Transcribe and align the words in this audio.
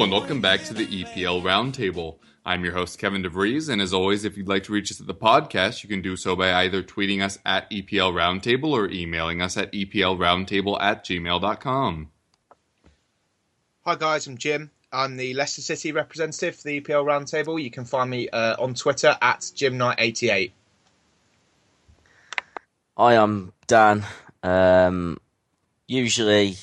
Hello 0.00 0.06
and 0.06 0.18
welcome 0.18 0.40
back 0.40 0.64
to 0.64 0.72
the 0.72 0.86
EPL 0.86 1.42
Roundtable. 1.42 2.16
I'm 2.46 2.64
your 2.64 2.72
host, 2.72 2.98
Kevin 2.98 3.22
DeVries, 3.22 3.68
and 3.68 3.82
as 3.82 3.92
always, 3.92 4.24
if 4.24 4.34
you'd 4.34 4.48
like 4.48 4.62
to 4.62 4.72
reach 4.72 4.90
us 4.90 4.98
at 4.98 5.06
the 5.06 5.14
podcast, 5.14 5.82
you 5.82 5.90
can 5.90 6.00
do 6.00 6.16
so 6.16 6.34
by 6.34 6.54
either 6.54 6.82
tweeting 6.82 7.22
us 7.22 7.38
at 7.44 7.70
EPL 7.70 8.14
Roundtable 8.14 8.70
or 8.70 8.88
emailing 8.88 9.42
us 9.42 9.58
at 9.58 9.70
EPLRoundtable 9.72 10.80
at 10.80 11.04
gmail.com. 11.04 12.10
Hi 13.84 13.94
guys, 13.94 14.26
I'm 14.26 14.38
Jim. 14.38 14.70
I'm 14.90 15.18
the 15.18 15.34
Leicester 15.34 15.60
City 15.60 15.92
representative 15.92 16.56
for 16.56 16.62
the 16.62 16.80
EPL 16.80 17.04
Roundtable. 17.04 17.62
You 17.62 17.70
can 17.70 17.84
find 17.84 18.08
me 18.08 18.30
uh, 18.30 18.56
on 18.58 18.72
Twitter 18.72 19.18
at 19.20 19.40
JimKnight88. 19.40 20.52
Hi, 22.96 23.16
I'm 23.16 23.52
Dan. 23.66 24.06
Um, 24.42 25.18
usually, 25.86 26.56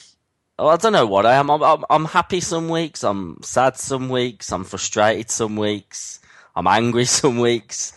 I 0.60 0.76
don't 0.78 0.94
know 0.94 1.06
what 1.06 1.26
I 1.26 1.36
am. 1.36 1.52
I'm, 1.52 1.62
I'm, 1.62 1.86
I'm 1.90 2.06
happy 2.06 2.40
some 2.40 2.68
weeks. 2.68 3.04
I'm 3.04 3.38
sad 3.44 3.78
some 3.78 4.10
weeks. 4.10 4.52
I'm 4.52 4.64
frustrated 4.64 5.30
some 5.30 5.56
weeks. 5.56 6.20
I'm 6.56 6.66
angry 6.68 7.06
some 7.20 7.38
weeks. 7.40 7.94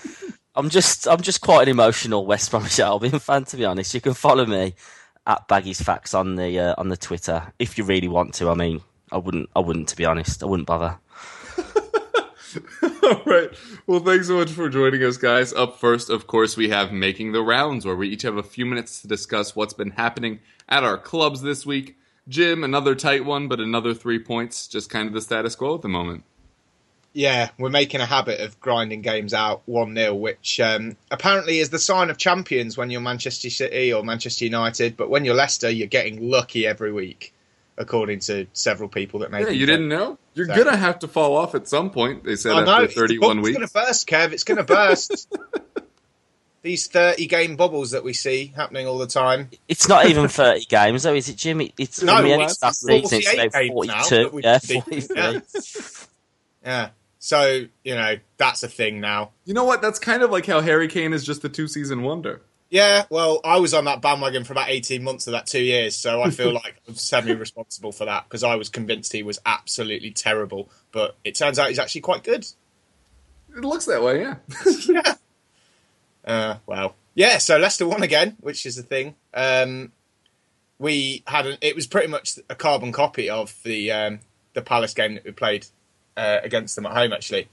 I'm 0.55 0.69
just, 0.69 1.09
I'm 1.09 1.23
just 1.23 1.41
quite 1.41 1.63
an 1.63 1.69
emotional 1.69 2.27
West 2.27 2.51
Bromwich 2.51 2.79
Albion 2.79 3.19
fan, 3.21 3.45
to 3.45 3.57
be 3.57 3.65
honest. 3.65 3.95
You 3.95 4.01
can 4.01 4.15
follow 4.15 4.45
me 4.45 4.75
at 5.27 5.49
Baggies 5.49 5.83
Facts 5.83 6.13
on 6.13 6.37
the 6.37 6.59
uh, 6.59 6.75
on 6.77 6.89
the 6.89 6.97
Twitter 6.97 7.53
if 7.59 7.79
you 7.79 7.85
really 7.85 8.09
want 8.09 8.35
to. 8.35 8.51
I 8.51 8.55
mean, 8.55 8.83
I 9.11 9.17
wouldn't, 9.17 9.49
I 9.57 9.61
wouldn't, 9.61 9.89
to 9.89 9.97
be 9.97 10.05
honest. 10.05 10.43
I 10.43 10.47
wouldn't 10.47 10.67
bother. 10.67 10.99
All 12.83 13.23
right. 13.27 13.49
Well, 13.87 14.01
thanks 14.01 14.27
so 14.27 14.37
much 14.37 14.51
for 14.51 14.69
joining 14.69 15.03
us, 15.03 15.17
guys. 15.17 15.53
Up 15.53 15.79
first, 15.79 16.11
of 16.11 16.27
course, 16.27 16.57
we 16.57 16.69
have 16.69 16.93
Making 16.93 17.33
the 17.33 17.43
Rounds, 17.43 17.87
where 17.87 17.97
we 17.97 18.09
each 18.09 18.23
have 18.23 18.37
a 18.37 18.43
few 18.43 18.67
minutes 18.67 19.01
to 19.03 19.09
discuss 19.09 19.57
what's 19.57 19.73
been 19.73 19.93
happening 19.93 20.41
at 20.69 20.85
our 20.85 20.99
clubs 20.99 21.43
this 21.43 21.65
week. 21.65 21.97
Jim, 22.31 22.65
another 22.65 22.95
tight 22.95 23.25
one, 23.27 23.49
but 23.49 23.61
another 23.61 23.93
three 23.93 24.19
points, 24.19 24.67
just 24.69 24.89
kind 24.89 25.07
of 25.09 25.13
the 25.13 25.21
status 25.21 25.55
quo 25.55 25.75
at 25.75 25.83
the 25.83 25.89
moment. 25.89 26.25
Yeah, 27.13 27.51
we're 27.59 27.71
making 27.71 28.01
a 28.01 28.07
habit 28.07 28.41
of 28.41 28.59
grinding 28.61 29.03
games 29.03 29.35
out 29.35 29.63
1 29.67 29.97
0, 29.97 30.15
which 30.15 30.61
um, 30.61 30.97
apparently 31.11 31.59
is 31.59 31.69
the 31.71 31.79
sign 31.81 32.09
of 32.09 32.17
champions 32.19 32.79
when 32.79 32.89
you're 32.89 33.01
Manchester 33.01 33.51
City 33.51 33.93
or 33.93 34.05
Manchester 34.05 34.45
United. 34.45 34.97
But 34.97 35.11
when 35.11 35.25
you're 35.25 35.35
Leicester, 35.35 35.69
you're 35.69 35.89
getting 35.89 36.31
lucky 36.31 36.65
every 36.69 36.93
week, 36.93 37.35
according 37.77 38.21
to 38.21 38.47
several 38.53 38.89
people 38.89 39.21
that 39.21 39.33
made 39.33 39.47
Yeah, 39.47 39.51
you 39.51 39.67
didn't 39.67 39.89
know? 39.89 40.19
You're 40.35 40.47
So- 40.47 40.55
going 40.55 40.69
to 40.69 40.77
have 40.77 41.01
to 41.01 41.09
fall 41.09 41.37
off 41.37 41.57
at 41.57 41.67
some 41.67 41.91
point, 41.91 42.23
they 42.23 42.37
said 42.37 42.53
I 42.53 42.65
know. 42.65 42.85
after 42.85 43.01
31 43.01 43.39
weeks. 43.43 43.49
It's 43.59 43.73
going 43.73 43.85
to 43.85 43.89
burst, 43.89 44.09
Kev. 44.09 44.33
It's 44.33 44.45
going 44.45 44.59
to 44.59 44.63
burst. 44.65 45.35
These 46.63 46.89
30 46.89 47.27
game 47.27 47.57
bubbles 47.57 47.93
that 47.93 48.05
we 48.05 48.13
see 48.13 48.53
happening 48.55 48.87
all 48.87 48.99
the 48.99 49.07
time. 49.07 49.49
It's 49.67 49.89
not 49.89 50.07
even 50.07 50.29
30 50.29 50.67
games, 50.67 51.03
though, 51.05 51.15
is 51.15 51.29
it, 51.29 51.37
Jim? 51.37 51.61
It- 51.63 51.73
It's 51.79 52.03
No, 52.03 52.17
from 52.17 52.25
the 52.25 52.41
it's 52.41 52.57
of 52.59 52.63
last 52.63 52.81
season, 52.81 53.19
it's 53.19 53.29
48 53.29 53.47
about 53.47 53.53
games 53.53 53.87
now 53.87 54.03
42. 54.03 54.17
that 54.25 54.33
we've 54.33 54.45
yeah, 54.45 54.59
43. 54.59 55.17
yeah. 55.17 55.41
Yeah. 56.65 56.89
So, 57.19 57.65
you 57.85 57.95
know, 57.95 58.17
that's 58.37 58.63
a 58.63 58.69
thing 58.69 59.01
now. 59.01 59.31
You 59.45 59.55
know 59.55 59.65
what? 59.65 59.83
That's 59.83 59.99
kind 59.99 60.23
of 60.23 60.31
like 60.31 60.47
how 60.47 60.61
Harry 60.61 60.89
Kane 60.89 61.13
is 61.13 61.25
just 61.25 61.45
a 61.45 61.49
two 61.49 61.69
season 61.69 62.03
wonder. 62.03 62.43
Yeah, 62.71 63.05
well, 63.11 63.41
I 63.45 63.59
was 63.59 63.75
on 63.75 63.87
that 63.87 64.01
bandwagon 64.01 64.45
for 64.45 64.53
about 64.53 64.69
18 64.71 65.03
months 65.03 65.27
of 65.27 65.33
that 65.33 65.47
two 65.47 65.61
years, 65.61 65.97
so 65.97 66.23
I 66.23 66.31
feel 66.31 66.53
like 66.55 66.77
I'm 66.87 66.95
semi 66.95 67.33
responsible 67.33 67.91
for 67.91 68.05
that 68.05 68.25
because 68.29 68.45
I 68.45 68.55
was 68.55 68.69
convinced 68.69 69.13
he 69.13 69.25
was 69.25 69.41
absolutely 69.45 70.13
terrible, 70.13 70.71
but 70.93 71.17
it 71.25 71.35
turns 71.35 71.59
out 71.59 71.69
he's 71.69 71.81
actually 71.81 72.03
quite 72.03 72.23
good. 72.23 72.47
It 73.57 73.65
looks 73.65 73.87
that 73.87 74.03
way, 74.05 74.21
yeah. 74.21 74.37
yeah. 74.89 75.15
Uh, 76.25 76.57
well, 76.67 76.95
yeah, 77.15 77.39
so 77.39 77.59
Leicester 77.59 77.87
won 77.87 78.03
again, 78.03 78.37
which 78.41 78.67
is 78.67 78.77
the 78.77 78.83
thing. 78.83 79.15
Um, 79.35 79.93
we 80.79 81.23
had 81.27 81.47
an, 81.47 81.59
it 81.61 81.75
was 81.75 81.87
pretty 81.87 82.09
much 82.09 82.39
a 82.49 82.55
carbon 82.55 82.93
copy 82.93 83.29
of 83.29 83.55
the 83.65 83.93
um, 83.93 84.21
the 84.55 84.63
Palace 84.63 84.95
game 84.95 85.15
that 85.15 85.25
we 85.25 85.33
played 85.33 85.67
uh, 86.17 86.39
against 86.43 86.77
them 86.77 86.87
at 86.87 86.93
home. 86.93 87.13
Actually, 87.13 87.49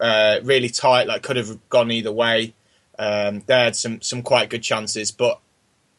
uh, 0.00 0.38
really 0.42 0.68
tight, 0.68 1.06
like 1.06 1.22
could 1.22 1.36
have 1.36 1.58
gone 1.68 1.90
either 1.90 2.12
way. 2.12 2.54
Um, 2.98 3.42
they 3.46 3.54
had 3.54 3.76
some 3.76 4.00
some 4.00 4.22
quite 4.22 4.50
good 4.50 4.62
chances, 4.62 5.10
but 5.10 5.40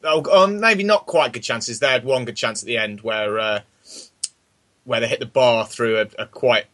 oh, 0.03 0.43
um, 0.43 0.59
maybe 0.59 0.83
not 0.83 1.05
quite 1.05 1.33
good 1.33 1.43
chances. 1.43 1.79
They 1.79 1.89
had 1.89 2.05
one 2.05 2.25
good 2.25 2.37
chance 2.37 2.63
at 2.63 2.67
the 2.67 2.77
end 2.77 3.01
where 3.01 3.39
uh, 3.39 3.59
where 4.85 4.99
they 4.99 5.07
hit 5.07 5.19
the 5.19 5.25
bar 5.25 5.65
through 5.65 5.99
a, 5.99 6.07
a 6.17 6.25
quite 6.25 6.65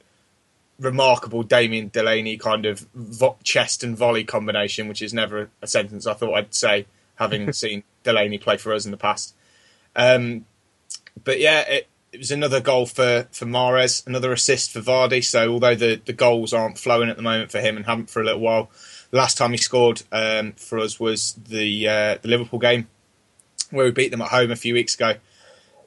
remarkable 0.80 1.44
Damien 1.44 1.90
Delaney 1.90 2.38
kind 2.38 2.66
of 2.66 2.88
vo- 2.94 3.38
chest 3.44 3.84
and 3.84 3.98
volley 3.98 4.24
combination, 4.24 4.88
which 4.88 5.02
is 5.02 5.14
never 5.14 5.50
a 5.62 5.68
sentence 5.68 6.06
I 6.06 6.14
thought 6.14 6.34
I'd 6.34 6.54
say, 6.54 6.86
having 7.16 7.52
seen 7.54 7.84
Delaney 8.04 8.38
play 8.38 8.58
for 8.58 8.74
us 8.74 8.86
in 8.86 8.92
the 8.92 8.98
past. 8.98 9.36
Um, 9.96 10.46
but 11.24 11.40
yeah, 11.40 11.62
it, 11.62 11.88
it 12.12 12.20
was 12.20 12.32
another 12.32 12.62
goal 12.62 12.86
for, 12.86 13.28
for 13.32 13.46
Mahrez, 13.46 14.06
another 14.08 14.32
assist 14.32 14.72
for 14.72 14.80
Vardy. 14.80 15.24
So 15.24 15.52
although 15.52 15.76
the, 15.76 16.02
the 16.04 16.14
goals 16.14 16.54
aren't 16.54 16.78
flowing 16.78 17.10
at 17.10 17.18
the 17.18 17.24
moment 17.24 17.52
for 17.52 17.60
him 17.60 17.78
and 17.78 17.86
haven't 17.86 18.10
for 18.10 18.22
a 18.22 18.26
little 18.26 18.42
while, 18.42 18.70
the 19.12 19.18
last 19.18 19.38
time 19.38 19.52
he 19.52 19.58
scored 19.58 20.04
um, 20.12 20.54
for 20.54 20.80
us 20.80 21.00
was 21.00 21.34
the 21.34 21.88
uh, 21.88 22.18
the 22.22 22.28
Liverpool 22.28 22.60
game 22.60 22.88
where 23.72 23.86
we 23.86 23.92
beat 23.92 24.12
them 24.12 24.22
at 24.22 24.30
home 24.30 24.52
a 24.52 24.56
few 24.56 24.74
weeks 24.74 24.96
ago, 24.96 25.16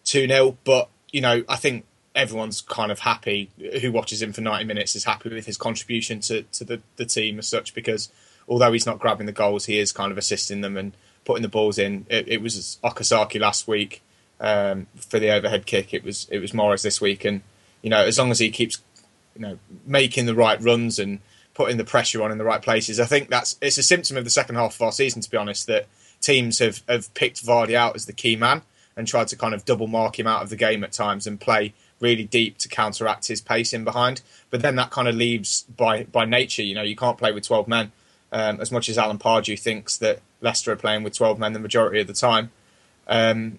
two 0.05 0.27
0 0.27 0.57
But 0.65 0.89
you 1.13 1.21
know, 1.21 1.45
I 1.49 1.57
think 1.57 1.85
everyone's 2.19 2.61
kind 2.61 2.91
of 2.91 2.99
happy 2.99 3.51
who 3.81 3.93
watches 3.93 4.21
him 4.21 4.33
for 4.33 4.41
90 4.41 4.65
minutes 4.65 4.97
is 4.97 5.05
happy 5.05 5.29
with 5.29 5.47
his 5.47 5.57
contribution 5.57 6.21
to, 6.21 6.43
to 6.43 6.65
the, 6.65 6.81
the 6.97 7.05
team 7.05 7.39
as 7.39 7.47
such 7.47 7.73
because 7.75 8.11
although 8.49 8.73
he's 8.73 8.87
not 8.87 8.99
grabbing 8.99 9.27
the 9.27 9.33
goals 9.33 9.67
he 9.67 9.79
is 9.79 9.93
kind 9.93 10.11
of 10.11 10.19
assisting 10.19 10.61
them 10.61 10.77
and 10.77 10.93
putting 11.29 11.43
the 11.43 11.49
balls 11.49 11.79
in. 11.79 12.07
It, 12.09 12.27
it 12.27 12.43
was 12.43 12.79
Okazaki 12.83 13.39
last 13.39 13.69
week 13.69 14.03
um, 14.41 14.87
for 14.97 15.19
the 15.19 15.31
overhead 15.31 15.67
kick. 15.67 15.93
It 15.93 16.03
was 16.03 16.27
it 16.31 16.39
was 16.39 16.53
Mahrez 16.53 16.83
this 16.83 17.01
week. 17.01 17.25
And 17.25 17.43
you 17.83 17.91
know 17.91 18.05
as 18.05 18.19
long 18.19 18.31
as 18.31 18.39
he 18.39 18.51
keeps 18.51 18.79
you 19.37 19.43
know 19.43 19.59
making 19.87 20.25
the 20.25 20.35
right 20.35 20.61
runs 20.61 20.99
and 20.99 21.21
putting 21.53 21.77
the 21.77 21.85
pressure 21.85 22.23
on 22.23 22.33
in 22.33 22.39
the 22.39 22.45
right 22.45 22.63
places 22.63 22.99
I 22.99 23.05
think 23.05 23.29
that's 23.29 23.57
it's 23.61 23.79
a 23.79 23.83
symptom 23.83 24.17
of 24.17 24.25
the 24.25 24.31
second 24.31 24.57
half 24.57 24.75
of 24.75 24.83
our 24.83 24.93
season 24.93 25.21
to 25.21 25.31
be 25.31 25.37
honest 25.37 25.67
that 25.67 25.87
teams 26.21 26.61
have, 26.61 26.83
have 26.89 27.13
picked 27.15 27.45
Vardy 27.45 27.75
out 27.75 27.95
as 27.95 28.07
the 28.07 28.13
key 28.13 28.35
man 28.35 28.63
and 28.97 29.07
tried 29.07 29.29
to 29.29 29.37
kind 29.37 29.55
of 29.55 29.65
double 29.65 29.87
mark 29.87 30.19
him 30.19 30.27
out 30.27 30.43
of 30.43 30.51
the 30.51 30.57
game 30.57 30.83
at 30.83 30.93
times 30.93 31.27
and 31.27 31.41
play 31.41 31.75
really 32.01 32.25
deep 32.25 32.59
to 32.59 32.69
counteract 32.69 33.29
his 33.29 33.41
pace 33.41 33.73
in 33.73 33.85
behind. 33.85 34.23
But 34.51 34.63
then 34.63 34.77
that 34.77 34.91
kind 34.91 35.09
of 35.09 35.15
leaves 35.15 35.63
by 35.63 36.05
by 36.05 36.25
nature, 36.25 36.63
you 36.63 36.75
know, 36.75 36.83
you 36.83 36.97
can't 36.97 37.19
play 37.19 37.33
with 37.33 37.47
12 37.47 37.69
men. 37.69 37.93
Um, 38.31 38.61
as 38.61 38.71
much 38.71 38.89
as 38.89 38.99
Alan 38.99 39.19
Pardew 39.19 39.59
thinks 39.59 39.97
that 39.99 40.21
Leicester 40.43 40.73
are 40.73 40.77
playing 40.77 41.03
with 41.03 41.17
12 41.17 41.39
men 41.39 41.55
the 41.55 41.59
majority 41.59 42.01
of 42.01 42.07
the 42.07 42.13
time, 42.13 42.51
um, 43.07 43.59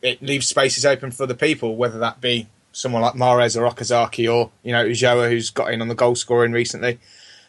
it 0.00 0.22
leaves 0.22 0.46
spaces 0.46 0.86
open 0.86 1.10
for 1.10 1.26
the 1.26 1.34
people, 1.34 1.76
whether 1.76 1.98
that 1.98 2.20
be 2.20 2.48
someone 2.72 3.02
like 3.02 3.14
Mahrez 3.14 3.56
or 3.56 3.70
Okazaki 3.70 4.32
or, 4.32 4.50
you 4.62 4.72
know, 4.72 4.84
Ulloa, 4.84 5.28
who's 5.28 5.50
got 5.50 5.72
in 5.72 5.82
on 5.82 5.88
the 5.88 5.94
goal 5.94 6.14
scoring 6.14 6.52
recently. 6.52 6.98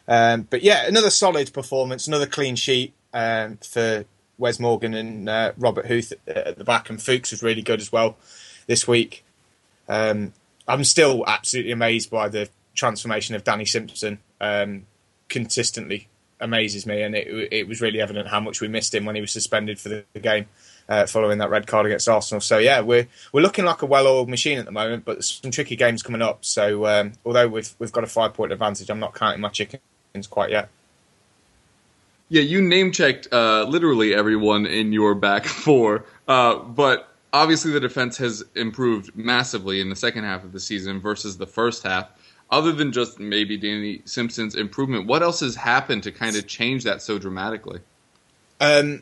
Um, 0.08 0.48
but 0.50 0.62
yeah, 0.64 0.86
another 0.86 1.10
solid 1.10 1.54
performance, 1.54 2.08
another 2.08 2.28
clean 2.28 2.56
sheet 2.56 2.94
um, 3.14 3.58
for 3.58 4.06
Wes 4.38 4.60
Morgan 4.60 4.94
and 4.94 5.30
uh, 5.30 5.54
Robert 5.58 5.88
Huth 5.88 6.14
at 6.28 6.58
the 6.58 6.64
back, 6.64 6.90
and 6.90 7.02
Fuchs 7.02 7.32
was 7.32 7.42
really 7.42 7.62
good 7.62 7.80
as 7.80 7.92
well 7.92 8.18
this 8.68 8.88
week. 8.88 9.24
Um, 9.88 10.34
I'm 10.68 10.84
still 10.84 11.24
absolutely 11.28 11.72
amazed 11.72 12.10
by 12.10 12.30
the 12.30 12.50
transformation 12.74 13.36
of 13.36 13.44
Danny 13.44 13.66
Simpson. 13.66 14.20
Um, 14.40 14.86
consistently 15.30 16.08
amazes 16.40 16.86
me, 16.86 17.02
and 17.02 17.16
it, 17.16 17.50
it 17.52 17.68
was 17.68 17.82
really 17.82 18.00
evident 18.00 18.28
how 18.28 18.40
much 18.40 18.62
we 18.62 18.68
missed 18.68 18.94
him 18.94 19.06
when 19.06 19.16
he 19.16 19.22
was 19.22 19.32
suspended 19.32 19.80
for 19.80 19.90
the, 19.90 20.20
game 20.20 20.46
uh, 20.88 21.06
following 21.06 21.40
that 21.40 21.50
red 21.50 21.66
card 21.66 21.86
against 21.86 22.08
Arsenal. 22.08 22.42
So 22.42 22.58
yeah, 22.58 22.82
we're 22.82 23.08
we're 23.32 23.42
looking 23.42 23.66
like 23.66 23.82
a 23.82 23.86
well-oiled 23.86 24.30
machine 24.30 24.60
at 24.60 24.66
the 24.66 24.72
moment, 24.72 25.06
but 25.06 25.24
some 25.24 25.52
tricky 25.52 25.76
games 25.76 26.04
coming 26.04 26.22
up. 26.22 26.46
So 26.46 26.86
um, 26.86 27.14
although 27.26 27.48
we've 27.48 27.74
we've 27.80 27.92
got 27.92 28.04
a 28.04 28.08
five-point 28.08 28.52
advantage, 28.52 28.90
I'm 28.90 29.00
not 29.00 29.16
counting 29.16 29.42
my 29.42 29.50
chickens 29.50 29.82
quite 30.30 30.52
yet. 30.52 30.70
Yeah, 32.30 32.42
you 32.42 32.62
name 32.62 32.92
checked 32.92 33.28
uh, 33.32 33.64
literally 33.68 34.14
everyone 34.14 34.66
in 34.66 34.94
your 34.94 35.16
back 35.16 35.46
four, 35.66 36.06
uh, 36.28 36.56
but 36.56 37.13
obviously 37.34 37.72
the 37.72 37.80
defense 37.80 38.18
has 38.18 38.44
improved 38.56 39.16
massively 39.16 39.82
in 39.82 39.90
the 39.90 39.96
second 39.96 40.24
half 40.24 40.44
of 40.44 40.54
the 40.54 40.60
season 40.60 41.02
versus 41.02 41.38
the 41.38 41.48
first 41.48 41.84
half. 41.84 42.10
Other 42.52 42.72
than 42.72 42.92
just 42.92 43.20
maybe 43.20 43.58
Danny 43.58 44.04
Simpson's 44.06 44.56
improvement, 44.56 45.08
what 45.08 45.24
else 45.24 45.40
has 45.40 45.56
happened 45.56 46.04
to 46.04 46.12
kind 46.12 46.36
of 46.36 46.46
change 46.46 46.84
that 46.84 47.02
so 47.02 47.18
dramatically? 47.18 47.80
Um, 48.62 49.02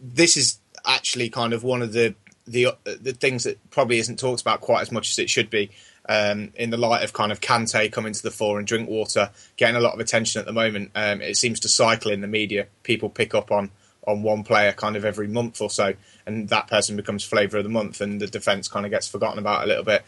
this 0.00 0.36
is 0.38 0.58
actually 0.86 1.28
kind 1.28 1.52
of 1.52 1.62
one 1.62 1.82
of 1.82 1.92
the 1.92 2.14
the 2.46 2.68
the 2.84 3.12
things 3.12 3.44
that 3.44 3.58
probably 3.70 3.98
isn't 3.98 4.18
talked 4.18 4.40
about 4.40 4.60
quite 4.62 4.80
as 4.80 4.90
much 4.90 5.10
as 5.10 5.18
it 5.18 5.28
should 5.28 5.50
be. 5.50 5.70
Um, 6.08 6.52
in 6.54 6.70
the 6.70 6.76
light 6.76 7.02
of 7.02 7.12
kind 7.12 7.32
of 7.32 7.40
Kante 7.40 7.90
coming 7.90 8.12
to 8.12 8.22
the 8.22 8.30
fore 8.30 8.58
and 8.58 8.66
Drinkwater 8.66 9.30
getting 9.56 9.74
a 9.74 9.80
lot 9.80 9.94
of 9.94 9.98
attention 9.98 10.38
at 10.38 10.46
the 10.46 10.52
moment, 10.52 10.92
um, 10.94 11.20
it 11.20 11.36
seems 11.36 11.58
to 11.60 11.68
cycle 11.68 12.12
in 12.12 12.20
the 12.20 12.28
media. 12.28 12.68
People 12.84 13.10
pick 13.10 13.34
up 13.34 13.50
on 13.50 13.72
on 14.06 14.22
one 14.22 14.44
player 14.44 14.72
kind 14.72 14.96
of 14.96 15.04
every 15.04 15.28
month 15.28 15.60
or 15.60 15.70
so, 15.70 15.94
and 16.26 16.48
that 16.48 16.68
person 16.68 16.96
becomes 16.96 17.24
flavour 17.24 17.58
of 17.58 17.64
the 17.64 17.70
month, 17.70 18.00
and 18.00 18.20
the 18.20 18.26
defence 18.26 18.68
kind 18.68 18.86
of 18.86 18.90
gets 18.90 19.08
forgotten 19.08 19.38
about 19.38 19.64
a 19.64 19.66
little 19.66 19.84
bit. 19.84 20.04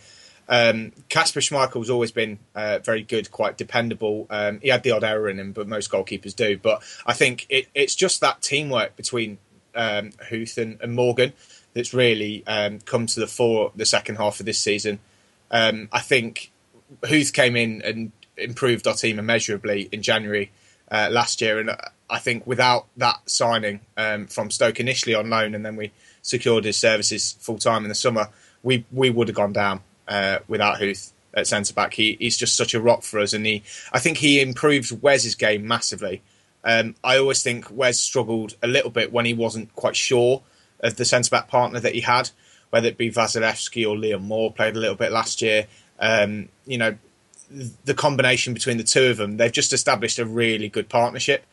Um, 0.48 0.92
Kasper 1.08 1.40
Schmeichel's 1.40 1.90
always 1.90 2.10
been 2.10 2.38
uh, 2.54 2.78
very 2.78 3.02
good, 3.02 3.30
quite 3.30 3.58
dependable. 3.58 4.26
Um, 4.30 4.60
he 4.60 4.68
had 4.68 4.82
the 4.82 4.92
odd 4.92 5.04
error 5.04 5.28
in 5.28 5.38
him, 5.38 5.52
but 5.52 5.68
most 5.68 5.90
goalkeepers 5.90 6.34
do. 6.34 6.56
But 6.56 6.82
I 7.04 7.12
think 7.12 7.46
it, 7.50 7.66
it's 7.74 7.94
just 7.94 8.20
that 8.22 8.40
teamwork 8.40 8.96
between 8.96 9.38
um, 9.74 10.12
Huth 10.30 10.56
and, 10.56 10.80
and 10.80 10.94
Morgan 10.94 11.34
that's 11.74 11.92
really 11.92 12.44
um, 12.46 12.78
come 12.80 13.06
to 13.06 13.20
the 13.20 13.26
fore 13.26 13.72
the 13.76 13.84
second 13.84 14.16
half 14.16 14.40
of 14.40 14.46
this 14.46 14.58
season. 14.58 15.00
Um, 15.50 15.88
I 15.92 16.00
think 16.00 16.50
Huth 17.04 17.32
came 17.32 17.54
in 17.54 17.82
and 17.82 18.12
improved 18.38 18.86
our 18.86 18.94
team 18.94 19.18
immeasurably 19.18 19.88
in 19.92 20.02
January 20.02 20.50
uh, 20.90 21.08
last 21.10 21.40
year, 21.40 21.58
and 21.58 21.70
I 22.10 22.18
think 22.18 22.46
without 22.46 22.86
that 22.96 23.20
signing 23.26 23.80
um, 23.96 24.26
from 24.26 24.50
Stoke 24.50 24.80
initially 24.80 25.14
on 25.14 25.30
loan, 25.30 25.54
and 25.54 25.64
then 25.64 25.76
we 25.76 25.92
secured 26.22 26.64
his 26.64 26.76
services 26.76 27.36
full 27.40 27.58
time 27.58 27.84
in 27.84 27.88
the 27.88 27.94
summer, 27.94 28.28
we 28.62 28.84
we 28.92 29.10
would 29.10 29.28
have 29.28 29.36
gone 29.36 29.52
down 29.52 29.80
uh, 30.06 30.38
without 30.48 30.78
Huth 30.78 31.12
at 31.34 31.46
centre 31.46 31.74
back. 31.74 31.94
He, 31.94 32.16
he's 32.18 32.36
just 32.36 32.56
such 32.56 32.74
a 32.74 32.80
rock 32.80 33.02
for 33.02 33.20
us, 33.20 33.32
and 33.32 33.44
he 33.44 33.62
I 33.92 33.98
think 33.98 34.18
he 34.18 34.40
improved 34.40 35.02
Wes's 35.02 35.34
game 35.34 35.66
massively. 35.66 36.22
Um, 36.64 36.96
I 37.04 37.18
always 37.18 37.42
think 37.42 37.70
Wes 37.70 38.00
struggled 38.00 38.56
a 38.62 38.66
little 38.66 38.90
bit 38.90 39.12
when 39.12 39.24
he 39.24 39.34
wasn't 39.34 39.74
quite 39.74 39.96
sure 39.96 40.42
of 40.80 40.96
the 40.96 41.04
centre 41.04 41.30
back 41.30 41.48
partner 41.48 41.80
that 41.80 41.94
he 41.94 42.00
had, 42.00 42.30
whether 42.70 42.88
it 42.88 42.98
be 42.98 43.10
Wasilewski 43.10 43.88
or 43.88 43.96
Liam 43.96 44.22
Moore 44.22 44.52
played 44.52 44.76
a 44.76 44.80
little 44.80 44.96
bit 44.96 45.12
last 45.12 45.40
year. 45.40 45.66
Um, 46.00 46.48
you 46.66 46.78
know, 46.78 46.96
the 47.50 47.94
combination 47.94 48.54
between 48.54 48.76
the 48.76 48.84
two 48.84 49.06
of 49.06 49.16
them, 49.16 49.36
they've 49.36 49.52
just 49.52 49.72
established 49.72 50.18
a 50.18 50.24
really 50.24 50.68
good 50.68 50.88
partnership. 50.88 51.44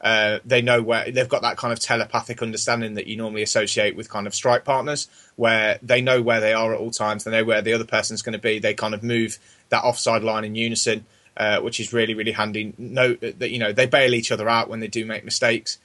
Uh, 0.00 0.40
they 0.44 0.60
know 0.60 0.82
where 0.82 1.10
they've 1.10 1.28
got 1.28 1.42
that 1.42 1.56
kind 1.56 1.72
of 1.72 1.78
telepathic 1.78 2.42
understanding 2.42 2.94
that 2.94 3.06
you 3.06 3.16
normally 3.16 3.42
associate 3.42 3.94
with 3.94 4.10
kind 4.10 4.26
of 4.26 4.34
strike 4.34 4.64
partners, 4.64 5.08
where 5.36 5.78
they 5.82 6.00
know 6.00 6.20
where 6.20 6.40
they 6.40 6.52
are 6.52 6.74
at 6.74 6.80
all 6.80 6.90
times, 6.90 7.22
they 7.22 7.30
know 7.30 7.44
where 7.44 7.62
the 7.62 7.72
other 7.72 7.84
person's 7.84 8.20
going 8.20 8.32
to 8.32 8.38
be. 8.38 8.58
They 8.58 8.74
kind 8.74 8.94
of 8.94 9.02
move 9.02 9.38
that 9.68 9.84
offside 9.84 10.24
line 10.24 10.44
in 10.44 10.56
unison, 10.56 11.06
uh, 11.36 11.60
which 11.60 11.78
is 11.78 11.92
really 11.92 12.14
really 12.14 12.32
handy. 12.32 12.74
Note 12.78 13.20
that 13.20 13.50
you 13.50 13.60
know 13.60 13.72
they 13.72 13.86
bail 13.86 14.12
each 14.12 14.32
other 14.32 14.48
out 14.48 14.68
when 14.68 14.80
they 14.80 14.88
do 14.88 15.06
make 15.06 15.24
mistakes. 15.24 15.78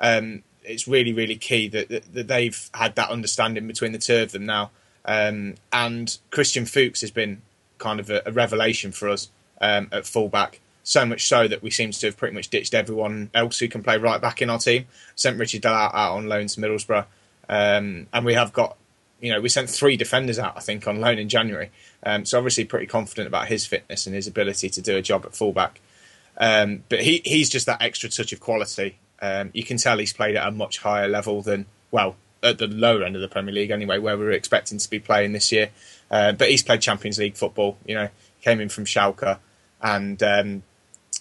Um, 0.00 0.42
it's 0.64 0.88
really 0.88 1.12
really 1.12 1.36
key 1.36 1.68
that, 1.68 1.88
that, 1.90 2.12
that, 2.12 2.26
they've 2.26 2.70
had 2.74 2.96
that 2.96 3.10
understanding 3.10 3.68
between 3.68 3.92
the 3.92 3.98
two 3.98 4.16
of 4.16 4.32
them 4.32 4.46
now. 4.46 4.72
Um, 5.04 5.54
and 5.72 6.18
Christian 6.30 6.66
Fuchs 6.66 7.02
has 7.02 7.12
been 7.12 7.42
kind 7.80 7.98
of 7.98 8.08
a, 8.10 8.22
a 8.24 8.30
revelation 8.30 8.92
for 8.92 9.08
us 9.08 9.28
um, 9.60 9.88
at 9.90 10.06
fullback 10.06 10.60
so 10.82 11.04
much 11.04 11.26
so 11.26 11.46
that 11.46 11.62
we 11.62 11.70
seem 11.70 11.90
to 11.90 12.06
have 12.06 12.16
pretty 12.16 12.34
much 12.34 12.48
ditched 12.48 12.74
everyone 12.74 13.30
else 13.34 13.58
who 13.58 13.68
can 13.68 13.82
play 13.82 13.98
right 13.98 14.20
back 14.20 14.40
in 14.40 14.50
our 14.50 14.58
team. 14.58 14.86
Sent 15.14 15.38
Ritchie 15.38 15.58
De 15.58 15.68
Laet 15.68 15.76
out, 15.76 15.94
out 15.94 16.16
on 16.16 16.26
loan 16.26 16.46
to 16.46 16.60
Middlesbrough, 16.60 17.06
um, 17.48 18.06
and 18.12 18.24
we 18.24 18.34
have 18.34 18.52
got, 18.52 18.76
you 19.20 19.32
know, 19.32 19.40
we 19.40 19.48
sent 19.48 19.68
three 19.68 19.96
defenders 19.96 20.38
out, 20.38 20.56
I 20.56 20.60
think, 20.60 20.86
on 20.86 21.00
loan 21.00 21.18
in 21.18 21.28
January. 21.28 21.70
Um, 22.02 22.24
so 22.24 22.38
obviously 22.38 22.64
pretty 22.64 22.86
confident 22.86 23.28
about 23.28 23.48
his 23.48 23.66
fitness 23.66 24.06
and 24.06 24.14
his 24.14 24.26
ability 24.26 24.70
to 24.70 24.80
do 24.80 24.96
a 24.96 25.02
job 25.02 25.24
at 25.26 25.34
fullback. 25.34 25.80
Um, 26.38 26.84
but 26.88 27.02
he, 27.02 27.20
he's 27.24 27.50
just 27.50 27.66
that 27.66 27.82
extra 27.82 28.08
touch 28.08 28.32
of 28.32 28.40
quality. 28.40 28.96
Um, 29.20 29.50
you 29.52 29.62
can 29.62 29.76
tell 29.76 29.98
he's 29.98 30.14
played 30.14 30.36
at 30.36 30.48
a 30.48 30.50
much 30.50 30.78
higher 30.78 31.08
level 31.08 31.42
than, 31.42 31.66
well, 31.90 32.16
at 32.42 32.56
the 32.56 32.66
lower 32.66 33.04
end 33.04 33.14
of 33.14 33.20
the 33.20 33.28
Premier 33.28 33.52
League 33.52 33.70
anyway, 33.70 33.98
where 33.98 34.16
we 34.16 34.24
were 34.24 34.30
expecting 34.30 34.78
to 34.78 34.88
be 34.88 34.98
playing 34.98 35.32
this 35.32 35.52
year. 35.52 35.68
Uh, 36.10 36.32
but 36.32 36.50
he's 36.50 36.62
played 36.62 36.80
Champions 36.80 37.18
League 37.18 37.36
football. 37.36 37.78
You 37.84 37.94
know, 37.94 38.08
came 38.42 38.60
in 38.60 38.68
from 38.68 38.84
Schalke, 38.84 39.38
and 39.80 40.22
um, 40.22 40.62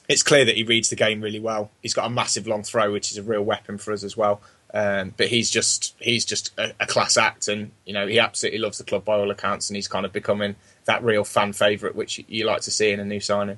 it's 0.07 0.24
clear 0.24 0.45
that 0.45 0.56
he 0.56 0.63
reads 0.63 0.89
the 0.89 0.95
game 0.95 1.21
really 1.21 1.39
well. 1.39 1.71
He's 1.81 1.94
got 1.94 2.07
a 2.07 2.09
massive 2.09 2.47
long 2.47 2.63
throw, 2.63 2.91
which 2.91 3.12
is 3.12 3.18
a 3.18 3.24
real 3.24 3.44
weapon 3.44 3.77
for 3.77 3.94
us 3.94 4.03
as 4.03 4.18
well. 4.18 4.41
Um, 4.74 5.13
but 5.18 5.27
he's 5.27 5.50
just 5.50 5.95
he's 6.00 6.25
just 6.25 6.51
a, 6.57 6.74
a, 6.80 6.86
class 6.86 7.18
act, 7.18 7.47
and 7.47 7.71
you 7.86 7.94
know 7.94 8.06
he 8.06 8.19
absolutely 8.19 8.59
loves 8.59 8.77
the 8.77 8.83
club 8.83 9.03
by 9.03 9.18
all 9.18 9.31
accounts, 9.31 9.69
and 9.69 9.75
he's 9.75 9.88
kind 9.88 10.06
of 10.06 10.13
becoming 10.13 10.56
that 10.86 11.03
real 11.03 11.24
fan 11.24 11.53
favourite, 11.53 11.95
which 11.95 12.24
you 12.27 12.45
like 12.45 12.62
to 12.62 12.71
see 12.71 12.91
in 12.91 13.00
a 13.00 13.06
new 13.06 13.19
signing. 13.19 13.57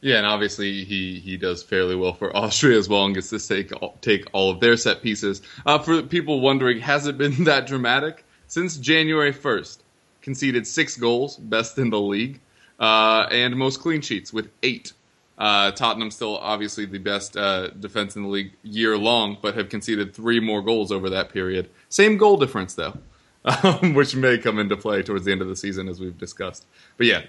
Yeah, 0.00 0.18
and 0.18 0.26
obviously 0.26 0.84
he, 0.84 1.18
he 1.18 1.36
does 1.36 1.62
fairly 1.62 1.96
well 1.96 2.12
for 2.12 2.34
Austria 2.36 2.78
as 2.78 2.88
well, 2.88 3.06
and 3.06 3.14
gets 3.14 3.30
to 3.30 3.38
take 3.38 3.72
take 4.02 4.26
all 4.32 4.50
of 4.50 4.60
their 4.60 4.76
set 4.76 5.02
pieces. 5.02 5.40
Uh, 5.64 5.78
for 5.78 6.02
people 6.02 6.40
wondering, 6.40 6.80
has 6.80 7.06
it 7.06 7.16
been 7.16 7.44
that 7.44 7.66
dramatic 7.66 8.24
since 8.46 8.76
January 8.76 9.32
first? 9.32 9.82
Conceded 10.20 10.66
six 10.66 10.96
goals, 10.96 11.36
best 11.36 11.78
in 11.78 11.90
the 11.90 12.00
league, 12.00 12.40
uh, 12.78 13.26
and 13.30 13.56
most 13.56 13.80
clean 13.80 14.00
sheets 14.00 14.32
with 14.32 14.50
eight 14.62 14.92
uh, 15.38 15.70
Tottenham 15.70 16.10
still 16.10 16.36
obviously 16.38 16.84
the 16.84 16.98
best 16.98 17.36
uh, 17.36 17.68
defense 17.68 18.16
in 18.16 18.24
the 18.24 18.28
league 18.28 18.52
year 18.64 18.98
long, 18.98 19.38
but 19.40 19.54
have 19.54 19.68
conceded 19.68 20.12
three 20.12 20.40
more 20.40 20.60
goals 20.60 20.90
over 20.90 21.08
that 21.10 21.32
period. 21.32 21.70
Same 21.88 22.16
goal 22.16 22.36
difference 22.36 22.74
though, 22.74 22.98
um, 23.44 23.94
which 23.94 24.16
may 24.16 24.36
come 24.36 24.58
into 24.58 24.76
play 24.76 25.02
towards 25.02 25.24
the 25.24 25.32
end 25.32 25.40
of 25.40 25.48
the 25.48 25.56
season 25.56 25.88
as 25.88 26.00
we've 26.00 26.18
discussed. 26.18 26.66
But 26.96 27.06
yeah, 27.06 27.22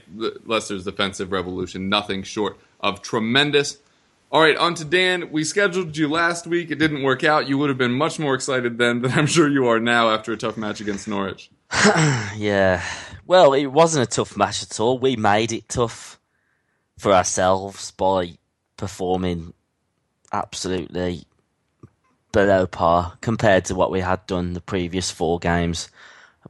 Leicester's 0.44 0.86
defensive 0.86 1.31
revolution, 1.31 1.88
nothing 1.88 2.24
short 2.24 2.57
of 2.80 3.03
tremendous. 3.03 3.77
All 4.31 4.41
right, 4.41 4.57
on 4.57 4.74
to 4.75 4.86
Dan. 4.86 5.31
We 5.31 5.44
scheduled 5.44 5.95
you 5.95 6.07
last 6.07 6.45
week. 6.45 6.69
It 6.71 6.75
didn't 6.75 7.03
work 7.03 7.24
out. 7.24 7.47
You 7.47 7.57
would 7.59 7.69
have 7.69 7.80
been 7.80 7.94
much 7.94 8.19
more 8.19 8.33
excited 8.36 8.77
then 8.80 9.01
than 9.01 9.12
I'm 9.12 9.27
sure 9.27 9.47
you 9.47 9.68
are 9.68 9.80
now 9.80 10.09
after 10.09 10.31
a 10.31 10.38
tough 10.38 10.57
match 10.57 10.81
against 10.81 11.07
Norwich. 11.07 11.50
yeah. 12.36 12.83
Well, 13.25 13.54
it 13.54 13.68
wasn't 13.68 14.07
a 14.07 14.12
tough 14.12 14.36
match 14.36 14.63
at 14.63 14.80
all. 14.80 14.98
We 14.98 15.16
made 15.16 15.51
it 15.51 15.69
tough 15.69 16.19
for 16.98 17.13
ourselves 17.13 17.92
by 17.92 18.38
performing 18.77 19.54
absolutely 20.31 21.25
below 22.31 22.68
par 22.68 23.18
compared 23.21 23.66
to 23.66 23.75
what 23.75 23.92
we 23.92 24.01
had 24.01 24.25
done 24.27 24.54
the 24.54 24.62
previous 24.62 25.12
four 25.12 25.39
games. 25.39 25.89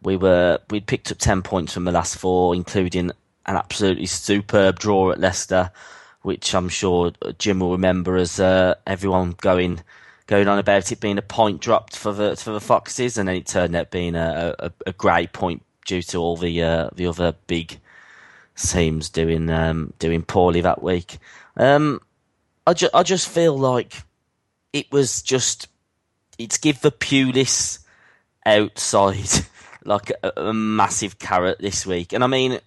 We 0.02 0.18
were 0.18 0.60
we'd 0.70 0.88
picked 0.88 1.12
up 1.12 1.18
ten 1.18 1.42
points 1.42 1.74
from 1.74 1.84
the 1.86 1.92
last 1.92 2.18
four, 2.18 2.56
including 2.56 3.12
an 3.46 3.56
absolutely 3.56 4.06
superb 4.06 4.80
draw 4.80 5.12
at 5.12 5.20
Leicester, 5.20 5.72
which 6.22 6.54
I'm 6.56 6.70
sure 6.70 7.12
Jim 7.38 7.60
will 7.60 7.72
remember 7.72 8.16
as 8.16 8.40
uh, 8.40 8.76
everyone 8.88 9.36
going 9.42 9.82
going 10.30 10.48
on 10.48 10.60
about 10.60 10.92
it 10.92 11.00
being 11.00 11.18
a 11.18 11.24
point 11.24 11.60
dropped 11.60 11.98
for 11.98 12.14
the 12.14 12.36
for 12.36 12.52
the 12.52 12.62
Foxes, 12.62 13.18
and 13.18 13.28
then 13.28 13.36
it 13.36 13.48
turned 13.48 13.76
out 13.76 13.90
being 13.90 14.16
a, 14.16 14.56
a, 14.60 14.72
a 14.86 14.94
great 14.94 15.34
point 15.34 15.64
due 15.88 16.04
to 16.04 16.20
all 16.20 16.38
the 16.38 16.62
uh, 16.62 16.90
the 16.94 17.08
other 17.08 17.34
big 17.48 17.80
teams 18.56 19.10
doing 19.10 19.50
um, 19.50 19.92
doing 19.98 20.22
poorly 20.22 20.62
that 20.62 20.84
week. 20.84 21.18
Um, 21.58 22.00
I, 22.68 22.74
ju- 22.76 22.92
I 22.94 23.02
just 23.02 23.28
feel 23.28 23.58
like 23.58 24.04
it 24.72 24.92
was 24.92 25.24
just 25.24 25.68
it's 26.38 26.60
give 26.60 26.80
the 26.82 26.92
Pulis 26.92 27.80
outside 28.46 29.48
like 29.84 30.12
a, 30.22 30.32
a, 30.38 30.54
massive 30.54 31.18
carrot 31.18 31.58
this 31.60 31.86
week, 31.86 32.14
and 32.14 32.24
I 32.24 32.28
mean. 32.28 32.60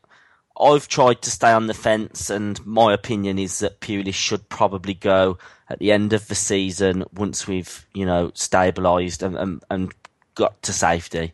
I've 0.54 0.86
tried 0.86 1.22
to 1.22 1.30
stay 1.30 1.50
on 1.50 1.66
the 1.66 1.74
fence, 1.74 2.28
and 2.28 2.64
my 2.66 2.92
opinion 2.92 3.38
is 3.38 3.60
that 3.60 3.80
Pulis 3.80 4.12
should 4.12 4.50
probably 4.50 4.92
go 4.92 5.38
at 5.72 5.78
the 5.78 5.90
end 5.90 6.12
of 6.12 6.28
the 6.28 6.34
season 6.34 7.04
once 7.14 7.46
we've, 7.46 7.86
you 7.94 8.04
know, 8.04 8.28
stabilised 8.28 9.22
and, 9.22 9.36
and, 9.36 9.64
and 9.70 9.92
got 10.34 10.62
to 10.62 10.72
safety. 10.72 11.32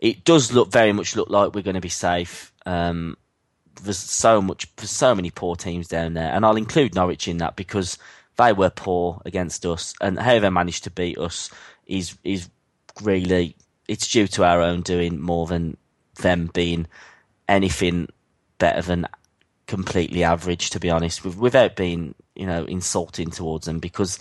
It 0.00 0.24
does 0.24 0.52
look 0.52 0.70
very 0.70 0.92
much 0.92 1.16
look 1.16 1.30
like 1.30 1.54
we're 1.54 1.62
going 1.62 1.74
to 1.74 1.80
be 1.80 1.88
safe. 1.88 2.52
Um, 2.66 3.16
there's 3.82 3.98
so 3.98 4.42
much, 4.42 4.74
there's 4.76 4.90
so 4.90 5.14
many 5.14 5.30
poor 5.30 5.54
teams 5.54 5.86
down 5.86 6.14
there, 6.14 6.32
and 6.32 6.44
I'll 6.44 6.56
include 6.56 6.94
Norwich 6.94 7.28
in 7.28 7.38
that 7.38 7.54
because 7.54 7.98
they 8.36 8.52
were 8.52 8.70
poor 8.70 9.22
against 9.24 9.64
us, 9.64 9.94
and 10.00 10.18
how 10.18 10.38
they 10.40 10.50
managed 10.50 10.84
to 10.84 10.90
beat 10.90 11.18
us 11.18 11.50
is 11.86 12.16
is 12.24 12.48
really 13.02 13.56
it's 13.86 14.08
due 14.08 14.26
to 14.26 14.44
our 14.44 14.60
own 14.60 14.82
doing 14.82 15.20
more 15.20 15.46
than 15.46 15.76
them 16.16 16.50
being 16.52 16.86
anything 17.48 18.08
better 18.58 18.82
than 18.82 19.06
completely 19.66 20.24
average, 20.24 20.70
to 20.70 20.80
be 20.80 20.90
honest, 20.90 21.24
without 21.24 21.76
being 21.76 22.14
you 22.38 22.46
know 22.46 22.64
insulting 22.64 23.30
towards 23.30 23.66
them 23.66 23.78
because 23.78 24.18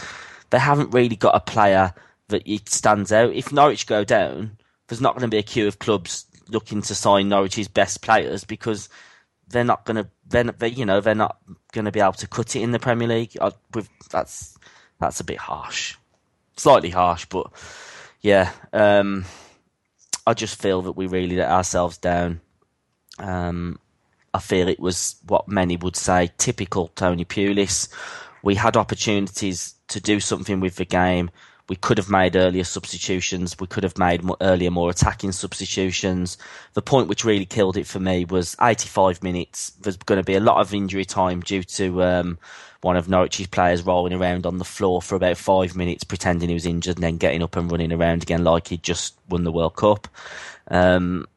they 0.50 0.60
haven't 0.60 0.94
really 0.94 1.16
got 1.16 1.36
a 1.36 1.40
player 1.40 1.94
that 2.30 2.70
stands 2.70 3.12
out. 3.12 3.34
If 3.34 3.52
Norwich 3.52 3.88
go 3.88 4.04
down, 4.04 4.58
there's 4.88 5.02
not 5.02 5.14
going 5.14 5.30
to 5.30 5.34
be 5.34 5.40
a 5.40 5.44
queue 5.44 5.68
of 5.68 5.80
clubs 5.80 6.26
looking 6.50 6.82
to 6.82 6.96
sign 6.96 7.30
Norwich's 7.30 7.68
best 7.68 8.02
players 8.02 8.44
because 8.44 8.90
they're 9.50 9.64
not 9.64 9.86
going 9.86 9.98
to, 9.98 10.10
they're, 10.28 10.44
they, 10.44 10.70
you 10.70 10.86
know, 10.86 11.02
they're 11.02 11.16
not 11.16 11.38
going 11.72 11.86
to 11.86 11.92
be 11.92 12.00
able 12.00 12.14
to 12.14 12.28
cut 12.28 12.56
it 12.56 12.62
in 12.62 12.72
the 12.72 12.80
Premier 12.80 13.08
League. 13.08 13.38
I, 13.40 13.52
with, 13.74 13.90
that's 14.10 14.58
that's 15.00 15.20
a 15.20 15.24
bit 15.24 15.38
harsh, 15.38 15.96
slightly 16.56 16.90
harsh, 16.90 17.26
but 17.26 17.52
yeah, 18.22 18.52
um, 18.74 19.26
I 20.26 20.34
just 20.34 20.62
feel 20.62 20.82
that 20.84 20.94
we 20.94 21.08
really 21.08 21.38
let 21.38 21.50
ourselves 21.50 21.98
down. 21.98 22.42
Um, 23.20 23.80
I 24.34 24.40
feel 24.40 24.68
it 24.68 24.80
was 24.80 25.16
what 25.28 25.48
many 25.48 25.78
would 25.78 25.96
say 25.96 26.32
typical 26.38 26.90
Tony 26.90 27.26
Pulis. 27.26 27.90
We 28.44 28.56
had 28.56 28.78
opportunities 28.78 29.76
to 29.90 30.00
do 30.00 30.20
something 30.20 30.60
with 30.60 30.76
the 30.76 30.86
game 30.86 31.32
we 31.70 31.76
could 31.76 31.98
have 31.98 32.10
made 32.10 32.36
earlier 32.36 32.64
substitutions. 32.64 33.58
We 33.60 33.68
could 33.68 33.84
have 33.84 33.98
made 33.98 34.24
more, 34.24 34.38
earlier, 34.40 34.72
more 34.72 34.90
attacking 34.90 35.34
substitutions. 35.34 36.38
The 36.74 36.82
point 36.82 37.10
which 37.10 37.26
really 37.26 37.46
killed 37.46 37.76
it 37.76 37.88
for 37.88 38.00
me 38.00 38.26
was 38.26 38.56
85 38.62 39.22
minutes. 39.22 39.72
There's 39.82 39.98
going 39.98 40.20
to 40.20 40.26
be 40.26 40.36
a 40.36 40.40
lot 40.40 40.62
of 40.62 40.74
injury 40.74 41.04
time 41.04 41.42
due 41.42 41.64
to 41.64 42.04
um, 42.04 42.40
one 42.82 42.96
of 42.96 43.08
Norwich's 43.08 43.48
players 43.48 43.84
rolling 43.84 44.14
around 44.14 44.46
on 44.46 44.60
the 44.60 44.66
floor 44.66 45.02
for 45.02 45.16
about 45.16 45.38
five 45.38 45.76
minutes, 45.76 46.06
pretending 46.06 46.50
he 46.50 46.54
was 46.54 46.66
injured, 46.66 46.98
and 46.98 47.04
then 47.04 47.18
getting 47.18 47.44
up 47.44 47.58
and 47.58 47.70
running 47.70 47.92
around 47.92 48.24
again 48.24 48.46
like 48.46 48.68
he'd 48.68 48.84
just 48.84 49.16
won 49.28 49.44
the 49.44 49.52
World 49.52 49.76
Cup. 49.76 50.08
Um, 50.70 51.28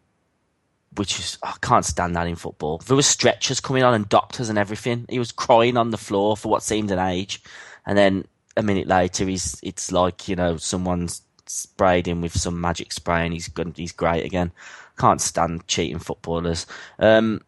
which 0.96 1.18
is 1.18 1.38
I 1.42 1.54
can't 1.60 1.84
stand 1.84 2.16
that 2.16 2.26
in 2.26 2.36
football. 2.36 2.78
There 2.78 2.96
was 2.96 3.06
stretchers 3.06 3.60
coming 3.60 3.82
on 3.82 3.94
and 3.94 4.08
doctors 4.08 4.48
and 4.48 4.58
everything. 4.58 5.06
He 5.08 5.18
was 5.18 5.32
crying 5.32 5.76
on 5.76 5.90
the 5.90 5.98
floor 5.98 6.36
for 6.36 6.48
what 6.48 6.62
seemed 6.62 6.90
an 6.90 6.98
age, 6.98 7.42
and 7.86 7.96
then 7.96 8.26
a 8.56 8.62
minute 8.62 8.86
later, 8.86 9.26
he's 9.26 9.58
it's 9.62 9.92
like 9.92 10.28
you 10.28 10.36
know 10.36 10.56
someone's 10.56 11.22
sprayed 11.46 12.06
him 12.06 12.20
with 12.20 12.36
some 12.36 12.60
magic 12.60 12.92
spray 12.92 13.24
and 13.24 13.32
he's 13.32 13.48
good, 13.48 13.72
he's 13.76 13.92
great 13.92 14.24
again. 14.24 14.52
Can't 14.98 15.20
stand 15.20 15.66
cheating 15.66 15.98
footballers. 15.98 16.66
Um, 16.98 17.40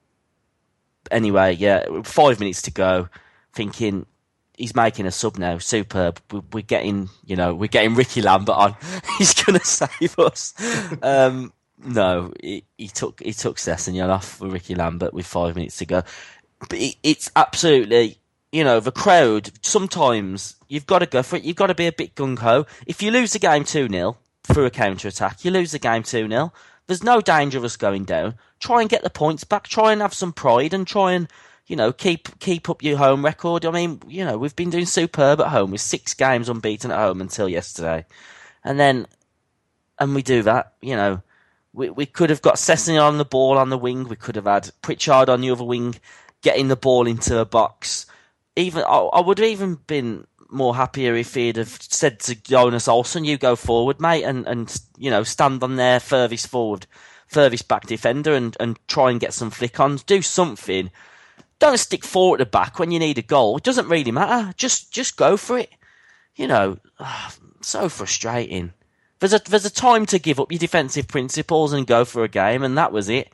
anyway, 1.11 1.55
yeah, 1.55 1.85
five 2.03 2.41
minutes 2.41 2.63
to 2.63 2.71
go, 2.71 3.09
thinking 3.53 4.07
he's 4.57 4.75
making 4.75 5.07
a 5.07 5.11
sub 5.11 5.39
now. 5.39 5.59
Superb. 5.59 6.21
We're 6.53 6.63
getting, 6.63 7.11
you 7.25 7.37
know, 7.37 7.55
we're 7.55 7.69
getting 7.69 7.95
Ricky 7.95 8.23
Lambert 8.23 8.57
on. 8.57 8.77
he's 9.19 9.35
going 9.35 9.59
to 9.59 9.65
save 9.65 10.19
us. 10.19 10.55
Um, 11.03 11.53
no, 11.85 12.33
he, 12.41 12.65
he, 12.79 12.89
took 12.89 13.23
he 13.23 13.33
took 13.33 13.57
Sessegnon 13.57 14.09
off 14.09 14.37
for 14.37 14.49
Ricky 14.49 14.75
Lambert 14.75 15.15
with 15.15 15.27
five 15.27 15.57
minutes 15.57 15.79
to 15.79 15.87
go. 15.87 16.03
But 16.69 16.79
it, 16.79 16.97
it's 17.03 17.31
absolutely, 17.35 18.19
you 18.53 18.65
know, 18.65 18.81
the 18.81 18.93
crowd. 18.93 19.51
Sometimes 19.63 20.57
you've 20.69 20.87
got 20.87 21.01
to 21.01 21.07
go 21.07 21.23
for 21.23 21.37
it. 21.37 21.45
You've 21.45 21.57
got 21.57 21.69
to 21.69 21.75
be 21.75 21.87
a 21.87 21.93
bit 21.93 22.15
gung 22.15 22.39
ho. 22.39 22.67
If 22.87 23.03
you 23.03 23.11
lose 23.11 23.33
the 23.33 23.39
game 23.39 23.65
two 23.65 23.89
0 23.89 24.17
through 24.45 24.67
a 24.67 24.71
counter 24.71 25.09
attack, 25.09 25.45
you 25.45 25.51
lose 25.51 25.73
the 25.73 25.79
game 25.79 26.03
two 26.03 26.29
0 26.29 26.53
There's 26.87 27.03
no 27.03 27.21
danger 27.21 27.59
of 27.59 27.65
us 27.65 27.77
going 27.77 28.05
down. 28.05 28.35
Try 28.61 28.81
and 28.81 28.91
get 28.91 29.03
the 29.03 29.11
points 29.11 29.45
back. 29.45 29.67
Try 29.67 29.93
and 29.93 30.03
have 30.03 30.15
some 30.15 30.33
pride 30.33 30.75
and 30.75 30.87
try 30.87 31.13
and 31.13 31.29
you 31.67 31.77
know, 31.77 31.93
keep 31.93 32.39
keep 32.41 32.69
up 32.69 32.83
your 32.83 32.99
home 32.99 33.25
record. 33.25 33.65
I 33.65 33.71
mean, 33.71 34.01
you 34.09 34.25
know, 34.25 34.37
we've 34.37 34.55
been 34.57 34.71
doing 34.71 34.87
superb 34.87 35.41
at 35.41 35.49
home 35.49 35.71
with 35.71 35.81
six 35.81 36.13
games 36.13 36.49
unbeaten 36.49 36.91
at 36.91 36.99
home 36.99 37.21
until 37.21 37.49
yesterday, 37.49 38.05
and 38.65 38.79
then 38.79 39.07
and 39.99 40.15
we 40.15 40.23
do 40.23 40.43
that. 40.43 40.75
You 40.83 40.97
know, 40.97 41.23
we 41.73 41.91
we 41.91 42.07
could 42.07 42.31
have 42.31 42.43
got 42.43 42.57
Sessegnon 42.57 43.03
on 43.03 43.19
the 43.19 43.25
ball 43.25 43.59
on 43.59 43.71
the 43.71 43.79
wing. 43.79 44.09
We 44.09 44.17
could 44.17 44.37
have 44.37 44.47
had 44.47 44.71
Pritchard 44.83 45.29
on 45.29 45.41
the 45.41 45.51
other 45.51 45.65
wing, 45.65 45.97
getting 46.43 46.69
the 46.69 46.77
ball 46.77 47.07
into 47.07 47.39
a 47.39 47.45
box. 47.45 48.07
Even 48.57 48.85
I, 48.85 48.99
I 48.99 49.21
would 49.21 49.39
have 49.39 49.49
even 49.49 49.77
been 49.87 50.27
more 50.51 50.77
happier 50.77 51.15
if 51.15 51.35
he'd 51.35 51.57
have 51.57 51.79
said 51.81 52.21
to 52.21 52.35
Jonas 52.35 52.89
Olsson, 52.89 53.25
"You 53.25 53.39
go 53.39 53.57
forward, 53.57 54.01
mate," 54.01 54.25
and 54.25 54.47
and 54.47 54.83
you 54.99 55.11
know 55.11 55.23
stand 55.23 55.63
on 55.63 55.77
their 55.77 56.01
furthest 56.01 56.49
forward, 56.49 56.87
furthest 57.27 57.69
back 57.69 57.87
defender, 57.87 58.35
and 58.35 58.57
and 58.61 58.79
try 58.89 59.11
and 59.11 59.21
get 59.21 59.33
some 59.33 59.51
flick 59.51 59.81
ons, 59.81 60.03
do 60.03 60.23
something 60.23 60.91
don't 61.63 61.79
stick 61.79 62.05
four 62.05 62.35
at 62.35 62.39
the 62.41 62.47
back 62.47 62.81
when 62.81 62.91
you 62.91 62.99
need 62.99 63.19
a 63.19 63.23
goal. 63.23 63.57
It 63.57 63.63
doesn't 63.63 63.89
really 63.89 64.11
matter. 64.11 64.53
Just 64.57 64.93
just 64.93 65.17
go 65.17 65.37
for 65.37 65.59
it. 65.59 65.71
You 66.35 66.49
know, 66.49 66.79
so 67.61 67.89
frustrating. 67.89 68.73
There's 69.23 69.35
a 69.35 69.39
there's 69.39 69.65
a 69.65 69.71
time 69.71 70.05
to 70.07 70.19
give 70.19 70.41
up 70.41 70.51
your 70.51 70.59
defensive 70.59 71.07
principles 71.07 71.73
and 71.73 71.87
go 71.87 72.05
for 72.05 72.25
a 72.25 72.29
game, 72.29 72.65
and 72.65 72.77
that 72.77 72.91
was 72.91 73.09
it. 73.09 73.33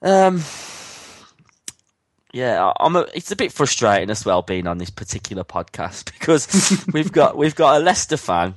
Um, 0.00 0.44
yeah, 2.32 2.72
I'm. 2.78 2.94
A, 2.94 3.00
it's 3.14 3.32
a 3.32 3.36
bit 3.36 3.50
frustrating 3.50 4.10
as 4.10 4.24
well 4.24 4.42
being 4.42 4.68
on 4.68 4.78
this 4.78 4.90
particular 4.90 5.42
podcast 5.42 6.04
because 6.18 6.86
we've 6.92 7.10
got 7.10 7.36
we've 7.36 7.56
got 7.56 7.80
a 7.80 7.84
Leicester 7.84 8.16
fan 8.16 8.54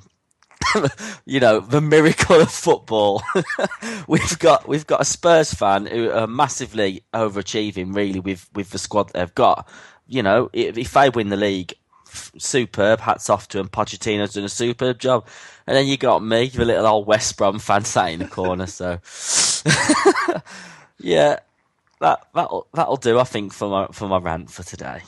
you 1.26 1.40
know, 1.40 1.62
the 1.62 1.82
miracle 1.82 2.42
of 2.42 2.52
football. 2.52 3.24
we've 4.08 4.38
got 4.38 4.68
we've 4.68 4.86
got 4.86 5.02
a 5.02 5.06
Spurs 5.06 5.52
fan 5.52 5.88
who 5.88 6.12
are 6.12 6.28
massively 6.28 7.04
overachieving, 7.12 7.96
really, 7.96 8.20
with 8.20 8.48
with 8.54 8.70
the 8.70 8.78
squad 8.78 9.10
they've 9.14 9.34
got. 9.34 9.68
You 10.06 10.22
know, 10.22 10.50
if, 10.54 10.78
if 10.78 10.94
they 10.94 11.10
win 11.10 11.30
the 11.30 11.38
league, 11.38 11.74
superb. 12.38 13.00
Hats 13.00 13.30
off 13.30 13.48
to 13.50 13.60
him. 13.60 13.70
Pochettino's 13.70 14.34
doing 14.34 14.46
a 14.46 14.50
superb 14.50 15.00
job. 15.00 15.28
And 15.66 15.76
then 15.76 15.88
you 15.88 15.98
got 15.98 16.24
me, 16.24 16.48
the 16.48 16.66
little 16.66 16.88
old 16.88 17.08
West 17.08 17.38
Brom 17.38 17.60
fan, 17.60 17.84
sat 17.84 18.12
in 18.12 18.20
the 18.20 18.28
corner. 18.28 18.68
So, 18.68 19.00
yeah, 21.00 21.40
that 22.00 22.28
that'll 22.34 22.68
that'll 22.74 22.98
do. 22.98 23.20
I 23.20 23.24
think 23.24 23.54
for 23.54 23.70
my 23.70 23.88
for 23.92 24.08
my 24.08 24.18
rant 24.18 24.50
for 24.50 24.64
today. 24.64 25.02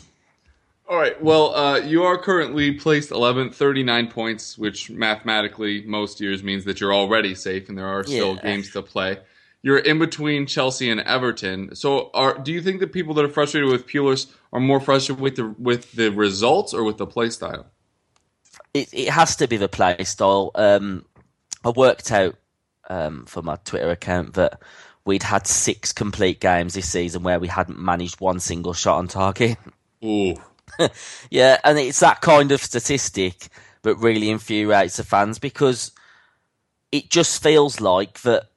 All 0.90 0.98
right. 0.98 1.22
Well, 1.22 1.56
uh, 1.56 1.78
you 1.78 2.04
are 2.04 2.18
currently 2.18 2.74
placed 2.74 3.12
11th, 3.12 3.54
39 3.54 4.08
points, 4.08 4.58
which 4.58 4.90
mathematically 4.90 5.84
most 5.86 6.20
years 6.20 6.42
means 6.42 6.66
that 6.66 6.82
you're 6.82 6.96
already 6.96 7.36
safe, 7.36 7.70
and 7.70 7.78
there 7.78 7.88
are 7.88 8.04
still 8.04 8.36
yeah. 8.36 8.42
games 8.42 8.72
to 8.72 8.82
play. 8.82 9.20
You're 9.62 9.80
in 9.80 10.00
between 10.00 10.46
Chelsea 10.46 10.90
and 10.90 11.02
Everton. 11.02 11.76
So, 11.76 12.12
are 12.14 12.38
do 12.38 12.52
you 12.52 12.62
think 12.62 12.80
that 12.80 12.94
people 12.94 13.14
that 13.16 13.26
are 13.26 13.30
frustrated 13.30 13.70
with 13.70 13.88
Pulis 13.88 14.32
are 14.54 14.60
more 14.60 14.80
frustrated 14.80 15.22
with 15.22 15.36
the 15.36 15.56
with 15.58 15.92
the 15.94 16.10
results 16.10 16.74
or 16.74 16.84
with 16.84 16.98
the 16.98 17.06
play 17.06 17.30
style? 17.30 17.66
It 18.74 18.90
it 18.94 19.10
has 19.10 19.36
to 19.38 19.48
be 19.48 19.58
the 19.58 19.68
play 19.68 20.02
style. 20.06 20.52
Um, 20.56 21.06
I 21.66 21.70
worked 21.70 22.12
out 22.12 22.36
um, 22.90 23.26
for 23.26 23.42
my 23.42 23.58
Twitter 23.66 23.90
account 23.90 24.36
that 24.36 24.62
we'd 25.04 25.24
had 25.24 25.46
six 25.46 25.92
complete 25.92 26.40
games 26.40 26.74
this 26.74 26.90
season 26.90 27.24
where 27.24 27.40
we 27.40 27.48
hadn't 27.48 27.80
managed 27.80 28.22
one 28.22 28.40
single 28.40 28.74
shot 28.74 28.98
on 28.98 29.08
target. 29.08 29.58
Ooh. 30.06 30.36
yeah, 31.30 31.58
and 31.64 31.78
it's 31.78 32.00
that 32.00 32.22
kind 32.22 32.52
of 32.52 32.62
statistic 32.62 33.50
that 33.82 33.96
really 33.96 34.30
infuriates 34.30 34.98
the 34.98 35.04
fans 35.04 35.40
because 35.40 35.92
it 36.92 37.10
just 37.10 37.42
feels 37.42 37.82
like 37.82 38.22
that 38.22 38.49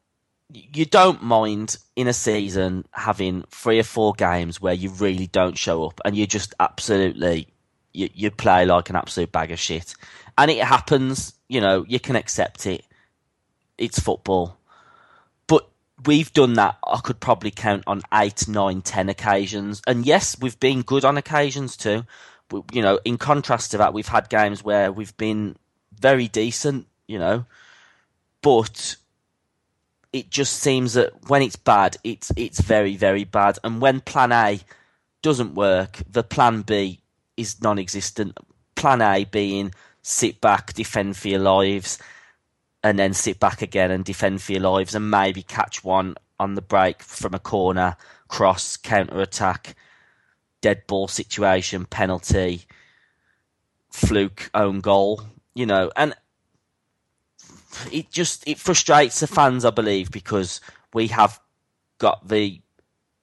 you 0.53 0.85
don't 0.85 1.23
mind 1.23 1.79
in 1.97 2.09
a 2.09 2.13
season 2.13 2.85
having 2.93 3.45
three 3.51 3.79
or 3.79 3.85
four 3.85 4.13
games 4.13 4.61
where 4.61 4.75
you 4.75 4.91
really 4.91 5.27
don't 5.27 5.57
show 5.57 5.85
up 5.85 6.01
and 6.05 6.17
you 6.17 6.27
just 6.27 6.55
absolutely 6.61 7.49
you, 7.93 8.09
you 8.15 8.31
play 8.31 8.65
like 8.65 8.91
an 8.91 8.97
absolute 8.97 9.33
bag 9.33 9.51
of 9.51 9.59
shit. 9.59 9.95
And 10.37 10.51
it 10.51 10.63
happens 10.63 11.35
you 11.49 11.61
know 11.61 11.85
you 11.89 12.01
can 12.01 12.17
accept 12.17 12.67
it. 12.67 12.85
It's 13.79 13.99
football. 13.99 14.59
But 15.47 15.69
we've 16.05 16.33
done 16.33 16.55
that 16.55 16.77
i 16.87 16.99
could 16.99 17.21
probably 17.21 17.51
count 17.51 17.85
on 17.87 18.03
eight 18.13 18.47
nine 18.47 18.83
ten 18.83 19.09
occasions. 19.09 19.81
And 19.87 20.05
yes 20.05 20.39
we've 20.39 20.61
been 20.61 20.83
good 20.83 21.05
on 21.05 21.17
occasions 21.17 21.77
too. 21.77 22.05
You 22.71 22.83
know, 22.83 23.01
in 23.07 23.17
contrast 23.17 23.71
to 23.71 23.79
that, 23.79 23.95
we've 23.95 24.09
had 24.09 24.29
games 24.29 24.63
where 24.63 24.93
we've 24.93 25.17
been 25.17 25.57
very 25.99 26.29
decent, 26.29 26.87
you 27.07 27.19
know, 27.19 27.47
but 28.43 28.97
it 30.12 30.31
just 30.31 30.54
seems 30.54 30.95
that 30.95 31.12
when 31.28 31.42
it's 31.42 31.57
bad, 31.57 31.97
it's 32.04 32.33
it's 32.37 32.61
very 32.61 32.97
very 32.97 33.25
bad, 33.25 33.59
and 33.64 33.81
when 33.81 34.00
Plan 34.00 34.33
A 34.33 34.61
doesn't 35.23 35.54
work, 35.54 36.02
the 36.11 36.23
Plan 36.23 36.62
B 36.62 37.00
is 37.37 37.62
non-existent. 37.62 38.38
Plan 38.75 39.00
A 39.00 39.25
being 39.25 39.73
sit 40.02 40.40
back, 40.40 40.73
defend 40.75 41.16
for 41.16 41.28
your 41.28 41.40
lives, 41.40 41.99
and 42.83 42.99
then 42.99 43.14
sit 43.14 43.38
back 43.38 43.62
again 43.62 43.90
and 43.90 44.04
defend 44.04 44.42
for 44.42 44.52
your 44.52 44.62
lives, 44.62 44.95
and 44.95 45.11
maybe 45.11 45.42
catch 45.42 45.85
one 45.85 46.16
on 46.40 46.54
the 46.54 46.62
break 46.62 47.02
from 47.02 47.35
a 47.35 47.38
corner, 47.38 47.97
cross, 48.28 48.76
counter 48.76 49.21
attack 49.21 49.76
dead 50.62 50.87
ball 50.87 51.09
situation, 51.09 51.85
penalty, 51.85 52.62
fluke, 53.90 54.49
own 54.54 54.81
goal, 54.81 55.23
you 55.54 55.66
know, 55.66 55.90
and 55.97 56.14
it 57.91 58.11
just 58.11 58.47
it 58.47 58.59
frustrates 58.59 59.21
the 59.21 59.26
fans, 59.26 59.64
I 59.64 59.71
believe, 59.71 60.11
because 60.11 60.61
we 60.93 61.09
have 61.09 61.41
got 61.99 62.29
the 62.29 62.61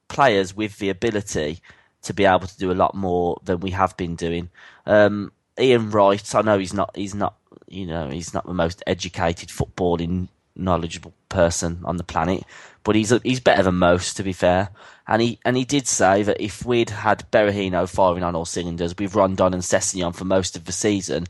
players 0.07 0.55
with 0.55 0.79
the 0.79 0.89
ability 0.89 1.59
to 2.01 2.13
be 2.13 2.25
able 2.25 2.47
to 2.47 2.57
do 2.57 2.71
a 2.71 2.73
lot 2.73 2.95
more 2.95 3.39
than 3.43 3.59
we 3.59 3.71
have 3.71 3.95
been 3.97 4.15
doing. 4.15 4.49
Um, 4.85 5.31
Ian 5.59 5.91
Wright, 5.91 6.35
I 6.35 6.41
know 6.41 6.57
he's 6.57 6.73
not 6.73 6.95
he's 6.95 7.15
not 7.15 7.35
you 7.67 7.85
know 7.85 8.09
he's 8.09 8.33
not 8.33 8.45
the 8.45 8.53
most 8.53 8.83
educated 8.87 9.49
footballing 9.49 10.29
knowledgeable 10.55 11.13
person 11.29 11.81
on 11.85 11.97
the 11.97 12.03
planet, 12.03 12.43
but 12.83 12.95
he's 12.95 13.13
he's 13.23 13.39
better 13.39 13.63
than 13.63 13.75
most 13.75 14.17
to 14.17 14.23
be 14.23 14.33
fair. 14.33 14.69
And 15.07 15.21
he 15.21 15.39
and 15.45 15.57
he 15.57 15.65
did 15.65 15.87
say 15.87 16.23
that 16.23 16.41
if 16.41 16.65
we'd 16.65 16.89
had 16.89 17.29
Berahino 17.31 17.89
firing 17.89 18.23
on 18.23 18.35
all 18.35 18.45
cylinders, 18.45 18.95
with 18.97 19.15
Rondon 19.15 19.53
and 19.53 19.63
Sessegnon 19.63 20.15
for 20.15 20.25
most 20.25 20.55
of 20.55 20.65
the 20.65 20.71
season, 20.71 21.27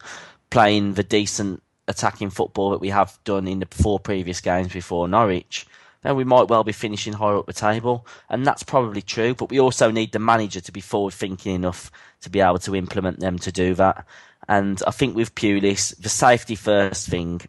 playing 0.50 0.94
the 0.94 1.04
decent 1.04 1.64
attacking 1.90 2.30
football 2.30 2.70
that 2.70 2.80
we 2.80 2.90
have 2.90 3.20
done 3.26 3.48
in 3.48 3.60
the 3.60 3.68
four 3.70 4.00
previous 4.00 4.40
games 4.40 4.72
before 4.72 5.08
Norwich, 5.08 5.66
then 6.04 6.16
we 6.16 6.24
might 6.24 6.48
well 6.48 6.64
be 6.64 6.72
finishing 6.72 7.14
higher 7.14 7.38
up 7.38 7.46
the 7.46 7.54
table. 7.54 8.08
And 8.30 8.46
that's 8.46 8.64
probably 8.64 9.02
true, 9.02 9.36
but 9.36 9.50
we 9.50 9.60
also 9.60 9.92
need 9.92 10.14
the 10.14 10.20
manager 10.20 10.62
to 10.62 10.72
be 10.72 10.82
forward 10.82 11.14
thinking 11.14 11.56
enough 11.56 11.92
to 12.22 12.30
be 12.30 12.40
able 12.40 12.60
to 12.60 12.76
implement 12.76 13.20
them 13.20 13.38
to 13.40 13.52
do 13.52 13.74
that. 13.76 14.06
And 14.48 14.82
I 14.88 14.92
think 14.92 15.16
with 15.16 15.36
Pulis, 15.36 15.98
the 16.00 16.10
safety 16.10 16.56
first 16.56 17.10
thing, 17.10 17.42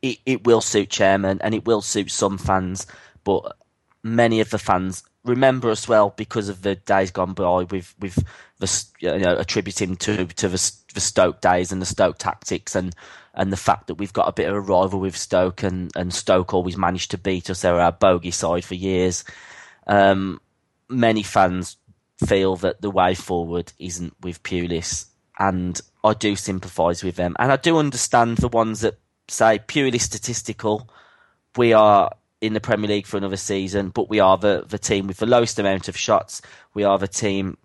it, 0.00 0.18
it 0.24 0.44
will 0.44 0.62
suit 0.62 0.88
chairman 0.88 1.40
and 1.42 1.54
it 1.54 1.66
will 1.66 1.82
suit 1.82 2.10
some 2.10 2.38
fans, 2.38 2.86
but 3.24 3.56
many 4.02 4.40
of 4.40 4.50
the 4.50 4.58
fans 4.58 5.02
remember 5.24 5.70
us 5.70 5.86
well 5.86 6.14
because 6.16 6.48
of 6.48 6.62
the 6.62 6.74
days 6.74 7.10
gone 7.10 7.34
by 7.34 7.64
with 7.64 7.94
with 8.00 8.24
the 8.58 8.84
you 9.00 9.18
know 9.18 9.36
attributing 9.36 9.96
to 9.96 10.24
to 10.26 10.48
the, 10.48 10.72
the 10.94 11.00
Stoke 11.00 11.40
days 11.40 11.72
and 11.72 11.82
the 11.82 11.86
Stoke 11.86 12.18
tactics 12.18 12.74
and 12.74 12.94
and 13.34 13.52
the 13.52 13.56
fact 13.56 13.86
that 13.86 13.94
we've 13.94 14.12
got 14.12 14.28
a 14.28 14.32
bit 14.32 14.48
of 14.48 14.54
a 14.54 14.60
rival 14.60 15.00
with 15.00 15.16
Stoke 15.16 15.62
and 15.62 15.90
and 15.96 16.12
Stoke 16.12 16.52
always 16.54 16.76
managed 16.76 17.10
to 17.12 17.18
beat 17.18 17.50
us. 17.50 17.62
They 17.62 17.70
were 17.70 17.80
our 17.80 17.92
bogey 17.92 18.30
side 18.30 18.64
for 18.64 18.74
years. 18.74 19.24
Um, 19.86 20.40
many 20.88 21.22
fans 21.22 21.76
feel 22.26 22.56
that 22.56 22.80
the 22.80 22.90
way 22.90 23.14
forward 23.14 23.72
isn't 23.78 24.14
with 24.20 24.42
Pulis, 24.42 25.06
and 25.38 25.80
I 26.04 26.14
do 26.14 26.36
sympathise 26.36 27.02
with 27.04 27.16
them, 27.16 27.36
and 27.38 27.52
I 27.52 27.56
do 27.56 27.78
understand 27.78 28.38
the 28.38 28.48
ones 28.48 28.80
that 28.80 28.98
say 29.28 29.60
purely 29.66 29.98
statistical. 29.98 30.88
We 31.56 31.72
are 31.72 32.12
in 32.40 32.54
the 32.54 32.60
Premier 32.60 32.88
League 32.88 33.06
for 33.06 33.16
another 33.16 33.36
season, 33.36 33.90
but 33.90 34.08
we 34.08 34.20
are 34.20 34.38
the, 34.38 34.64
the 34.66 34.78
team 34.78 35.06
with 35.06 35.18
the 35.18 35.26
lowest 35.26 35.58
amount 35.58 35.88
of 35.88 35.96
shots. 35.96 36.40
We 36.74 36.84
are 36.84 36.98
the 36.98 37.08
team 37.08 37.58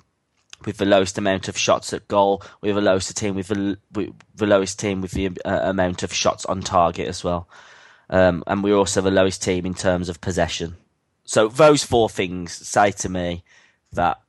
with 0.66 0.78
the 0.78 0.86
lowest 0.86 1.18
amount 1.18 1.48
of 1.48 1.58
shots 1.58 1.94
at 1.94 2.08
goal. 2.08 2.42
We're 2.62 2.74
the 2.74 2.82
lowest 2.82 3.16
team 3.16 3.36
with 3.36 3.48
the, 3.48 3.78
with 3.92 4.14
the 4.36 4.48
lowest 4.48 4.80
team 4.80 5.02
with 5.02 5.12
the 5.12 5.30
uh, 5.46 5.62
amount 5.64 6.04
of 6.04 6.14
shots 6.14 6.46
on 6.46 6.62
target 6.62 7.08
as 7.08 7.24
well. 7.24 7.48
Um, 8.10 8.44
and 8.48 8.64
we're 8.64 8.76
also 8.76 9.02
the 9.02 9.12
lowest 9.12 9.42
team 9.42 9.66
in 9.66 9.74
terms 9.74 10.10
of 10.10 10.22
possession. 10.22 10.78
So 11.24 11.48
those 11.48 11.84
four 11.84 12.10
things 12.10 12.54
say 12.54 12.92
to 12.92 13.10
me 13.10 13.44
that 13.94 14.22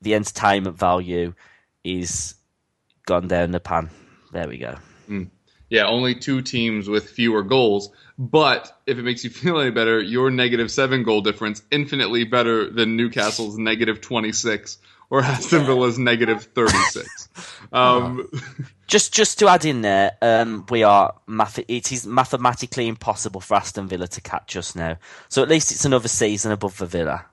the 0.00 0.14
entertainment 0.14 0.78
value 0.78 1.34
is 1.84 2.34
gone 3.06 3.28
down 3.28 3.50
the 3.50 3.60
pan. 3.60 3.90
There 4.32 4.48
we 4.48 4.58
go. 4.58 4.76
Yeah, 5.70 5.86
only 5.86 6.16
two 6.16 6.42
teams 6.42 6.88
with 6.88 7.10
fewer 7.10 7.42
goals. 7.42 7.90
But 8.18 8.76
if 8.86 8.98
it 8.98 9.02
makes 9.02 9.24
you 9.24 9.30
feel 9.30 9.60
any 9.60 9.70
better, 9.70 10.00
your 10.00 10.30
negative 10.30 10.70
seven 10.70 11.04
goal 11.04 11.20
difference 11.20 11.62
infinitely 11.70 12.24
better 12.24 12.68
than 12.68 12.96
Newcastle's 12.96 13.56
negative 13.56 14.00
twenty 14.00 14.32
six 14.32 14.78
or 15.10 15.20
Aston 15.24 15.66
Villa's 15.66 15.98
negative 15.98 16.44
thirty 16.54 16.78
six. 16.90 17.28
Um, 17.72 18.30
Just 18.86 19.12
just 19.14 19.38
to 19.40 19.48
add 19.48 19.64
in 19.64 19.82
there, 19.82 20.12
um, 20.22 20.64
we 20.70 20.82
are 20.82 21.14
math- 21.26 21.58
it 21.68 21.92
is 21.92 22.06
mathematically 22.06 22.88
impossible 22.88 23.40
for 23.40 23.54
Aston 23.56 23.86
Villa 23.88 24.08
to 24.08 24.20
catch 24.20 24.56
us 24.56 24.74
now. 24.74 24.96
So 25.28 25.42
at 25.42 25.48
least 25.48 25.70
it's 25.72 25.84
another 25.84 26.08
season 26.08 26.50
above 26.52 26.78
the 26.78 26.86
Villa. 26.86 27.26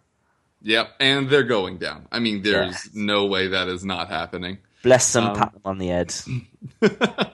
yep, 0.62 0.92
and 1.00 1.30
they're 1.30 1.44
going 1.44 1.78
down. 1.78 2.08
I 2.12 2.20
mean, 2.20 2.42
there's 2.44 2.94
no 2.94 3.26
way 3.26 3.48
that 3.48 3.68
is 3.70 3.84
not 3.86 4.10
happening. 4.10 4.60
Bless 4.84 5.12
them, 5.14 5.26
Um, 5.26 5.36
pat 5.36 5.54
them 5.54 5.62
on 5.66 5.78
the 5.80 5.88
head. 5.88 6.14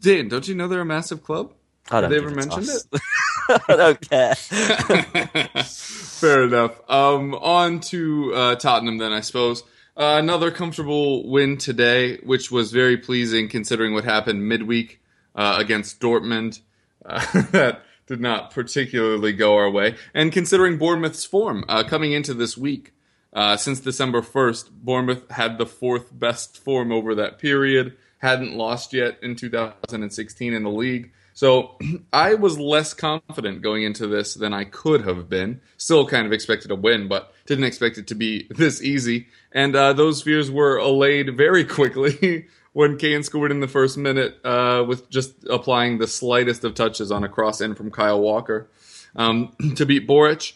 Dan, 0.00 0.28
don't 0.28 0.48
you 0.48 0.54
know 0.54 0.68
they're 0.68 0.80
a 0.80 0.84
massive 0.86 1.22
club? 1.22 1.52
I 1.90 2.00
don't 2.00 2.10
Have 2.10 2.10
they 2.10 2.26
ever 2.26 2.34
mentioned 2.34 2.66
toss. 2.66 2.88
I 3.68 3.76
don't 3.76 4.00
care. 4.08 4.34
Fair 5.64 6.44
enough. 6.44 6.80
Um, 6.90 7.34
on 7.34 7.80
to 7.80 8.34
uh, 8.34 8.54
Tottenham 8.56 8.98
then, 8.98 9.12
I 9.12 9.20
suppose. 9.20 9.62
Uh, 9.96 10.16
another 10.18 10.50
comfortable 10.50 11.28
win 11.28 11.56
today, 11.56 12.18
which 12.18 12.50
was 12.50 12.72
very 12.72 12.96
pleasing 12.96 13.48
considering 13.48 13.94
what 13.94 14.04
happened 14.04 14.48
midweek 14.48 15.00
uh, 15.34 15.56
against 15.58 16.00
Dortmund. 16.00 16.60
Uh, 17.04 17.24
that 17.52 17.82
did 18.06 18.20
not 18.20 18.50
particularly 18.50 19.32
go 19.32 19.56
our 19.56 19.70
way. 19.70 19.94
And 20.12 20.32
considering 20.32 20.78
Bournemouth's 20.78 21.24
form 21.24 21.64
uh, 21.68 21.84
coming 21.84 22.12
into 22.12 22.34
this 22.34 22.56
week, 22.56 22.92
uh, 23.32 23.56
since 23.56 23.80
December 23.80 24.22
1st, 24.22 24.70
Bournemouth 24.70 25.30
had 25.30 25.58
the 25.58 25.66
fourth 25.66 26.16
best 26.18 26.58
form 26.58 26.90
over 26.90 27.14
that 27.14 27.38
period, 27.38 27.96
hadn't 28.18 28.56
lost 28.56 28.92
yet 28.92 29.18
in 29.22 29.36
2016 29.36 30.54
in 30.54 30.62
the 30.62 30.70
league. 30.70 31.12
So 31.36 31.76
I 32.12 32.34
was 32.34 32.58
less 32.58 32.94
confident 32.94 33.62
going 33.62 33.84
into 33.84 34.08
this 34.08 34.34
than 34.34 34.52
I 34.52 34.64
could 34.64 35.06
have 35.06 35.28
been. 35.28 35.60
Still 35.76 36.06
kind 36.06 36.26
of 36.26 36.32
expected 36.32 36.70
a 36.72 36.74
win, 36.74 37.06
but 37.08 37.32
didn't 37.44 37.64
expect 37.64 37.98
it 37.98 38.08
to 38.08 38.14
be 38.16 38.48
this 38.50 38.82
easy. 38.82 39.28
And 39.52 39.76
uh, 39.76 39.92
those 39.92 40.22
fears 40.22 40.50
were 40.50 40.78
allayed 40.78 41.36
very 41.36 41.64
quickly 41.64 42.46
when 42.72 42.96
Kane 42.96 43.22
scored 43.22 43.52
in 43.52 43.60
the 43.60 43.68
first 43.68 43.96
minute 43.98 44.38
uh, 44.44 44.84
with 44.88 45.08
just 45.10 45.34
applying 45.48 45.98
the 45.98 46.08
slightest 46.08 46.64
of 46.64 46.74
touches 46.74 47.12
on 47.12 47.22
a 47.22 47.28
cross 47.28 47.60
in 47.60 47.74
from 47.74 47.90
Kyle 47.90 48.20
Walker 48.20 48.68
um, 49.14 49.54
to 49.76 49.86
beat 49.86 50.08
Boruc. 50.08 50.54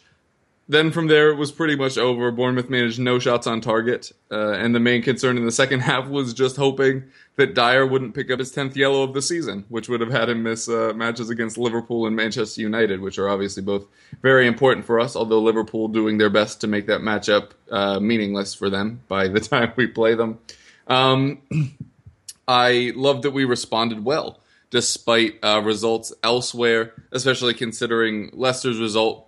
Then 0.71 0.93
from 0.93 1.09
there, 1.09 1.31
it 1.31 1.35
was 1.35 1.51
pretty 1.51 1.75
much 1.75 1.99
over. 1.99 2.31
Bournemouth 2.31 2.71
managed 2.71 3.01
no 3.01 3.19
shots 3.19 3.49
on 3.49 3.61
target, 3.61 4.13
uh, 4.31 4.53
and 4.53 4.73
the 4.73 4.79
main 4.79 5.03
concern 5.03 5.37
in 5.37 5.45
the 5.45 5.51
second 5.51 5.81
half 5.91 6.07
was 6.07 6.33
just 6.33 6.55
hoping 6.57 7.03
that 7.35 7.57
Dier 7.57 7.85
wouldn't 7.85 8.15
pick 8.15 8.31
up 8.31 8.39
his 8.39 8.55
10th 8.55 8.77
yellow 8.77 9.03
of 9.03 9.13
the 9.13 9.21
season, 9.21 9.65
which 9.69 9.89
would 9.89 10.01
have 10.01 10.13
had 10.13 10.29
him 10.29 10.45
miss 10.45 10.69
uh, 10.69 10.93
matches 10.95 11.29
against 11.29 11.59
Liverpool 11.59 12.07
and 12.07 12.15
Manchester 12.15 12.61
United, 12.61 13.01
which 13.01 13.19
are 13.19 13.29
obviously 13.29 13.65
both 13.65 13.85
very 14.23 14.47
important 14.47 14.87
for 14.87 15.01
us, 15.01 15.17
although 15.17 15.41
Liverpool 15.41 15.89
doing 15.89 16.19
their 16.19 16.31
best 16.31 16.61
to 16.61 16.69
make 16.69 16.87
that 16.87 17.01
matchup 17.01 17.51
uh, 17.73 17.99
meaningless 17.99 18.55
for 18.55 18.71
them 18.71 19.01
by 19.09 19.27
the 19.27 19.41
time 19.41 19.73
we 19.75 19.89
play 19.89 20.15
them. 20.15 20.39
Um, 20.87 21.43
I 22.47 22.93
love 22.95 23.23
that 23.23 23.33
we 23.33 23.45
responded 23.45 24.05
well 24.05 24.39
despite 24.71 25.37
uh, 25.43 25.61
results 25.65 26.13
elsewhere, 26.23 26.93
especially 27.11 27.55
considering 27.55 28.31
Leicester's 28.33 28.79
result 28.79 29.27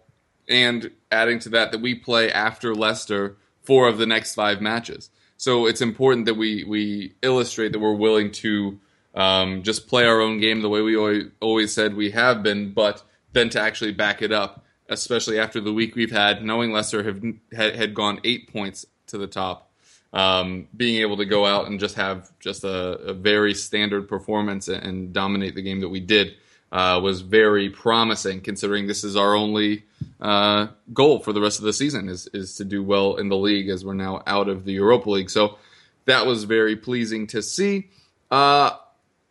and 0.48 0.90
adding 1.12 1.38
to 1.40 1.48
that 1.50 1.70
that 1.72 1.80
we 1.80 1.94
play 1.94 2.32
after 2.32 2.74
Leicester 2.74 3.36
four 3.62 3.88
of 3.88 3.98
the 3.98 4.06
next 4.06 4.34
five 4.34 4.60
matches. 4.60 5.10
So 5.36 5.66
it's 5.66 5.80
important 5.80 6.26
that 6.26 6.34
we 6.34 6.64
we 6.64 7.14
illustrate 7.22 7.72
that 7.72 7.78
we're 7.78 7.94
willing 7.94 8.30
to 8.32 8.78
um, 9.14 9.62
just 9.62 9.88
play 9.88 10.06
our 10.06 10.20
own 10.20 10.40
game 10.40 10.62
the 10.62 10.68
way 10.68 10.80
we 10.80 10.96
always, 11.40 11.72
said 11.72 11.94
we 11.94 12.12
have 12.12 12.42
been, 12.42 12.72
but 12.72 13.02
then 13.32 13.50
to 13.50 13.60
actually 13.60 13.92
back 13.92 14.22
it 14.22 14.32
up, 14.32 14.64
especially 14.88 15.38
after 15.38 15.60
the 15.60 15.72
week 15.72 15.94
we've 15.94 16.10
had, 16.12 16.42
knowing 16.42 16.72
Leicester 16.72 17.02
have 17.02 17.22
had, 17.52 17.94
gone 17.94 18.20
eight 18.24 18.52
points 18.52 18.86
to 19.08 19.18
the 19.18 19.26
top. 19.26 19.70
Um, 20.14 20.68
being 20.76 21.00
able 21.00 21.16
to 21.16 21.24
go 21.24 21.46
out 21.46 21.68
and 21.68 21.80
just 21.80 21.94
have 21.96 22.30
just 22.38 22.64
a, 22.64 22.98
a 22.98 23.14
very 23.14 23.54
standard 23.54 24.08
performance 24.08 24.68
and, 24.68 24.84
and 24.84 25.12
dominate 25.12 25.54
the 25.54 25.62
game 25.62 25.80
that 25.80 25.88
we 25.88 26.00
did 26.00 26.34
uh, 26.70 27.00
was 27.02 27.22
very 27.22 27.70
promising, 27.70 28.42
considering 28.42 28.86
this 28.86 29.04
is 29.04 29.16
our 29.16 29.34
only 29.34 29.84
uh, 30.20 30.68
goal 30.92 31.18
for 31.20 31.32
the 31.32 31.40
rest 31.40 31.58
of 31.58 31.64
the 31.64 31.72
season 31.72 32.08
is 32.08 32.28
is 32.32 32.56
to 32.56 32.64
do 32.64 32.82
well 32.82 33.16
in 33.16 33.28
the 33.28 33.36
league 33.36 33.68
as 33.68 33.84
we're 33.84 33.94
now 33.94 34.22
out 34.26 34.48
of 34.48 34.64
the 34.64 34.72
Europa 34.72 35.10
League. 35.10 35.30
So 35.30 35.58
that 36.04 36.26
was 36.26 36.44
very 36.44 36.76
pleasing 36.76 37.26
to 37.28 37.42
see. 37.42 37.90
Uh, 38.30 38.70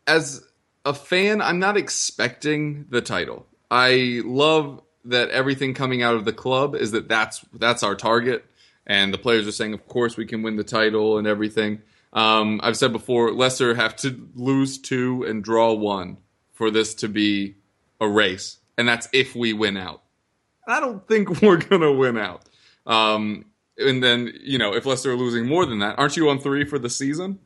as 0.07 0.43
a 0.85 0.93
fan, 0.93 1.41
I'm 1.41 1.59
not 1.59 1.77
expecting 1.77 2.85
the 2.89 3.01
title. 3.01 3.45
I 3.69 4.21
love 4.25 4.81
that 5.05 5.29
everything 5.29 5.73
coming 5.73 6.03
out 6.03 6.15
of 6.15 6.25
the 6.25 6.33
club 6.33 6.75
is 6.75 6.91
that 6.91 7.07
that's 7.07 7.43
that's 7.53 7.83
our 7.83 7.95
target, 7.95 8.45
and 8.85 9.13
the 9.13 9.17
players 9.17 9.47
are 9.47 9.51
saying, 9.51 9.73
of 9.73 9.87
course, 9.87 10.17
we 10.17 10.25
can 10.25 10.43
win 10.43 10.55
the 10.55 10.63
title 10.63 11.17
and 11.17 11.27
everything. 11.27 11.81
Um, 12.13 12.59
I've 12.61 12.77
said 12.77 12.91
before, 12.91 13.31
Leicester 13.31 13.73
have 13.75 13.95
to 13.97 14.29
lose 14.35 14.77
two 14.77 15.23
and 15.23 15.43
draw 15.43 15.73
one 15.73 16.17
for 16.51 16.69
this 16.69 16.93
to 16.95 17.07
be 17.07 17.55
a 17.99 18.07
race, 18.07 18.57
and 18.77 18.87
that's 18.87 19.07
if 19.13 19.35
we 19.35 19.53
win 19.53 19.77
out. 19.77 20.03
I 20.67 20.79
don't 20.79 21.05
think 21.07 21.41
we're 21.41 21.57
gonna 21.57 21.91
win 21.91 22.17
out. 22.17 22.43
Um, 22.85 23.45
and 23.77 24.03
then 24.03 24.31
you 24.41 24.57
know, 24.57 24.73
if 24.73 24.85
Leicester 24.85 25.11
are 25.11 25.15
losing 25.15 25.45
more 25.47 25.65
than 25.65 25.79
that, 25.79 25.97
aren't 25.99 26.17
you 26.17 26.29
on 26.29 26.39
three 26.39 26.65
for 26.65 26.77
the 26.79 26.89
season? 26.89 27.39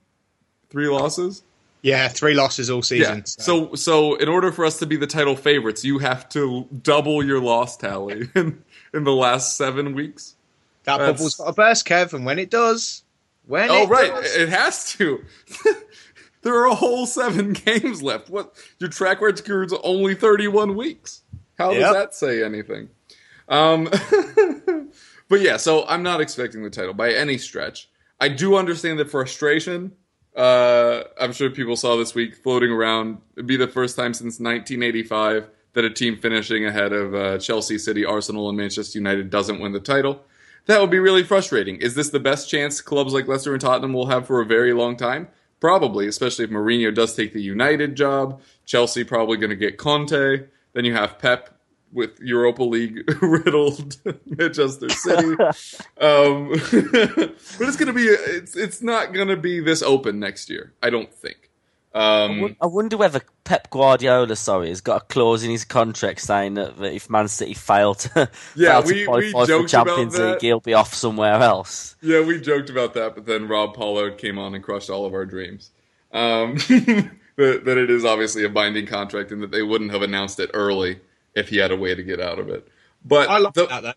Three 0.69 0.87
losses. 0.87 1.43
Yeah, 1.81 2.07
three 2.07 2.33
losses 2.33 2.69
all 2.71 2.81
season. 2.81 3.17
Yeah. 3.17 3.23
So, 3.25 3.75
so 3.75 4.15
in 4.15 4.27
order 4.27 4.51
for 4.51 4.65
us 4.65 4.79
to 4.79 4.87
be 4.87 4.95
the 4.95 5.05
title 5.05 5.35
favorites, 5.35 5.85
you 5.85 5.99
have 5.99 6.27
to 6.29 6.67
double 6.81 7.23
your 7.23 7.39
loss 7.39 7.77
tally 7.77 8.27
in, 8.35 8.63
in 8.91 9.03
the 9.03 9.13
last 9.13 9.55
seven 9.55 9.93
weeks. 9.93 10.35
that 10.85 10.97
that's- 10.97 11.17
bubble's 11.19 11.35
got 11.35 11.47
a 11.49 11.53
burst, 11.53 11.87
Kev, 11.87 12.13
and 12.13 12.25
when 12.25 12.39
it 12.39 12.49
does, 12.49 13.03
when 13.45 13.69
Oh, 13.69 13.83
it 13.83 13.89
right, 13.89 14.09
does- 14.11 14.35
it 14.35 14.49
has 14.49 14.93
to. 14.93 15.23
there 16.41 16.55
are 16.55 16.65
a 16.65 16.73
whole 16.75 17.05
seven 17.05 17.53
games 17.53 18.01
left. 18.01 18.31
What 18.31 18.55
your 18.79 18.89
track 18.89 19.21
record's 19.21 19.73
only 19.83 20.15
thirty-one 20.15 20.75
weeks. 20.75 21.21
How 21.59 21.69
Yep. 21.71 21.79
does 21.81 21.93
that 21.93 22.15
say 22.15 22.43
anything? 22.43 22.89
Um, 23.47 23.85
but 25.29 25.41
yeah, 25.41 25.57
so 25.57 25.85
I'm 25.87 26.03
not 26.03 26.21
expecting 26.21 26.63
the 26.63 26.69
title 26.69 26.93
by 26.93 27.13
any 27.13 27.37
stretch. 27.37 27.89
I 28.19 28.29
do 28.29 28.55
understand 28.55 28.99
the 28.99 29.05
frustration. 29.05 29.93
Uh, 30.35 31.03
I'm 31.19 31.33
sure 31.33 31.49
people 31.49 31.75
saw 31.75 31.95
this 31.95 32.13
week 32.13 32.35
floating 32.35 32.71
around. 32.71 33.19
It'd 33.35 33.47
be 33.47 33.57
the 33.57 33.67
first 33.67 33.95
time 33.95 34.13
since 34.13 34.39
1985 34.39 35.49
that 35.73 35.85
a 35.85 35.89
team 35.89 36.17
finishing 36.17 36.65
ahead 36.65 36.93
of 36.93 37.13
uh, 37.13 37.37
Chelsea, 37.37 37.77
City, 37.77 38.05
Arsenal, 38.05 38.49
and 38.49 38.57
Manchester 38.57 38.97
United 38.97 39.29
doesn't 39.29 39.59
win 39.59 39.73
the 39.73 39.79
title. 39.79 40.23
That 40.65 40.81
would 40.81 40.89
be 40.89 40.99
really 40.99 41.23
frustrating. 41.23 41.77
Is 41.77 41.95
this 41.95 42.09
the 42.09 42.19
best 42.19 42.49
chance 42.49 42.81
clubs 42.81 43.13
like 43.13 43.27
Leicester 43.27 43.53
and 43.53 43.61
Tottenham 43.61 43.93
will 43.93 44.07
have 44.07 44.25
for 44.25 44.41
a 44.41 44.45
very 44.45 44.73
long 44.73 44.97
time? 44.97 45.27
Probably, 45.59 46.07
especially 46.07 46.45
if 46.45 46.51
Mourinho 46.51 46.93
does 46.93 47.13
take 47.13 47.33
the 47.33 47.41
United 47.41 47.95
job. 47.95 48.41
Chelsea 48.65 49.03
probably 49.03 49.37
going 49.37 49.51
to 49.51 49.55
get 49.55 49.77
Conte. 49.77 50.45
Then 50.73 50.85
you 50.85 50.93
have 50.93 51.19
Pep 51.19 51.54
with 51.95 52.19
Europa 52.19 52.63
League 52.63 53.09
riddled 53.21 53.97
Manchester 54.25 54.89
City. 54.89 55.35
um, 56.01 56.49
but 56.49 57.35
it's 57.61 57.77
going 57.77 57.87
to 57.87 57.93
be 57.93 58.03
it's 58.03 58.55
it's 58.55 58.81
not 58.81 59.13
going 59.13 59.29
to 59.29 59.37
be 59.37 59.61
this 59.61 59.81
open 59.81 60.19
next 60.19 60.49
year. 60.49 60.73
I 60.83 60.89
don't 60.91 61.11
think. 61.11 61.49
Um, 61.93 62.57
I 62.61 62.65
wonder 62.65 62.97
whether 62.97 63.21
Pep 63.45 63.69
Guardiola, 63.69 64.35
sorry, 64.35 64.67
has 64.67 64.81
got 64.81 65.03
a 65.03 65.05
clause 65.05 65.45
in 65.45 65.49
his 65.49 65.63
contract 65.63 66.19
saying 66.19 66.55
that, 66.55 66.73
if 66.81 67.09
Man 67.09 67.29
City 67.29 67.53
fail 67.53 67.95
to, 67.95 68.29
Yeah, 68.53 68.81
fail 68.81 68.83
to 68.83 68.93
we- 68.93 69.07
we 69.07 69.31
for 69.31 69.45
joked 69.45 69.69
Champions. 69.69 70.19
League, 70.19 70.41
he'll 70.41 70.59
be 70.59 70.73
off 70.73 70.93
somewhere 70.93 71.35
else. 71.35 71.95
Yeah, 72.01 72.19
we 72.19 72.41
joked 72.41 72.69
about 72.69 72.95
that, 72.95 73.15
but 73.15 73.25
then 73.25 73.47
Rob 73.47 73.75
Pollard 73.75 74.17
came 74.17 74.37
on 74.37 74.53
and 74.53 74.61
crushed 74.61 74.89
all 74.89 75.05
of 75.05 75.13
our 75.13 75.25
dreams. 75.25 75.71
Um, 76.11 76.55
that, 77.37 77.61
that 77.63 77.77
it 77.77 77.89
is 77.89 78.03
obviously 78.03 78.43
a 78.43 78.49
binding 78.49 78.87
contract 78.87 79.31
and 79.31 79.41
that 79.41 79.51
they 79.51 79.61
wouldn't 79.61 79.91
have 79.91 80.01
announced 80.01 80.37
it 80.41 80.51
early 80.53 80.99
if 81.35 81.49
he 81.49 81.57
had 81.57 81.71
a 81.71 81.75
way 81.75 81.93
to 81.95 82.03
get 82.03 82.19
out 82.19 82.39
of 82.39 82.49
it. 82.49 82.67
But 83.03 83.29
I 83.29 83.37
like 83.37 83.53
the- 83.53 83.67
that 83.67 83.83
though. 83.83 83.93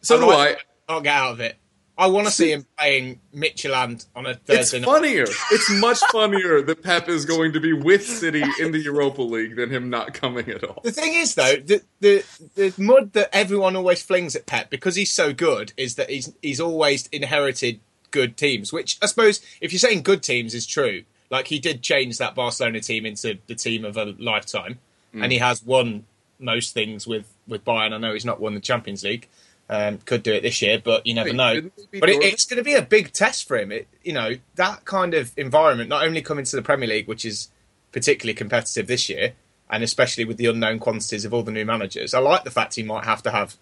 so 0.00 0.18
do 0.18 0.30
I. 0.30 0.56
I'll 0.88 1.00
get 1.00 1.14
out 1.14 1.32
of 1.32 1.40
it. 1.40 1.56
I 1.96 2.06
want 2.06 2.26
to 2.26 2.32
see 2.32 2.50
him 2.50 2.66
playing 2.78 3.20
Midtjylland 3.34 4.06
on 4.16 4.26
a 4.26 4.30
It's 4.30 4.40
Thursday 4.46 4.80
night. 4.80 4.86
funnier. 4.86 5.26
It's 5.50 5.70
much 5.70 6.00
funnier 6.12 6.62
that 6.62 6.82
Pep 6.82 7.08
is 7.08 7.26
going 7.26 7.52
to 7.52 7.60
be 7.60 7.74
with 7.74 8.04
City 8.06 8.42
in 8.58 8.72
the 8.72 8.78
Europa 8.78 9.22
League 9.22 9.56
than 9.56 9.70
him 9.70 9.90
not 9.90 10.14
coming 10.14 10.48
at 10.48 10.64
all. 10.64 10.80
The 10.82 10.90
thing 10.90 11.12
is, 11.14 11.34
though, 11.34 11.56
the, 11.56 11.82
the 12.00 12.24
the 12.54 12.74
mud 12.78 13.12
that 13.12 13.28
everyone 13.32 13.76
always 13.76 14.02
flings 14.02 14.34
at 14.34 14.46
Pep 14.46 14.70
because 14.70 14.96
he's 14.96 15.12
so 15.12 15.32
good 15.32 15.74
is 15.76 15.96
that 15.96 16.08
he's 16.08 16.32
he's 16.40 16.60
always 16.60 17.08
inherited 17.08 17.80
good 18.10 18.36
teams. 18.36 18.72
Which 18.72 18.98
I 19.02 19.06
suppose, 19.06 19.40
if 19.60 19.72
you're 19.72 19.78
saying 19.78 20.02
good 20.02 20.22
teams, 20.22 20.54
is 20.54 20.66
true. 20.66 21.04
Like 21.30 21.46
he 21.48 21.58
did 21.58 21.82
change 21.82 22.18
that 22.18 22.34
Barcelona 22.34 22.80
team 22.80 23.04
into 23.04 23.38
the 23.46 23.54
team 23.54 23.84
of 23.84 23.98
a 23.98 24.14
lifetime, 24.18 24.78
and 25.12 25.24
mm. 25.24 25.30
he 25.30 25.38
has 25.38 25.62
won 25.62 26.04
most 26.42 26.74
things 26.74 27.06
with 27.06 27.32
with 27.48 27.64
Bayern. 27.64 27.92
I 27.92 27.98
know 27.98 28.12
he's 28.12 28.24
not 28.24 28.40
won 28.40 28.54
the 28.54 28.60
Champions 28.60 29.02
League, 29.02 29.28
Um, 29.70 29.98
could 29.98 30.22
do 30.22 30.32
it 30.32 30.42
this 30.42 30.60
year, 30.60 30.80
but 30.82 31.06
you 31.06 31.14
never 31.14 31.30
Wait, 31.30 31.36
know. 31.36 31.54
didn't 31.54 31.76
they 31.76 31.84
beat 31.92 32.00
But 32.00 32.10
it, 32.10 32.22
it's 32.22 32.44
going 32.44 32.58
to 32.58 32.64
be 32.64 32.74
a 32.74 32.82
big 32.82 33.12
test 33.12 33.46
for 33.48 33.56
him. 33.58 33.72
It, 33.72 33.88
you 34.02 34.12
know, 34.12 34.32
that 34.56 34.84
kind 34.84 35.14
of 35.14 35.32
environment, 35.36 35.88
not 35.88 36.04
only 36.04 36.20
coming 36.22 36.44
to 36.44 36.56
the 36.56 36.62
Premier 36.62 36.88
League, 36.88 37.08
which 37.08 37.24
is 37.24 37.48
particularly 37.92 38.34
competitive 38.34 38.86
this 38.86 39.08
year, 39.08 39.32
and 39.70 39.82
especially 39.82 40.24
with 40.24 40.36
the 40.36 40.46
unknown 40.46 40.78
quantities 40.78 41.24
of 41.24 41.32
all 41.32 41.42
the 41.42 41.52
new 41.52 41.64
managers. 41.64 42.12
I 42.12 42.18
like 42.18 42.44
the 42.44 42.50
fact 42.50 42.74
he 42.74 42.82
might 42.82 43.04
have 43.04 43.22
to 43.22 43.30
have 43.30 43.56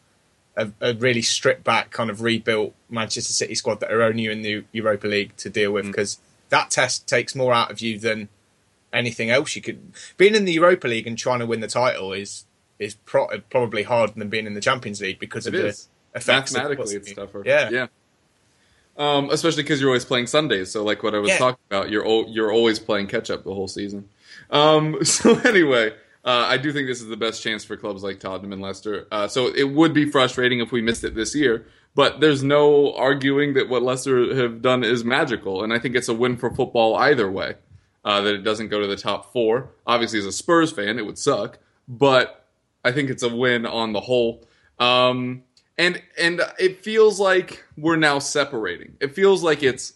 a, 0.57 0.71
a 0.81 0.95
really 0.95 1.23
stripped 1.23 1.63
back, 1.65 1.91
kind 1.91 2.11
of 2.11 2.23
rebuilt 2.23 2.75
Manchester 2.89 3.33
City 3.33 3.55
squad 3.55 3.79
that 3.81 3.93
are 3.93 4.03
only 4.03 4.27
in 4.27 4.43
the 4.43 4.65
Europa 4.73 5.07
League 5.07 5.37
to 5.37 5.49
deal 5.49 5.71
Mm. 5.71 5.75
with, 5.75 5.87
because 5.87 6.19
that 6.49 6.71
test 6.71 7.07
takes 7.07 7.35
more 7.37 7.53
out 7.55 7.71
of 7.71 7.81
you 7.81 7.99
than 7.99 8.29
anything 8.93 9.31
else 9.31 9.55
you 9.55 9.63
could. 9.63 9.93
Being 10.17 10.35
in 10.35 10.45
the 10.45 10.53
Europa 10.55 10.89
League 10.89 11.07
and 11.07 11.17
trying 11.17 11.39
to 11.39 11.47
win 11.47 11.61
the 11.61 11.69
title 11.69 12.13
is 12.13 12.45
is 12.81 12.95
pro- 12.97 13.29
probably 13.51 13.85
harder 13.85 14.15
than 14.17 14.29
being 14.29 14.47
in 14.47 14.55
the 14.55 14.61
Champions 14.61 15.01
League 15.01 15.21
because 15.21 15.47
It 15.47 15.55
of 15.55 15.65
is. 15.65 15.89
the 16.13 16.19
effects. 16.19 16.51
of 16.51 16.57
Mathematically, 16.57 16.97
it's 16.97 17.13
tougher. 17.13 17.43
Yeah. 17.47 17.71
yeah. 17.71 17.87
Um, 18.97 19.31
especially 19.31 19.63
because 19.63 19.81
you're 19.81 19.91
always 19.91 20.05
playing 20.05 20.27
Sundays. 20.27 20.71
So, 20.73 20.83
like 20.85 21.03
what 21.03 21.15
I 21.15 21.19
was 21.19 21.31
Yeah. 21.31 21.39
talking 21.39 21.63
about, 21.71 21.91
you're 21.91 22.05
al- 22.07 22.29
you're 22.29 22.53
always 22.53 22.79
playing 22.79 23.07
catch 23.07 23.31
up 23.31 23.45
the 23.45 23.55
whole 23.55 23.69
season. 23.69 24.09
Um, 24.51 25.05
so 25.05 25.39
anyway, 25.41 25.91
uh, 26.25 26.47
I 26.49 26.57
do 26.59 26.73
think 26.73 26.87
this 26.89 27.01
is 27.01 27.07
the 27.09 27.17
best 27.17 27.43
chance 27.43 27.65
for 27.65 27.77
clubs 27.77 28.03
like 28.03 28.19
Tottenham 28.21 28.53
and 28.53 28.61
Leicester. 28.61 29.07
Uh, 29.13 29.29
so 29.29 29.47
it 29.55 29.71
would 29.71 29.95
be 29.95 30.05
frustrating 30.11 30.61
if 30.61 30.73
we 30.73 30.83
missed 30.83 31.05
it 31.05 31.15
this 31.15 31.35
year. 31.35 31.67
But 31.95 32.21
there's 32.21 32.43
no 32.45 32.93
arguing 32.95 33.55
that 33.55 33.69
what 33.69 33.83
Leicester 33.83 34.35
have 34.37 34.63
done 34.63 34.85
is 34.85 35.05
magical, 35.05 35.65
and 35.65 35.73
I 35.73 35.79
think 35.79 35.97
it's 35.97 36.09
a 36.09 36.15
win 36.15 36.37
for 36.37 36.51
football 36.51 36.95
either 36.97 37.31
way. 37.31 37.55
Uh, 38.05 38.23
that 38.23 38.35
it 38.35 38.43
doesn't 38.45 38.69
go 38.69 38.81
to 38.81 38.87
the 38.87 38.97
top 38.97 39.31
four. 39.33 39.71
Obviously, 39.87 40.19
as 40.21 40.25
a 40.25 40.33
Spurs 40.33 40.73
fan, 40.73 40.99
it 40.99 41.05
would 41.05 41.19
suck, 41.19 41.59
but 41.87 42.40
I 42.85 42.93
think 42.93 43.11
it's 43.11 43.23
a 43.23 43.35
win 43.35 43.67
on 43.67 43.93
the 43.93 44.01
whole. 44.01 44.45
Um, 44.79 45.45
and 45.79 46.03
and 46.19 46.43
it 46.59 46.83
feels 46.85 47.19
like 47.19 47.65
we're 47.77 47.97
now 47.97 48.19
separating. 48.19 48.97
It 49.01 49.15
feels 49.15 49.43
like 49.43 49.63
it's 49.63 49.95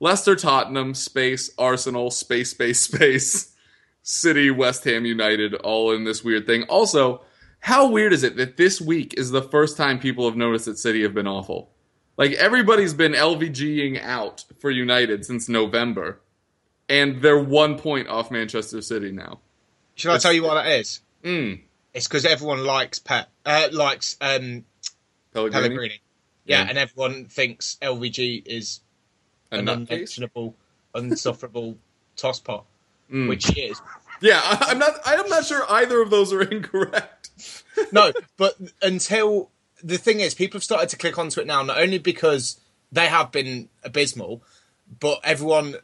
Leicester, 0.00 0.36
Tottenham, 0.36 0.94
space, 0.94 1.50
Arsenal, 1.58 2.10
space, 2.10 2.50
space, 2.50 2.80
space, 2.92 3.54
City, 4.02 4.50
West 4.50 4.84
Ham 4.84 5.04
United, 5.04 5.54
all 5.56 5.92
in 5.92 6.04
this 6.04 6.24
weird 6.24 6.46
thing. 6.46 6.62
Also, 6.64 7.22
how 7.60 7.88
weird 7.88 8.12
is 8.12 8.22
it 8.22 8.36
that 8.36 8.56
this 8.56 8.80
week 8.80 9.14
is 9.18 9.30
the 9.30 9.42
first 9.42 9.76
time 9.76 9.98
people 9.98 10.24
have 10.26 10.36
noticed 10.36 10.66
that 10.66 10.78
City 10.78 11.02
have 11.02 11.14
been 11.14 11.26
awful? 11.26 11.70
Like 12.16 12.32
everybody's 12.32 12.94
been 12.94 13.12
LVGing 13.12 14.02
out 14.02 14.44
for 14.58 14.70
United 14.70 15.24
since 15.24 15.48
November, 15.48 16.20
and 16.88 17.20
they're 17.22 17.38
one 17.38 17.78
point 17.78 18.08
off 18.08 18.30
Manchester 18.30 18.80
City 18.80 19.12
now. 19.12 19.40
Shall 19.94 20.14
I 20.14 20.18
tell 20.18 20.32
you 20.32 20.42
what 20.42 20.54
that 20.54 20.70
is? 20.72 21.00
Mm. 21.22 21.62
It's 21.98 22.06
because 22.08 22.24
everyone 22.24 22.64
likes 22.64 22.98
Pep, 22.98 23.28
uh, 23.44 23.68
likes 23.72 24.16
um, 24.20 24.64
Pellegrini, 25.34 25.52
Pellegrini. 25.68 26.00
Yeah, 26.46 26.62
Yeah. 26.62 26.68
and 26.70 26.78
everyone 26.78 27.26
thinks 27.26 27.76
LVG 27.82 28.46
is 28.46 28.80
a 29.52 29.58
an 29.58 29.68
unmentionable, 29.68 30.54
unsufferable 30.94 31.76
tosspot, 32.16 32.64
Mm. 33.12 33.28
which 33.28 33.46
he 33.46 33.62
is. 33.62 33.80
Yeah, 34.20 34.40
I, 34.42 34.66
I'm 34.68 34.78
not. 34.78 34.94
I'm 35.04 35.28
not 35.28 35.44
sure 35.44 35.64
either 35.70 36.00
of 36.02 36.10
those 36.10 36.32
are 36.32 36.42
incorrect. 36.56 37.30
No, 37.92 38.12
but 38.36 38.56
until 38.82 39.50
the 39.82 39.96
thing 39.98 40.20
is, 40.20 40.34
people 40.34 40.58
have 40.58 40.64
started 40.64 40.88
to 40.90 40.96
click 40.96 41.18
onto 41.18 41.40
it 41.40 41.46
now, 41.46 41.62
not 41.62 41.80
only 41.80 41.98
because 41.98 42.60
they 42.92 43.06
have 43.06 43.32
been 43.32 43.68
abysmal, 43.82 44.42
but 45.00 45.20
everyone. 45.24 45.76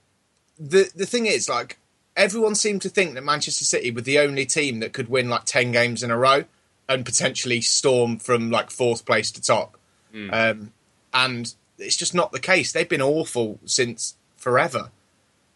The 0.59 0.91
the 0.95 1.07
thing 1.07 1.27
is, 1.27 1.49
like, 1.49 1.79
everyone 2.17 2.55
seemed 2.55 2.83
to 2.83 2.89
think 2.89 3.15
that 3.15 3.25
Manchester 3.25 3.65
City 3.65 3.91
were 3.91 4.01
the 4.01 4.19
only 4.19 4.47
team 4.47 4.81
that 4.81 4.93
could 4.93 5.09
win 5.09 5.29
like 5.29 5.45
ten 5.45 5.73
games 5.73 6.03
in 6.03 6.11
a 6.11 6.17
row 6.17 6.45
and 6.89 7.05
potentially 7.05 7.61
storm 7.61 8.19
from 8.19 8.51
like 8.51 8.71
fourth 8.71 9.05
place 9.07 9.31
to 9.33 9.43
top. 9.43 9.77
Um, 10.15 10.73
and 11.13 11.53
it's 11.79 11.97
just 11.97 12.15
not 12.15 12.31
the 12.31 12.39
case. 12.39 12.73
They've 12.73 12.89
been 12.89 13.03
awful 13.03 13.59
since 13.65 14.15
forever. 14.37 14.91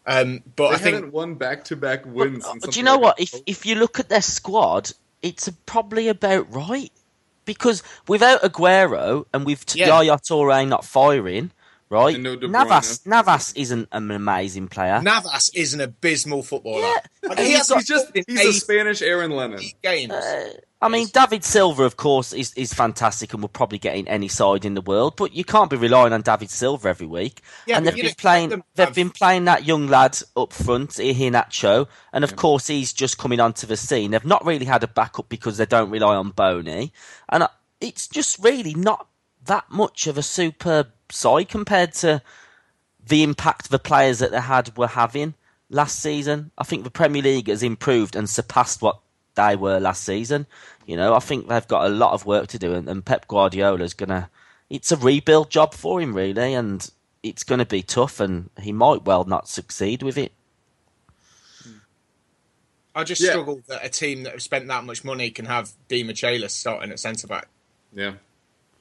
Um, 0.05 0.43
but 0.55 0.69
They 0.69 0.75
I 0.75 0.77
think 0.79 0.95
haven't 0.95 1.13
won 1.13 1.35
back-to-back 1.35 2.05
wins. 2.05 2.43
But, 2.43 2.67
uh, 2.67 2.71
do 2.71 2.79
you 2.79 2.83
know 2.83 2.95
like 2.95 3.01
what? 3.01 3.17
that. 3.17 3.23
If 3.23 3.35
if 3.45 3.65
you 3.65 3.75
look 3.75 3.99
at 3.99 4.09
their 4.09 4.21
squad, 4.21 4.91
it's 5.21 5.47
probably 5.65 6.07
about 6.07 6.51
right. 6.51 6.91
Because 7.45 7.83
without 8.07 8.41
Aguero 8.41 9.25
and 9.33 9.45
with 9.45 9.75
Yeah. 9.75 9.87
Yaya 10.01 10.17
Toure 10.17 10.67
not 10.67 10.83
firing, 10.83 11.51
right? 11.89 12.19
No 12.19 12.35
Navas 12.35 13.05
Navas 13.05 13.53
isn't 13.53 13.89
an 13.91 14.11
amazing 14.11 14.67
player. 14.67 15.01
Navas 15.01 15.49
is 15.53 15.73
an 15.73 15.81
abysmal 15.81 16.43
footballer. 16.43 16.81
Yeah. 16.81 16.99
Like, 17.29 17.39
he 17.39 17.45
he's 17.45 17.57
has 17.57 17.67
got- 17.69 17.77
he's 17.77 17.87
just 17.87 18.11
he's 18.27 18.45
a 18.45 18.53
Spanish 18.53 19.01
Aaron 19.01 19.31
Lennon. 19.31 19.61
games. 19.83 20.11
Uh, 20.13 20.53
I 20.81 20.87
mean, 20.87 21.07
David 21.11 21.43
Silva, 21.43 21.83
of 21.83 21.97
course, 21.97 22.31
is, 22.31 22.53
is 22.53 22.73
fantastic 22.73 23.33
and 23.33 23.41
will 23.43 23.49
probably 23.49 23.79
get 23.79 23.97
in 23.97 24.07
any 24.07 24.29
side 24.29 24.63
in 24.63 24.75
the 24.75 24.81
world. 24.81 25.17
But 25.17 25.33
you 25.33 25.43
can't 25.43 25.69
be 25.69 25.75
relying 25.75 26.13
on 26.13 26.21
David 26.21 26.49
Silva 26.49 26.87
every 26.87 27.05
week. 27.05 27.41
Yeah, 27.67 27.75
and 27.77 27.85
they've 27.85 27.93
been 27.95 28.13
playing. 28.17 28.47
them 28.49 28.63
They've 28.75 28.87
have- 28.87 28.95
been 28.95 29.09
playing 29.09 29.43
that 29.45 29.65
young 29.65 29.87
lad 29.89 30.17
up 30.37 30.53
front, 30.53 30.91
Iheanacho, 30.91 31.87
and 32.13 32.23
of 32.23 32.37
course 32.37 32.67
he's 32.67 32.93
just 32.93 33.17
coming 33.17 33.41
onto 33.41 33.67
the 33.67 33.75
scene. 33.75 34.11
They've 34.11 34.23
not 34.23 34.45
really 34.45 34.65
had 34.65 34.81
a 34.83 34.87
backup 34.87 35.27
because 35.27 35.57
they 35.57 35.65
don't 35.65 35.89
rely 35.89 36.15
on 36.15 36.29
Bony, 36.29 36.93
and 37.27 37.43
uh, 37.43 37.49
it's 37.81 38.07
just 38.07 38.39
really 38.41 38.73
not 38.73 39.05
that 39.45 39.65
much 39.69 40.07
of 40.07 40.17
a 40.17 40.23
superb 40.23 40.87
side 41.11 41.49
compared 41.49 41.93
to 41.93 42.21
the 43.05 43.23
impact 43.23 43.69
the 43.69 43.79
players 43.79 44.19
that 44.19 44.31
they 44.31 44.41
had 44.41 44.77
were 44.77 44.87
having 44.87 45.33
last 45.69 45.99
season. 45.99 46.51
I 46.57 46.63
think 46.63 46.83
the 46.83 46.91
Premier 46.91 47.21
League 47.21 47.47
has 47.47 47.63
improved 47.63 48.15
and 48.15 48.29
surpassed 48.29 48.81
what 48.81 48.99
they 49.35 49.55
were 49.55 49.79
last 49.79 50.03
season. 50.03 50.45
You 50.85 50.97
know, 50.97 51.13
I 51.13 51.19
think 51.19 51.47
they've 51.47 51.67
got 51.67 51.85
a 51.85 51.89
lot 51.89 52.13
of 52.13 52.25
work 52.25 52.47
to 52.47 52.59
do, 52.59 52.73
and, 52.73 52.89
and 52.89 53.05
Pep 53.05 53.27
Guardiola's 53.27 53.93
gonna. 53.93 54.29
It's 54.69 54.91
a 54.91 54.97
rebuild 54.97 55.49
job 55.49 55.73
for 55.73 55.99
him, 55.99 56.13
really, 56.15 56.53
and 56.53 56.87
it's 57.23 57.43
going 57.43 57.59
to 57.59 57.65
be 57.65 57.81
tough, 57.81 58.19
and 58.19 58.49
he 58.59 58.71
might 58.71 59.03
well 59.05 59.23
not 59.23 59.47
succeed 59.47 60.03
with 60.03 60.17
it. 60.17 60.31
I 62.95 63.03
just 63.03 63.21
Yeah. 63.21 63.31
struggle 63.31 63.61
that 63.67 63.85
a 63.85 63.89
team 63.89 64.23
that 64.23 64.33
have 64.33 64.41
spent 64.41 64.67
that 64.67 64.83
much 64.83 65.03
money 65.03 65.29
can 65.31 65.45
have 65.45 65.71
Demichelis 65.89 66.51
starting 66.51 66.91
at 66.91 66.99
centre 66.99 67.27
back. 67.27 67.47
Yeah, 67.93 68.13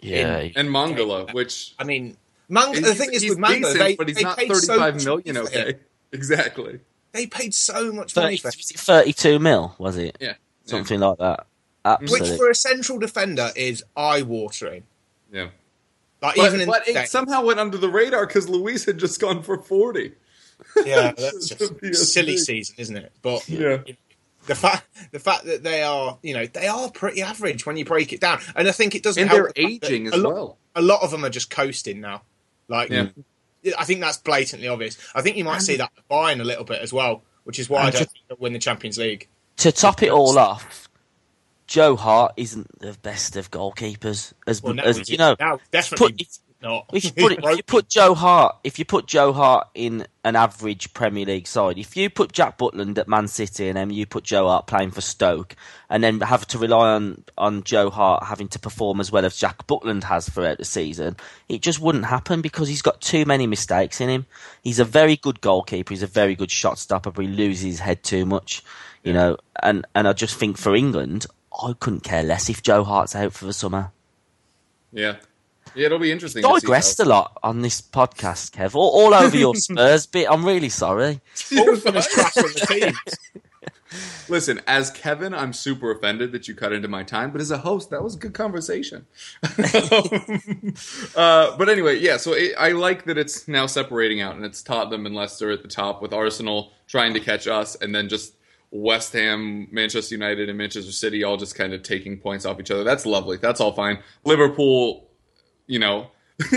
Yeah, 0.01 0.49
and 0.57 0.69
Mangala, 0.69 1.33
which 1.35 1.75
I 1.79 1.85
mean, 1.85 2.17
Manga, 2.49 2.81
the 2.81 2.95
thing 2.95 3.13
is 3.13 3.23
he's 3.23 3.33
with 3.33 3.39
Manga, 3.39 3.61
decent, 3.61 3.79
they, 3.79 3.97
but 3.97 4.09
he's 4.09 4.17
they 4.17 4.23
not 4.23 4.39
paid 4.39 4.49
so 4.49 4.55
thirty-five 4.55 4.95
much 4.95 5.05
million. 5.05 5.35
money 5.35 5.47
for 5.47 5.53
him. 5.59 5.69
Okay, 5.69 5.79
exactly. 6.13 6.81
They 7.13 7.27
paid 7.27 7.55
so 7.55 7.91
much 7.93 8.15
money 8.15 8.37
for 8.37 8.49
him. 8.49 8.53
was 8.57 8.71
it 8.71 8.79
32 8.79 9.39
mil, 9.39 9.75
was 9.79 9.97
it? 9.97 10.17
Yeah, 10.21 10.35
Something 10.67 11.01
like 11.01 11.19
that. 11.19 11.47
Which 12.11 12.29
for 12.37 12.51
a 12.51 12.55
central 12.55 12.99
defender 12.99 13.51
is 13.57 13.83
eye 13.97 14.23
watering. 14.23 14.85
yeah. 15.33 15.49
Like 16.21 16.37
But, 16.37 16.47
even 16.47 16.61
in 16.61 16.67
but 16.69 16.87
it 16.89 17.09
somehow 17.09 17.45
went 17.45 17.61
under 17.61 17.79
the 17.79 17.89
radar 17.89 18.27
because 18.27 18.49
Luiz 18.49 18.85
had 18.85 18.99
just 18.99 19.21
gone 19.21 19.43
for 19.43 19.57
forty. 19.59 20.13
yeah, 20.85 21.13
that's 21.17 21.49
just 21.49 21.75
PSG. 21.79 21.95
silly 21.97 22.37
season, 22.37 22.75
isn't 22.79 22.97
it? 22.97 23.13
But 23.23 23.49
Yeah. 23.49 23.79
The 24.49 24.55
fact 24.57 24.85
the 25.13 25.19
fact 25.21 25.45
that 25.45 25.63
they 25.63 25.83
are, 25.83 26.19
you 26.23 26.35
know, 26.35 26.47
they 26.47 26.67
are 26.67 26.91
pretty 26.91 27.23
average 27.23 27.65
when 27.65 27.77
you 27.77 27.85
break 27.85 28.13
it 28.13 28.21
down, 28.21 28.41
and 28.57 28.67
I 28.69 28.73
think 28.73 28.95
it 28.95 29.03
doesn't 29.03 29.21
And 29.21 29.31
help 29.31 29.55
they're 29.55 29.65
the 29.65 29.71
fact 29.71 29.81
that 29.83 29.87
aging 29.93 30.09
a 30.09 30.17
as 30.17 30.23
lot, 30.23 30.35
well. 30.35 30.59
A 30.75 30.83
lot 30.83 31.03
of 31.03 31.11
them 31.11 31.25
are 31.25 31.31
just 31.31 31.51
coasting 31.51 32.01
now. 32.01 32.23
Like, 32.69 32.91
Yeah. 32.91 33.09
I 33.79 33.85
think 33.85 34.01
that's 34.01 34.17
blatantly 34.19 34.69
obvious. 34.69 34.97
I 35.15 35.23
think 35.23 35.37
you 35.37 35.45
might 35.45 35.63
see 35.63 35.77
that 35.77 35.91
buying 36.09 36.41
a 36.41 36.45
little 36.45 36.65
bit 36.65 36.81
as 36.81 36.93
well, 36.93 37.23
which 37.45 37.59
is 37.59 37.69
why 37.69 37.81
I 37.81 37.91
don't 37.91 38.01
just- 38.01 38.13
think 38.13 38.25
they'll 38.29 38.39
win 38.39 38.53
the 38.53 38.59
Champions 38.59 38.99
League. 38.99 39.29
to 39.59 39.73
top 39.73 40.03
it 40.03 40.11
all 40.11 40.39
off, 40.39 40.89
Joe 41.67 41.97
Hart 41.97 42.33
isn't 42.37 42.79
the 42.81 42.93
best 43.03 43.37
of 43.37 43.51
goalkeepers. 43.51 44.33
As, 44.47 44.63
Well, 44.63 44.75
now 44.75 44.85
as 44.85 45.11
you 45.11 45.17
know, 45.19 45.37
now 45.41 45.59
definitely 45.71 46.13
put- 46.13 46.39
not. 46.61 46.91
if 46.93 47.05
you 47.05 47.13
put 47.17 47.33
it, 47.33 47.41
if 47.43 47.57
you 47.57 47.63
put 47.63 47.89
Joe 47.89 48.15
Hart, 48.15 48.57
if 48.65 48.79
you 48.79 48.85
put 48.85 49.07
Joe 49.07 49.33
Hart 49.33 49.69
in 49.75 50.07
an 50.25 50.37
average 50.37 50.93
Premier 50.93 51.25
League 51.25 51.47
side, 51.47 51.79
if 51.79 51.97
you 51.97 52.11
put 52.11 52.33
Jack 52.33 52.59
Butland 52.59 52.99
at 52.99 53.09
Man 53.09 53.29
City 53.29 53.69
and 53.69 53.77
then 53.77 53.91
you 53.91 54.07
put 54.07 54.25
Joe 54.25 54.49
Hart 54.49 54.67
playing 54.67 54.91
for 54.91 55.01
Stoke, 55.01 55.55
and 55.91 56.03
then 56.03 56.21
have 56.21 56.47
to 56.49 56.59
rely 56.59 56.95
on 56.95 57.25
on 57.37 57.63
Joe 57.63 57.91
Hart 57.91 58.25
having 58.25 58.49
to 58.49 58.59
perform 58.59 59.01
as 59.01 59.11
well 59.13 59.25
as 59.25 59.37
Jack 59.37 59.67
Butland 59.67 60.05
has 60.05 60.29
throughout 60.29 60.59
the 60.59 60.65
season, 60.65 61.17
it 61.49 61.63
just 61.63 61.81
wouldn't 61.81 62.07
happen 62.07 62.43
because 62.43 62.69
he's 62.69 62.83
got 62.83 63.01
too 63.01 63.25
many 63.25 63.47
mistakes 63.47 64.01
in 64.01 64.09
him. 64.09 64.27
He's 64.63 64.79
a 64.79 64.85
very 64.85 65.17
good 65.17 65.41
goalkeeper. 65.41 65.93
He's 65.93 66.03
a 66.03 66.09
very 66.09 66.35
good 66.35 66.51
shot 66.51 66.79
stopper, 66.79 67.11
but 67.11 67.25
he 67.25 67.31
loses 67.31 67.65
his 67.65 67.81
head 67.81 68.03
too 68.03 68.27
much, 68.27 68.63
you 69.03 69.13
know. 69.13 69.37
And 69.63 69.87
and 69.95 70.09
I 70.09 70.13
just 70.13 70.37
think 70.37 70.59
for 70.59 70.75
England, 70.75 71.27
I 71.63 71.75
couldn't 71.79 72.03
care 72.03 72.23
less 72.23 72.49
if 72.49 72.63
Joe 72.63 72.85
Hart's 72.85 73.17
out 73.17 73.33
for 73.33 73.47
the 73.47 73.53
summer. 73.53 73.93
Yeah, 74.93 75.17
yeah. 75.79 75.87
It'll 75.87 75.99
be 75.99 76.13
interesting. 76.13 76.43
to 76.43 76.49
see 76.49 76.61
digressed 76.61 76.99
how- 76.99 77.05
a 77.05 77.07
lot 77.09 77.39
on 77.43 77.63
this 77.63 77.81
podcast, 77.81 78.51
Kev. 78.53 78.75
All, 78.75 78.91
all 78.91 79.15
over 79.15 79.37
your 79.37 79.55
Spurs 79.57 80.07
bit. 80.07 80.27
I'm 80.31 80.45
really 80.45 80.69
sorry. 80.69 81.21
always 81.57 81.83
been 81.83 81.97
as 81.97 82.09
trash 82.09 82.37
on 82.37 82.45
the 82.45 82.67
team. 82.69 82.95
Listen, 84.29 84.61
as 84.67 84.91
Kevin, 84.91 85.33
I'm 85.33 85.55
super 85.55 85.91
offended 85.91 86.33
that 86.33 86.47
you 86.47 86.55
cut 86.55 86.75
into 86.75 86.89
my 86.89 87.03
time, 87.03 87.31
but 87.31 87.41
as 87.41 87.51
a 87.51 87.57
host, 87.57 87.89
that 87.89 88.03
was 88.05 88.17
a 88.17 88.19
good 88.19 88.35
conversation. 88.35 89.07
uh, 91.17 91.57
but 91.57 91.69
anyway, 91.71 91.99
yeah, 91.99 92.19
so 92.19 92.33
it, 92.35 92.53
I 92.59 92.73
like 92.73 93.05
that 93.07 93.17
it's 93.17 93.49
now 93.49 93.67
separating 93.67 94.21
out, 94.21 94.37
and 94.37 94.45
it's 94.45 94.63
Tottenham 94.63 95.07
and 95.07 95.15
Leicester 95.15 95.51
at 95.51 95.63
the 95.63 95.69
top, 95.69 96.03
with 96.03 96.13
Arsenal 96.13 96.73
trying 96.87 97.15
to 97.15 97.21
catch 97.21 97.47
us, 97.47 97.75
and 97.77 97.95
then 97.95 98.11
just 98.11 98.35
West 98.71 99.15
Ham, 99.15 99.69
Manchester 99.71 100.15
United, 100.15 100.51
and 100.51 100.59
Manchester 100.59 100.93
City 100.93 101.25
all 101.25 101.39
just 101.39 101.55
kind 101.55 101.73
of 101.73 101.83
taking 101.83 102.19
points 102.19 102.45
off 102.45 102.61
each 102.61 102.71
other. 102.71 102.85
That's 102.85 103.07
lovely. 103.07 103.39
That's 103.39 103.61
all 103.61 103.73
fine. 103.73 104.01
Liverpool 104.25 105.08
you 105.69 105.79
know, 105.79 106.11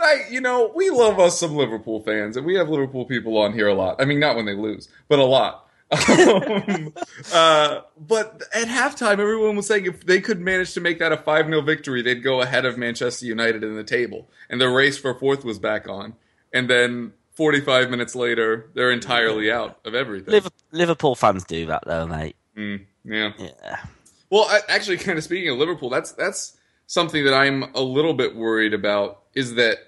I, 0.00 0.24
you 0.30 0.42
know, 0.42 0.70
we 0.74 0.90
love 0.90 1.18
us 1.18 1.40
some 1.40 1.56
Liverpool 1.56 2.02
fans, 2.02 2.36
and 2.36 2.44
we 2.44 2.56
have 2.56 2.68
Liverpool 2.68 3.06
people 3.06 3.38
on 3.38 3.54
here 3.54 3.68
a 3.68 3.74
lot. 3.74 3.96
I 4.00 4.04
mean, 4.04 4.20
not 4.20 4.36
when 4.36 4.44
they 4.44 4.54
lose, 4.54 4.88
but 5.08 5.18
a 5.18 5.24
lot. 5.24 5.64
um, 6.08 6.92
uh, 7.32 7.80
but 7.98 8.42
at 8.54 8.68
halftime, 8.68 9.18
everyone 9.18 9.56
was 9.56 9.66
saying 9.66 9.86
if 9.86 10.04
they 10.04 10.20
could 10.20 10.38
manage 10.38 10.74
to 10.74 10.82
make 10.82 10.98
that 10.98 11.12
a 11.12 11.16
5 11.16 11.46
0 11.46 11.62
victory, 11.62 12.02
they'd 12.02 12.22
go 12.22 12.42
ahead 12.42 12.66
of 12.66 12.76
Manchester 12.76 13.24
United 13.24 13.64
in 13.64 13.74
the 13.74 13.84
table. 13.84 14.28
And 14.50 14.60
the 14.60 14.68
race 14.68 14.98
for 14.98 15.14
fourth 15.14 15.44
was 15.44 15.58
back 15.58 15.88
on. 15.88 16.14
And 16.52 16.68
then 16.68 17.14
45 17.32 17.88
minutes 17.88 18.14
later, 18.14 18.68
they're 18.74 18.90
entirely 18.90 19.50
out 19.50 19.78
of 19.86 19.94
everything. 19.94 20.42
Liverpool 20.72 21.14
fans 21.14 21.44
do 21.44 21.66
that, 21.66 21.84
though, 21.86 22.06
mate. 22.06 22.36
Mm, 22.54 22.84
yeah. 23.04 23.32
Yeah. 23.38 23.80
Well, 24.28 24.44
I, 24.44 24.60
actually, 24.68 24.98
kind 24.98 25.16
of 25.16 25.24
speaking 25.24 25.48
of 25.48 25.56
Liverpool, 25.56 25.88
that's 25.88 26.12
that's 26.12 26.57
something 26.88 27.24
that 27.24 27.34
I'm 27.34 27.64
a 27.74 27.82
little 27.82 28.14
bit 28.14 28.34
worried 28.34 28.74
about. 28.74 29.22
Is 29.34 29.54
that 29.54 29.78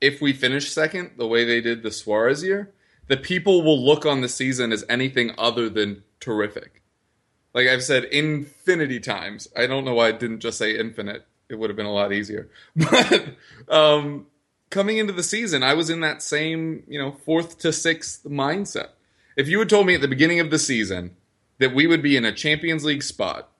if 0.00 0.22
we 0.22 0.32
finish 0.32 0.70
second, 0.70 1.10
the 1.18 1.26
way 1.26 1.44
they 1.44 1.60
did 1.60 1.82
the 1.82 1.90
Suarez 1.90 2.42
year, 2.42 2.72
the 3.08 3.18
people 3.18 3.62
will 3.62 3.84
look 3.84 4.06
on 4.06 4.22
the 4.22 4.28
season 4.28 4.72
as 4.72 4.84
anything 4.88 5.34
other 5.36 5.68
than 5.68 6.04
terrific. 6.20 6.82
Like 7.52 7.66
I've 7.68 7.82
said 7.82 8.04
infinity 8.04 9.00
times. 9.00 9.48
I 9.54 9.66
don't 9.66 9.84
know 9.84 9.94
why 9.94 10.08
I 10.08 10.12
didn't 10.12 10.40
just 10.40 10.58
say 10.58 10.78
infinite. 10.78 11.26
It 11.50 11.56
would 11.56 11.70
have 11.70 11.76
been 11.76 11.86
a 11.86 11.92
lot 11.92 12.12
easier. 12.12 12.48
But 12.76 13.34
um, 13.68 14.26
coming 14.70 14.98
into 14.98 15.12
the 15.12 15.22
season, 15.22 15.62
I 15.62 15.74
was 15.74 15.90
in 15.90 16.00
that 16.00 16.22
same, 16.22 16.84
you 16.86 16.98
know, 16.98 17.12
fourth 17.12 17.58
to 17.58 17.72
sixth 17.72 18.24
mindset. 18.24 18.90
If 19.36 19.48
you 19.48 19.58
had 19.58 19.68
told 19.68 19.86
me 19.86 19.94
at 19.94 20.00
the 20.00 20.08
beginning 20.08 20.40
of 20.40 20.50
the 20.50 20.58
season 20.58 21.16
that 21.58 21.74
we 21.74 21.86
would 21.86 22.02
be 22.02 22.16
in 22.16 22.24
a 22.24 22.32
Champions 22.32 22.84
League 22.84 23.02
spot 23.02 23.50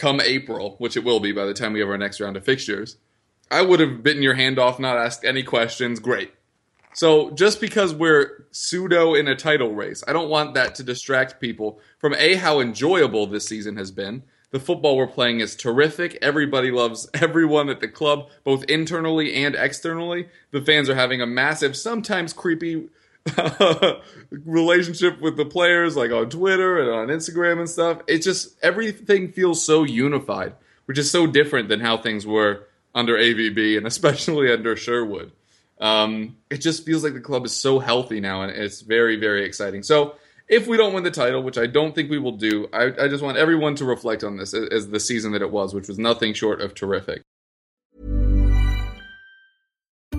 come 0.00 0.20
April, 0.20 0.76
which 0.78 0.96
it 0.96 1.04
will 1.04 1.20
be 1.20 1.30
by 1.30 1.44
the 1.44 1.52
time 1.52 1.74
we 1.74 1.80
have 1.80 1.88
our 1.90 1.98
next 1.98 2.20
round 2.20 2.36
of 2.36 2.44
fixtures, 2.44 2.96
I 3.50 3.60
would 3.60 3.80
have 3.80 4.02
bitten 4.02 4.22
your 4.22 4.34
hand 4.34 4.58
off, 4.58 4.78
not 4.78 4.96
asked 4.96 5.24
any 5.24 5.42
questions. 5.42 6.00
Great. 6.00 6.32
So 6.94 7.30
just 7.32 7.60
because 7.60 7.94
we're 7.94 8.46
pseudo 8.50 9.14
in 9.14 9.28
a 9.28 9.36
title 9.36 9.74
race, 9.74 10.02
I 10.08 10.14
don't 10.14 10.30
want 10.30 10.54
that 10.54 10.74
to 10.76 10.82
distract 10.82 11.38
people 11.40 11.80
from 11.98 12.14
A, 12.14 12.36
how 12.36 12.60
enjoyable 12.60 13.26
this 13.26 13.46
season 13.46 13.76
has 13.76 13.90
been. 13.90 14.22
The 14.52 14.58
football 14.58 14.96
we're 14.96 15.06
playing 15.06 15.40
is 15.40 15.54
terrific. 15.54 16.18
Everybody 16.22 16.70
loves 16.70 17.08
everyone 17.14 17.68
at 17.68 17.80
the 17.80 17.86
club, 17.86 18.30
both 18.42 18.64
internally 18.64 19.34
and 19.44 19.54
externally. 19.54 20.28
The 20.50 20.62
fans 20.62 20.88
are 20.88 20.96
having 20.96 21.20
a 21.20 21.26
massive, 21.26 21.76
sometimes 21.76 22.32
creepy 22.32 22.88
relationship 24.30 25.20
with 25.20 25.36
the 25.36 25.44
players, 25.44 25.96
like 25.96 26.10
on 26.10 26.30
Twitter 26.30 26.80
and 26.80 26.90
on 26.90 27.16
Instagram 27.16 27.58
and 27.58 27.68
stuff. 27.68 28.00
It's 28.06 28.24
just 28.24 28.56
everything 28.62 29.32
feels 29.32 29.64
so 29.64 29.84
unified, 29.84 30.54
which 30.86 30.98
is 30.98 31.10
so 31.10 31.26
different 31.26 31.68
than 31.68 31.80
how 31.80 31.96
things 31.96 32.26
were 32.26 32.66
under 32.94 33.16
AVB 33.16 33.76
and 33.76 33.86
especially 33.86 34.52
under 34.52 34.76
Sherwood. 34.76 35.32
Um, 35.80 36.36
it 36.50 36.58
just 36.58 36.84
feels 36.84 37.02
like 37.02 37.14
the 37.14 37.20
club 37.20 37.46
is 37.46 37.56
so 37.56 37.78
healthy 37.78 38.20
now, 38.20 38.42
and 38.42 38.52
it's 38.52 38.82
very, 38.82 39.16
very 39.16 39.44
exciting. 39.44 39.82
So, 39.82 40.16
if 40.46 40.66
we 40.66 40.76
don't 40.76 40.92
win 40.92 41.04
the 41.04 41.12
title, 41.12 41.42
which 41.42 41.56
I 41.56 41.66
don't 41.66 41.94
think 41.94 42.10
we 42.10 42.18
will 42.18 42.36
do, 42.36 42.68
I, 42.72 42.86
I 42.86 43.08
just 43.08 43.22
want 43.22 43.38
everyone 43.38 43.76
to 43.76 43.84
reflect 43.84 44.24
on 44.24 44.36
this 44.36 44.52
as, 44.52 44.68
as 44.70 44.88
the 44.90 44.98
season 44.98 45.32
that 45.32 45.42
it 45.42 45.50
was, 45.50 45.72
which 45.72 45.86
was 45.86 45.96
nothing 45.96 46.34
short 46.34 46.60
of 46.60 46.74
terrific. 46.74 47.22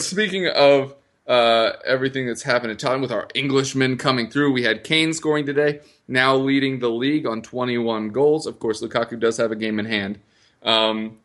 Speaking 0.00 0.46
of 0.46 0.94
uh, 1.26 1.72
everything 1.84 2.28
that's 2.28 2.44
happened 2.44 2.70
in 2.70 2.76
Tottenham 2.76 3.02
with 3.02 3.10
our 3.10 3.26
Englishmen 3.34 3.96
coming 3.96 4.30
through, 4.30 4.52
we 4.52 4.62
had 4.62 4.84
Kane 4.84 5.12
scoring 5.12 5.44
today, 5.44 5.80
now 6.06 6.36
leading 6.36 6.78
the 6.78 6.88
league 6.88 7.26
on 7.26 7.42
21 7.42 8.10
goals. 8.10 8.46
Of 8.46 8.60
course, 8.60 8.80
Lukaku 8.80 9.18
does 9.18 9.38
have 9.38 9.50
a 9.50 9.56
game 9.56 9.80
in 9.80 9.86
hand. 9.86 10.20
Um, 10.62 11.18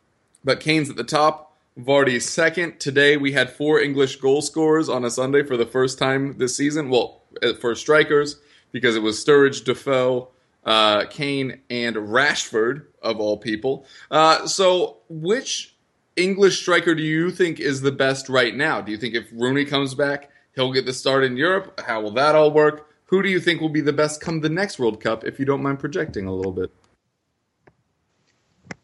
but 0.43 0.59
Kane's 0.59 0.89
at 0.89 0.95
the 0.95 1.03
top, 1.03 1.55
Vardy's 1.79 2.27
second. 2.27 2.79
Today 2.79 3.15
we 3.15 3.33
had 3.33 3.51
four 3.51 3.79
English 3.79 4.15
goal 4.15 4.41
scorers 4.41 4.89
on 4.89 5.05
a 5.05 5.11
Sunday 5.11 5.43
for 5.43 5.55
the 5.55 5.67
first 5.67 5.99
time 5.99 6.39
this 6.39 6.57
season. 6.57 6.89
Well, 6.89 7.21
uh, 7.43 7.53
for 7.53 7.75
strikers, 7.75 8.39
because 8.71 8.95
it 8.95 9.03
was 9.03 9.23
Sturridge, 9.23 9.63
Defoe, 9.63 10.29
uh, 10.65 11.05
Kane, 11.11 11.59
and 11.69 11.95
Rashford, 11.95 12.85
of 13.03 13.19
all 13.19 13.37
people. 13.37 13.85
Uh, 14.09 14.47
so, 14.47 14.97
which 15.09 15.72
English 16.15 16.59
striker 16.59 16.93
do 16.95 17.01
you 17.01 17.31
think 17.31 17.59
is 17.59 17.81
the 17.81 17.91
best 17.91 18.29
right 18.29 18.55
now? 18.55 18.81
Do 18.81 18.91
you 18.91 18.97
think 18.97 19.15
if 19.15 19.27
Rooney 19.31 19.65
comes 19.65 19.95
back, 19.95 20.29
he'll 20.55 20.71
get 20.71 20.85
the 20.85 20.93
start 20.93 21.23
in 21.23 21.37
Europe? 21.37 21.79
How 21.85 22.01
will 22.01 22.11
that 22.11 22.35
all 22.35 22.51
work? 22.51 22.89
Who 23.05 23.21
do 23.21 23.29
you 23.29 23.39
think 23.39 23.61
will 23.61 23.69
be 23.69 23.81
the 23.81 23.93
best 23.93 24.21
come 24.21 24.41
the 24.41 24.49
next 24.49 24.79
World 24.79 24.99
Cup, 25.01 25.23
if 25.23 25.39
you 25.39 25.45
don't 25.45 25.61
mind 25.61 25.79
projecting 25.79 26.25
a 26.25 26.33
little 26.33 26.51
bit? 26.51 26.71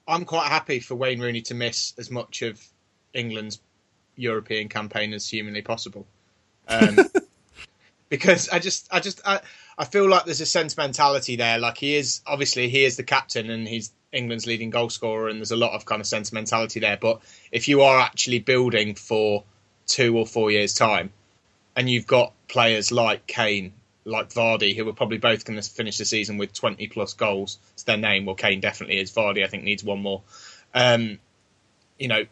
I'm 0.08 0.26
quite 0.26 0.48
happy 0.48 0.80
for 0.80 0.96
Wayne 0.96 1.20
Rooney 1.20 1.42
to 1.42 1.54
miss 1.54 1.94
as 1.98 2.10
much 2.10 2.42
of 2.42 2.64
England's 3.14 3.60
European 4.16 4.68
campaign 4.68 5.14
as 5.14 5.30
humanly 5.30 5.62
possible. 5.62 6.08
Um, 6.68 6.98
because 8.10 8.50
I 8.50 8.60
just, 8.60 8.88
I 8.92 9.00
just, 9.00 9.22
I, 9.26 9.40
I 9.80 9.86
feel 9.86 10.10
like 10.10 10.26
there's 10.26 10.42
a 10.42 10.46
sentimentality 10.46 11.38
there. 11.38 11.58
Like 11.58 11.78
he 11.78 11.96
is, 11.96 12.20
obviously, 12.28 12.68
he 12.68 12.84
is 12.84 12.98
the 12.98 13.04
captain 13.04 13.50
and 13.50 13.66
he's 13.66 13.92
England's 14.12 14.46
leading 14.46 14.70
goal 14.70 14.90
scorer, 14.90 15.30
and 15.30 15.40
there's 15.40 15.52
a 15.52 15.56
lot 15.56 15.72
of 15.72 15.86
kind 15.86 16.02
of 16.02 16.08
sentimentality 16.08 16.82
there. 16.82 16.98
But 16.98 17.22
if 17.52 17.68
you 17.70 17.82
are 17.82 18.00
actually 18.00 18.40
building 18.40 18.96
for 18.96 19.46
two 19.88 20.18
or 20.18 20.26
four 20.26 20.52
years' 20.52 20.74
time, 20.74 21.12
and 21.76 21.90
you've 21.90 22.08
got 22.08 22.34
players 22.50 22.92
like 22.92 23.26
Kane, 23.26 23.72
like 24.04 24.30
Vardy, 24.30 24.76
who 24.76 24.88
are 24.90 24.94
probably 24.94 25.18
both 25.18 25.46
going 25.46 25.60
to 25.62 25.70
finish 25.70 25.98
the 25.98 26.06
season 26.06 26.38
with 26.38 26.52
20 26.52 26.88
plus 26.88 27.14
goals 27.14 27.58
to 27.78 27.86
their 27.86 27.98
name. 27.98 28.26
Well, 28.26 28.36
Kane 28.36 28.60
definitely 28.60 29.00
is. 29.00 29.12
Vardy, 29.12 29.46
I 29.46 29.48
think, 29.48 29.64
needs 29.64 29.84
one 29.84 30.00
more. 30.02 30.24
Um, 30.74 31.20
you 31.98 32.10
know, 32.10 32.26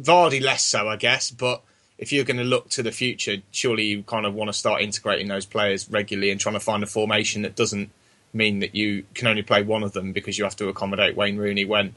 Vardy 0.00 0.42
less 0.42 0.64
so, 0.64 0.88
I 0.88 0.96
guess. 0.96 1.30
But 1.30 1.62
if 1.98 2.12
you're 2.12 2.24
going 2.24 2.36
to 2.36 2.44
look 2.44 2.68
to 2.70 2.82
the 2.82 2.92
future, 2.92 3.36
surely 3.50 3.84
you 3.84 4.02
kind 4.02 4.26
of 4.26 4.34
want 4.34 4.48
to 4.48 4.52
start 4.52 4.82
integrating 4.82 5.28
those 5.28 5.46
players 5.46 5.90
regularly 5.90 6.30
and 6.30 6.38
trying 6.38 6.54
to 6.54 6.60
find 6.60 6.82
a 6.82 6.86
formation 6.86 7.42
that 7.42 7.56
doesn't 7.56 7.90
mean 8.32 8.58
that 8.60 8.74
you 8.74 9.04
can 9.14 9.28
only 9.28 9.42
play 9.42 9.62
one 9.62 9.82
of 9.82 9.92
them 9.92 10.12
because 10.12 10.36
you 10.36 10.44
have 10.44 10.56
to 10.56 10.68
accommodate 10.68 11.16
Wayne 11.16 11.38
Rooney 11.38 11.64
when, 11.64 11.94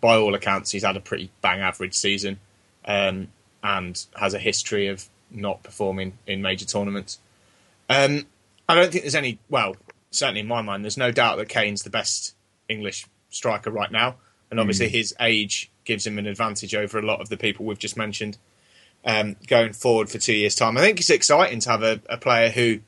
by 0.00 0.16
all 0.16 0.34
accounts, 0.34 0.70
he's 0.70 0.84
had 0.84 0.96
a 0.96 1.00
pretty 1.00 1.30
bang 1.42 1.60
average 1.60 1.94
season 1.94 2.38
um, 2.86 3.28
and 3.62 4.04
has 4.18 4.32
a 4.32 4.38
history 4.38 4.86
of 4.86 5.08
not 5.30 5.62
performing 5.62 6.16
in 6.26 6.40
major 6.40 6.64
tournaments. 6.64 7.18
Um, 7.90 8.26
I 8.66 8.74
don't 8.74 8.90
think 8.90 9.04
there's 9.04 9.14
any, 9.14 9.38
well, 9.50 9.76
certainly 10.10 10.40
in 10.40 10.46
my 10.46 10.62
mind, 10.62 10.84
there's 10.84 10.96
no 10.96 11.10
doubt 11.10 11.36
that 11.36 11.50
Kane's 11.50 11.82
the 11.82 11.90
best 11.90 12.34
English 12.68 13.06
striker 13.28 13.70
right 13.70 13.92
now. 13.92 14.16
And 14.50 14.60
obviously, 14.60 14.88
his 14.88 15.14
age 15.20 15.70
gives 15.84 16.06
him 16.06 16.18
an 16.18 16.26
advantage 16.26 16.74
over 16.74 16.98
a 16.98 17.02
lot 17.02 17.20
of 17.20 17.28
the 17.28 17.36
people 17.36 17.66
we've 17.66 17.78
just 17.78 17.96
mentioned 17.96 18.38
um, 19.04 19.36
going 19.46 19.72
forward 19.72 20.08
for 20.10 20.18
two 20.18 20.34
years' 20.34 20.54
time. 20.54 20.76
I 20.76 20.80
think 20.80 21.00
it's 21.00 21.10
exciting 21.10 21.60
to 21.60 21.70
have 21.70 21.82
a, 21.82 22.00
a 22.08 22.16
player 22.16 22.50
who 22.50 22.80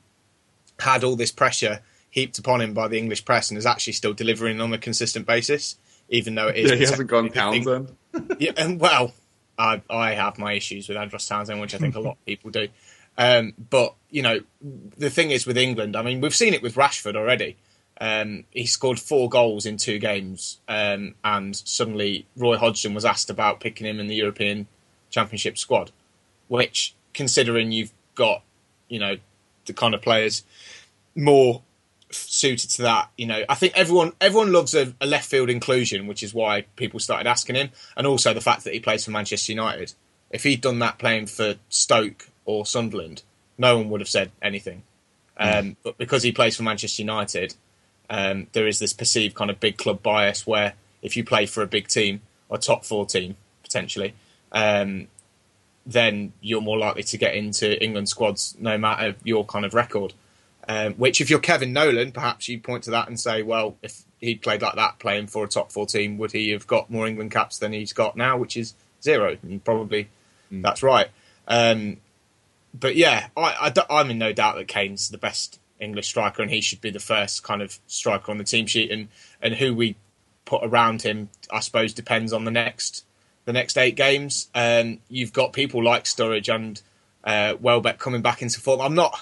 had 0.79 1.03
all 1.03 1.15
this 1.15 1.31
pressure 1.31 1.81
heaped 2.09 2.37
upon 2.39 2.61
him 2.61 2.73
by 2.73 2.87
the 2.87 2.97
English 2.97 3.25
press 3.25 3.49
and 3.49 3.57
is 3.57 3.65
actually 3.65 3.93
still 3.93 4.13
delivering 4.13 4.59
on 4.61 4.73
a 4.73 4.77
consistent 4.77 5.25
basis, 5.25 5.77
even 6.09 6.35
though 6.35 6.47
it 6.47 6.55
is. 6.57 6.71
Yeah, 6.71 6.77
he 6.77 6.85
hasn't 6.85 7.09
gone 7.09 7.29
technically 7.29 7.59
the 7.59 7.87
thing- 7.87 7.95
Townsend. 8.13 8.41
yeah, 8.41 8.51
and 8.57 8.79
well, 8.79 9.13
I 9.57 9.81
I 9.89 10.13
have 10.13 10.37
my 10.37 10.53
issues 10.53 10.87
with 10.87 10.97
Andros 10.97 11.27
Townsend, 11.27 11.59
which 11.61 11.75
I 11.75 11.77
think 11.77 11.95
a 11.95 11.99
lot 11.99 12.13
of 12.13 12.25
people 12.25 12.51
do. 12.51 12.67
Um, 13.17 13.53
but 13.69 13.95
you 14.09 14.21
know, 14.21 14.39
the 14.61 15.09
thing 15.09 15.31
is 15.31 15.45
with 15.45 15.57
England, 15.57 15.95
I 15.95 16.01
mean, 16.03 16.21
we've 16.21 16.35
seen 16.35 16.53
it 16.53 16.61
with 16.61 16.75
Rashford 16.75 17.15
already. 17.15 17.57
Um, 17.99 18.43
he 18.51 18.67
scored 18.67 18.99
four 18.99 19.27
goals 19.27 19.65
in 19.65 19.77
two 19.77 19.97
games, 19.97 20.59
um, 20.67 21.15
and 21.23 21.55
suddenly 21.55 22.27
Roy 22.35 22.55
Hodgson 22.57 22.93
was 22.93 23.05
asked 23.05 23.31
about 23.31 23.59
picking 23.59 23.87
him 23.87 23.99
in 23.99 24.05
the 24.07 24.13
European 24.15 24.67
Championship 25.09 25.57
squad, 25.57 25.91
which, 26.47 26.93
considering 27.13 27.71
you've 27.71 27.91
got, 28.15 28.43
you 28.87 28.99
know, 28.99 29.17
the 29.65 29.73
kind 29.73 29.93
of 29.93 30.01
players 30.01 30.43
more 31.15 31.61
suited 32.09 32.69
to 32.71 32.81
that. 32.83 33.09
You 33.17 33.27
know, 33.27 33.43
I 33.49 33.55
think 33.55 33.73
everyone 33.75 34.13
everyone 34.21 34.51
loves 34.51 34.73
a, 34.73 34.93
a, 35.01 35.05
left 35.05 35.29
field 35.29 35.49
inclusion, 35.49 36.07
which 36.07 36.23
is 36.23 36.33
why 36.33 36.65
people 36.75 36.99
started 36.99 37.27
asking 37.27 37.55
him, 37.55 37.69
and 37.95 38.07
also 38.07 38.33
the 38.33 38.41
fact 38.41 38.63
that 38.63 38.73
he 38.73 38.79
plays 38.79 39.05
for 39.05 39.11
Manchester 39.11 39.51
United. 39.51 39.93
If 40.29 40.43
he'd 40.43 40.61
done 40.61 40.79
that 40.79 40.99
playing 40.99 41.27
for 41.27 41.55
Stoke 41.69 42.29
or 42.45 42.65
Sunderland, 42.65 43.23
no 43.57 43.77
one 43.77 43.89
would 43.89 44.01
have 44.01 44.09
said 44.09 44.31
anything. 44.41 44.83
Mm. 45.39 45.59
Um, 45.59 45.77
but 45.83 45.97
because 45.97 46.23
he 46.23 46.31
plays 46.31 46.57
for 46.57 46.63
Manchester 46.63 47.01
United, 47.01 47.55
um, 48.09 48.47
there 48.53 48.67
is 48.67 48.79
this 48.79 48.93
perceived 48.93 49.35
kind 49.35 49.49
of 49.49 49.59
big 49.59 49.77
club 49.77 50.01
bias 50.03 50.45
where 50.45 50.73
if 51.01 51.15
you 51.15 51.23
play 51.23 51.45
for 51.45 51.61
a 51.61 51.67
big 51.67 51.87
team 51.87 52.21
or 52.49 52.57
top 52.57 52.83
four 52.83 53.05
team 53.05 53.35
potentially, 53.63 54.13
um, 54.51 55.07
then 55.87 56.33
you're 56.41 56.61
more 56.61 56.77
likely 56.77 57.01
to 57.01 57.17
get 57.17 57.33
into 57.33 57.81
England 57.81 58.09
squads 58.09 58.55
no 58.59 58.77
matter 58.77 59.15
your 59.23 59.45
kind 59.45 59.65
of 59.65 59.73
record. 59.73 60.13
Um, 60.69 60.95
which, 60.95 61.21
if 61.21 61.29
you're 61.29 61.39
Kevin 61.39 61.71
Nolan, 61.71 62.11
perhaps 62.11 62.49
you 62.49 62.59
point 62.59 62.83
to 62.83 62.91
that 62.91 63.07
and 63.07 63.17
say, 63.17 63.41
well, 63.41 63.77
if 63.81 64.03
he'd 64.19 64.41
played 64.41 64.61
like 64.61 64.75
that 64.75 64.99
playing 64.99 65.27
for 65.27 65.45
a 65.45 65.47
top 65.47 65.71
four 65.71 65.85
team, 65.85 66.17
would 66.17 66.33
he 66.33 66.49
have 66.51 66.67
got 66.67 66.91
more 66.91 67.07
England 67.07 67.31
caps 67.31 67.57
than 67.57 67.71
he's 67.71 67.93
got 67.93 68.17
now, 68.17 68.37
which 68.37 68.57
is 68.57 68.73
zero? 69.01 69.37
And 69.43 69.63
probably 69.63 70.09
mm. 70.51 70.61
that's 70.61 70.83
right. 70.83 71.07
Um, 71.47 71.97
but 72.77 72.97
yeah, 72.97 73.27
I, 73.37 73.71
I, 73.73 73.85
I'm 73.89 74.11
in 74.11 74.17
no 74.17 74.33
doubt 74.33 74.57
that 74.57 74.67
Kane's 74.67 75.07
the 75.07 75.17
best 75.17 75.57
English 75.79 76.07
striker 76.07 76.41
and 76.41 76.51
he 76.51 76.59
should 76.59 76.81
be 76.81 76.89
the 76.89 76.99
first 76.99 77.43
kind 77.43 77.61
of 77.61 77.79
striker 77.87 78.29
on 78.29 78.37
the 78.37 78.43
team 78.43 78.67
sheet. 78.67 78.91
And, 78.91 79.07
and 79.41 79.53
who 79.55 79.73
we 79.73 79.95
put 80.43 80.65
around 80.65 81.03
him, 81.03 81.29
I 81.49 81.61
suppose, 81.61 81.93
depends 81.93 82.33
on 82.33 82.43
the 82.43 82.51
next 82.51 83.05
the 83.47 83.53
next 83.53 83.77
eight 83.77 83.95
games. 83.95 84.49
Um, 84.53 84.99
you've 85.09 85.31
got 85.31 85.53
people 85.53 85.81
like 85.81 86.03
Sturridge 86.03 86.53
and 86.53 86.79
uh, 87.23 87.55
Welbeck 87.59 87.97
coming 87.97 88.21
back 88.21 88.41
into 88.41 88.59
form. 88.59 88.81
I'm 88.81 88.93
not 88.93 89.17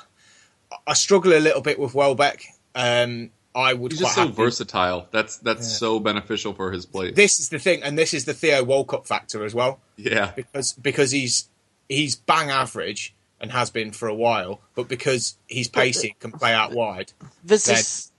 I 0.87 0.93
struggle 0.93 1.33
a 1.33 1.39
little 1.39 1.61
bit 1.61 1.79
with 1.79 1.93
Welbeck. 1.93 2.45
Um, 2.73 3.29
I 3.53 3.73
would. 3.73 3.91
He's 3.91 4.01
just 4.01 4.15
so 4.15 4.21
happy. 4.21 4.33
versatile. 4.33 5.07
That's 5.11 5.37
that's 5.37 5.61
yeah. 5.61 5.77
so 5.77 5.99
beneficial 5.99 6.53
for 6.53 6.71
his 6.71 6.85
play. 6.85 7.11
This 7.11 7.39
is 7.39 7.49
the 7.49 7.59
thing, 7.59 7.83
and 7.83 7.97
this 7.97 8.13
is 8.13 8.25
the 8.25 8.33
Theo 8.33 8.63
Walcott 8.63 9.07
factor 9.07 9.45
as 9.45 9.53
well. 9.53 9.79
Yeah, 9.95 10.31
because 10.35 10.73
because 10.73 11.11
he's 11.11 11.47
he's 11.87 12.15
bang 12.15 12.49
average 12.49 13.13
and 13.39 13.51
has 13.51 13.69
been 13.69 13.91
for 13.91 14.07
a 14.07 14.15
while, 14.15 14.59
but 14.73 14.89
because 14.89 15.37
he's 15.47 15.67
pacey, 15.67 16.15
can 16.19 16.31
play 16.31 16.53
out 16.53 16.73
wide. 16.73 17.13
There's 17.43 17.65
this. 17.65 18.11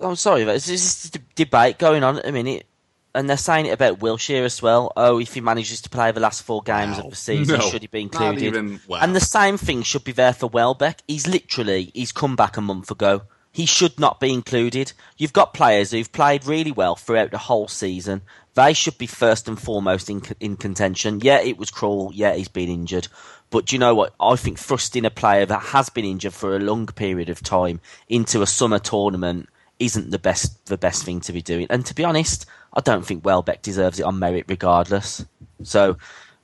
I'm 0.00 0.16
sorry, 0.16 0.44
there's 0.44 0.66
this 0.66 1.10
debate 1.34 1.78
going 1.78 2.04
on 2.04 2.18
at 2.18 2.24
the 2.24 2.32
minute 2.32 2.66
and 3.14 3.28
they're 3.28 3.36
saying 3.36 3.66
it 3.66 3.70
about 3.70 3.98
Wilshere 3.98 4.44
as 4.44 4.62
well. 4.62 4.92
Oh, 4.96 5.18
if 5.18 5.34
he 5.34 5.40
manages 5.40 5.80
to 5.82 5.90
play 5.90 6.12
the 6.12 6.20
last 6.20 6.42
four 6.42 6.62
games 6.62 6.98
wow. 6.98 7.04
of 7.04 7.10
the 7.10 7.16
season, 7.16 7.58
no, 7.58 7.68
should 7.68 7.82
he 7.82 7.88
be 7.88 8.02
included? 8.02 8.42
Even, 8.42 8.80
wow. 8.86 8.98
And 9.00 9.14
the 9.16 9.20
same 9.20 9.56
thing 9.56 9.82
should 9.82 10.04
be 10.04 10.12
there 10.12 10.32
for 10.32 10.46
Welbeck. 10.48 11.02
He's 11.08 11.26
literally 11.26 11.90
he's 11.94 12.12
come 12.12 12.36
back 12.36 12.56
a 12.56 12.60
month 12.60 12.90
ago. 12.90 13.22
He 13.50 13.66
should 13.66 13.98
not 13.98 14.20
be 14.20 14.32
included. 14.32 14.92
You've 15.16 15.32
got 15.32 15.54
players 15.54 15.90
who've 15.90 16.12
played 16.12 16.46
really 16.46 16.70
well 16.70 16.96
throughout 16.96 17.30
the 17.30 17.38
whole 17.38 17.66
season. 17.66 18.22
They 18.54 18.72
should 18.72 18.98
be 18.98 19.06
first 19.06 19.48
and 19.48 19.60
foremost 19.60 20.10
in 20.10 20.22
in 20.38 20.56
contention. 20.56 21.20
Yeah, 21.22 21.40
it 21.40 21.58
was 21.58 21.70
cruel. 21.70 22.12
Yeah, 22.14 22.34
he's 22.34 22.48
been 22.48 22.68
injured. 22.68 23.08
But 23.50 23.66
do 23.66 23.74
you 23.74 23.80
know 23.80 23.94
what? 23.94 24.14
I 24.20 24.36
think 24.36 24.58
thrusting 24.58 25.06
a 25.06 25.10
player 25.10 25.46
that 25.46 25.62
has 25.62 25.88
been 25.88 26.04
injured 26.04 26.34
for 26.34 26.54
a 26.54 26.60
long 26.60 26.86
period 26.86 27.30
of 27.30 27.42
time 27.42 27.80
into 28.08 28.42
a 28.42 28.46
summer 28.46 28.78
tournament 28.78 29.48
isn't 29.78 30.10
the 30.10 30.18
best 30.18 30.66
the 30.66 30.78
best 30.78 31.04
thing 31.04 31.20
to 31.20 31.32
be 31.32 31.42
doing. 31.42 31.66
And 31.70 31.84
to 31.86 31.94
be 31.94 32.04
honest, 32.04 32.46
I 32.74 32.80
don't 32.80 33.04
think 33.04 33.24
Welbeck 33.24 33.62
deserves 33.62 34.00
it 34.00 34.04
on 34.04 34.18
merit 34.18 34.46
regardless. 34.48 35.24
So 35.62 35.94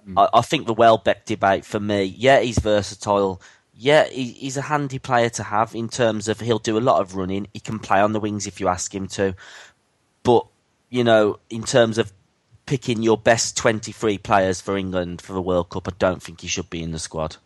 mm. 0.09 0.15
I, 0.17 0.39
I, 0.39 0.41
think 0.41 0.67
the 0.67 0.75
Welbeck 0.75 1.25
debate 1.25 1.65
for 1.65 1.81
me, 1.81 2.05
yeah, 2.05 2.41
he's 2.41 2.59
versatile. 2.59 3.41
Yeah, 3.77 4.07
he, 4.07 4.33
he's 4.33 4.57
a 4.57 4.63
handy 4.63 4.99
player 4.99 5.29
to 5.31 5.43
have 5.43 5.75
in 5.75 5.89
terms 5.89 6.29
of 6.29 6.41
he'll 6.41 6.59
do 6.59 6.79
a 6.79 6.81
lot 6.81 7.01
of 7.01 7.17
running. 7.17 7.49
He 7.53 7.61
can 7.61 7.79
play 7.79 8.01
on 8.01 8.13
the 8.13 8.21
wings 8.21 8.47
if 8.47 8.61
you 8.61 8.69
ask 8.69 8.95
him 8.95 9.09
to. 9.09 9.35
But, 10.23 10.47
you 10.91 11.05
know, 11.05 11.39
in 11.51 11.65
terms 11.65 11.99
of 11.99 12.13
picking 12.67 13.03
your 13.03 13.19
best 13.19 13.57
23 13.57 14.19
players 14.19 14.61
for 14.61 14.77
England 14.77 15.21
for 15.21 15.33
the 15.33 15.43
World 15.43 15.71
Cup, 15.71 15.89
I 15.89 15.93
don't 15.99 16.23
think 16.23 16.41
he 16.41 16.49
should 16.49 16.71
be 16.71 16.83
in 16.83 16.93
the 16.93 16.99
squad. 16.99 17.37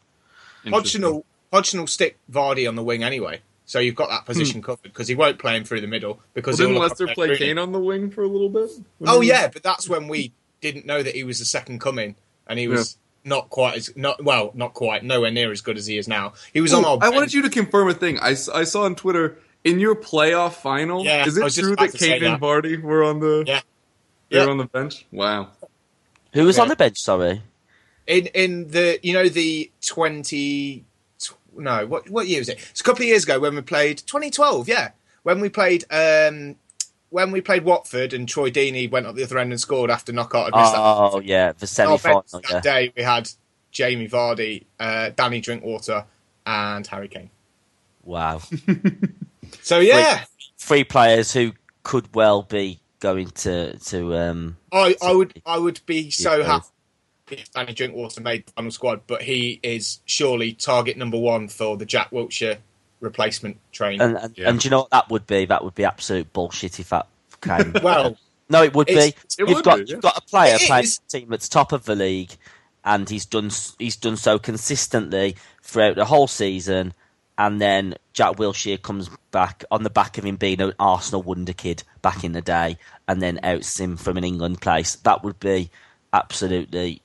Hodgson 0.66 1.02
will, 1.02 1.24
Hodgson 1.52 1.80
will 1.80 1.86
stick 1.86 2.18
Vardy 2.30 2.68
on 2.68 2.76
the 2.76 2.82
wing 2.82 3.02
anyway. 3.02 3.40
So 3.68 3.80
you've 3.80 3.96
got 3.96 4.08
that 4.08 4.24
position 4.24 4.60
hmm. 4.60 4.64
covered 4.64 4.84
because 4.84 5.08
he 5.08 5.14
won't 5.14 5.38
play 5.38 5.54
him 5.54 5.62
through 5.62 5.82
the 5.82 5.86
middle. 5.86 6.20
Because 6.32 6.58
well, 6.58 6.68
didn't 6.68 6.80
Leicester 6.80 7.06
play 7.08 7.36
Kane 7.36 7.58
on 7.58 7.70
the 7.70 7.78
wing 7.78 8.10
for 8.10 8.22
a 8.22 8.26
little 8.26 8.48
bit? 8.48 8.70
Oh 9.06 9.20
yeah, 9.20 9.48
but 9.48 9.62
that's 9.62 9.90
when 9.90 10.08
we 10.08 10.32
didn't 10.62 10.86
know 10.86 11.02
that 11.02 11.14
he 11.14 11.22
was 11.22 11.38
the 11.38 11.44
second 11.44 11.78
coming, 11.78 12.16
and 12.46 12.58
he 12.58 12.66
was 12.66 12.96
yeah. 13.24 13.28
not 13.28 13.50
quite 13.50 13.76
as 13.76 13.94
not 13.94 14.24
well, 14.24 14.52
not 14.54 14.72
quite, 14.72 15.04
nowhere 15.04 15.30
near 15.30 15.52
as 15.52 15.60
good 15.60 15.76
as 15.76 15.84
he 15.84 15.98
is 15.98 16.08
now. 16.08 16.32
He 16.54 16.62
was 16.62 16.72
Ooh, 16.72 16.78
on 16.78 16.84
our. 16.86 16.98
I 17.02 17.10
wanted 17.10 17.34
you 17.34 17.42
to 17.42 17.50
confirm 17.50 17.90
a 17.90 17.94
thing. 17.94 18.18
I, 18.18 18.30
I 18.30 18.64
saw 18.64 18.84
on 18.84 18.94
Twitter 18.94 19.36
in 19.64 19.78
your 19.78 19.94
playoff 19.94 20.54
final. 20.54 21.04
Yeah, 21.04 21.26
is 21.26 21.36
it 21.36 21.52
true 21.52 21.76
that 21.76 21.92
Kane 21.92 22.24
and 22.24 22.40
Vardy 22.40 22.80
were 22.80 23.04
on 23.04 23.20
the? 23.20 23.44
Yeah, 23.46 23.60
they 24.30 24.46
were 24.46 24.50
on 24.50 24.56
the 24.56 24.64
bench. 24.64 25.04
Wow. 25.12 25.50
Who 26.32 26.44
was 26.44 26.56
yeah. 26.56 26.62
on 26.62 26.68
the 26.68 26.76
bench? 26.76 26.96
Sorry. 27.00 27.42
In 28.06 28.28
in 28.28 28.70
the 28.70 28.98
you 29.02 29.12
know 29.12 29.28
the 29.28 29.70
twenty 29.86 30.86
no, 31.58 31.86
what 31.86 32.08
what 32.08 32.28
year 32.28 32.40
was 32.40 32.48
it? 32.48 32.58
It's 32.70 32.80
a 32.80 32.84
couple 32.84 33.02
of 33.02 33.08
years 33.08 33.24
ago 33.24 33.38
when 33.40 33.54
we 33.54 33.62
played 33.62 33.98
2012. 33.98 34.68
Yeah, 34.68 34.90
when 35.22 35.40
we 35.40 35.48
played 35.48 35.84
um, 35.90 36.56
when 37.10 37.30
we 37.30 37.40
played 37.40 37.64
Watford 37.64 38.12
and 38.12 38.28
Troy 38.28 38.50
Deeney 38.50 38.90
went 38.90 39.06
up 39.06 39.14
the 39.14 39.24
other 39.24 39.38
end 39.38 39.52
and 39.52 39.60
scored 39.60 39.90
after 39.90 40.12
knockout. 40.12 40.50
Oh 40.54 41.20
yeah, 41.20 41.52
the 41.52 41.66
semi 41.66 41.96
final. 41.96 42.24
That 42.32 42.42
yeah. 42.50 42.60
day 42.60 42.92
we 42.96 43.02
had 43.02 43.30
Jamie 43.70 44.08
Vardy, 44.08 44.64
uh, 44.78 45.10
Danny 45.16 45.40
Drinkwater, 45.40 46.04
and 46.46 46.86
Harry 46.86 47.08
Kane. 47.08 47.30
Wow. 48.04 48.40
so 49.62 49.80
yeah, 49.80 50.18
three, 50.18 50.26
three, 50.58 50.84
players 50.84 51.32
who 51.32 51.52
could 51.82 52.14
well 52.14 52.42
be 52.42 52.80
going 53.00 53.28
to 53.28 53.78
to. 53.78 54.16
Um, 54.16 54.56
I 54.72 54.96
I 55.02 55.12
would 55.12 55.42
I 55.44 55.58
would 55.58 55.80
be 55.86 56.10
so 56.10 56.42
happy 56.42 56.66
if 57.32 57.50
Danny 57.52 57.72
Drinkwater 57.72 58.20
made 58.20 58.46
the 58.46 58.52
final 58.52 58.70
squad, 58.70 59.02
but 59.06 59.22
he 59.22 59.60
is 59.62 60.00
surely 60.04 60.52
target 60.52 60.96
number 60.96 61.18
one 61.18 61.48
for 61.48 61.76
the 61.76 61.86
Jack 61.86 62.10
Wilshere 62.10 62.58
replacement 63.00 63.58
train. 63.72 64.00
And, 64.00 64.16
and, 64.16 64.38
yeah. 64.38 64.48
and 64.48 64.60
do 64.60 64.66
you 64.66 64.70
know 64.70 64.80
what 64.80 64.90
that 64.90 65.10
would 65.10 65.26
be? 65.26 65.44
That 65.44 65.64
would 65.64 65.74
be 65.74 65.84
absolute 65.84 66.32
bullshit 66.32 66.80
if 66.80 66.90
that 66.90 67.06
came. 67.40 67.74
well, 67.82 68.16
no, 68.48 68.62
it 68.62 68.74
would 68.74 68.86
be. 68.86 68.94
It 68.94 69.16
you've 69.38 69.48
would 69.48 69.64
got 69.64 69.78
be, 69.78 69.84
yeah. 69.84 69.94
you've 69.94 70.02
got 70.02 70.16
a 70.16 70.22
player 70.22 70.58
playing 70.58 70.86
a 70.86 71.10
team 71.10 71.28
that's 71.30 71.48
top 71.48 71.72
of 71.72 71.84
the 71.84 71.94
league, 71.94 72.32
and 72.84 73.08
he's 73.08 73.26
done 73.26 73.50
he's 73.78 73.96
done 73.96 74.16
so 74.16 74.38
consistently 74.38 75.36
throughout 75.62 75.96
the 75.96 76.04
whole 76.04 76.26
season. 76.26 76.94
And 77.36 77.60
then 77.60 77.94
Jack 78.14 78.34
Wilshere 78.34 78.82
comes 78.82 79.08
back 79.30 79.64
on 79.70 79.84
the 79.84 79.90
back 79.90 80.18
of 80.18 80.24
him 80.24 80.34
being 80.34 80.60
an 80.60 80.72
Arsenal 80.80 81.22
wonder 81.22 81.52
kid 81.52 81.84
back 82.02 82.24
in 82.24 82.32
the 82.32 82.40
day, 82.40 82.78
and 83.06 83.22
then 83.22 83.38
outs 83.44 83.78
him 83.78 83.96
from 83.96 84.16
an 84.16 84.24
England 84.24 84.60
place. 84.60 84.96
That 84.96 85.22
would 85.22 85.38
be 85.38 85.70
absolutely 86.12 87.02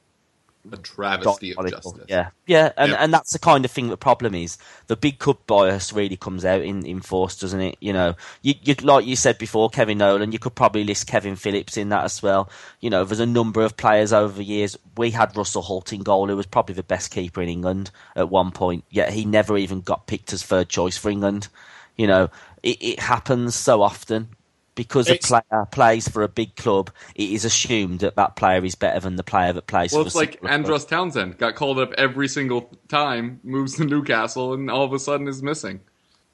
a 0.71 0.77
travesty 0.77 1.55
of 1.55 1.69
justice. 1.69 2.05
Yeah, 2.07 2.29
yeah, 2.47 2.71
and 2.77 2.91
yep. 2.91 2.99
and 3.01 3.13
that's 3.13 3.33
the 3.33 3.39
kind 3.39 3.65
of 3.65 3.71
thing 3.71 3.89
the 3.89 3.97
problem 3.97 4.33
is. 4.33 4.57
The 4.87 4.95
big 4.95 5.19
cup 5.19 5.45
bias 5.45 5.91
really 5.91 6.15
comes 6.15 6.45
out 6.45 6.61
in, 6.61 6.85
in 6.85 7.01
force, 7.01 7.37
doesn't 7.37 7.59
it? 7.59 7.77
You 7.81 7.93
know, 7.93 8.15
you, 8.41 8.55
you 8.63 8.75
like 8.75 9.05
you 9.05 9.15
said 9.15 9.37
before, 9.37 9.69
Kevin 9.69 9.97
Nolan. 9.97 10.31
You 10.31 10.39
could 10.39 10.55
probably 10.55 10.83
list 10.83 11.07
Kevin 11.07 11.35
Phillips 11.35 11.77
in 11.77 11.89
that 11.89 12.05
as 12.05 12.23
well. 12.23 12.49
You 12.79 12.89
know, 12.89 13.03
there's 13.03 13.19
a 13.19 13.25
number 13.25 13.61
of 13.61 13.77
players 13.77 14.13
over 14.13 14.33
the 14.33 14.43
years. 14.43 14.77
We 14.97 15.11
had 15.11 15.35
Russell 15.35 15.63
Hoult 15.63 15.91
in 15.91 16.03
goal, 16.03 16.27
who 16.27 16.37
was 16.37 16.45
probably 16.45 16.75
the 16.75 16.83
best 16.83 17.11
keeper 17.11 17.41
in 17.41 17.49
England 17.49 17.91
at 18.15 18.29
one 18.29 18.51
point. 18.51 18.85
Yet 18.89 19.11
he 19.11 19.25
never 19.25 19.57
even 19.57 19.81
got 19.81 20.07
picked 20.07 20.33
as 20.33 20.43
third 20.43 20.69
choice 20.69 20.97
for 20.97 21.09
England. 21.09 21.49
You 21.97 22.07
know, 22.07 22.29
it, 22.63 22.81
it 22.81 22.99
happens 22.99 23.55
so 23.55 23.81
often 23.81 24.29
because 24.75 25.07
it's, 25.07 25.29
a 25.31 25.41
player 25.41 25.65
plays 25.71 26.07
for 26.07 26.23
a 26.23 26.27
big 26.27 26.55
club, 26.55 26.91
it 27.15 27.29
is 27.29 27.45
assumed 27.45 27.99
that 27.99 28.15
that 28.15 28.35
player 28.35 28.63
is 28.63 28.75
better 28.75 28.99
than 28.99 29.15
the 29.15 29.23
player 29.23 29.53
that 29.53 29.67
plays. 29.67 29.93
Well, 29.93 30.03
for 30.03 30.07
it's 30.07 30.15
like 30.15 30.39
Andros 30.43 30.85
Townsend 30.85 31.37
got 31.37 31.55
called 31.55 31.79
up 31.79 31.93
every 31.93 32.27
single 32.27 32.71
time, 32.87 33.39
moves 33.43 33.75
to 33.77 33.85
Newcastle, 33.85 34.53
and 34.53 34.69
all 34.69 34.83
of 34.83 34.93
a 34.93 34.99
sudden 34.99 35.27
is 35.27 35.43
missing. 35.43 35.81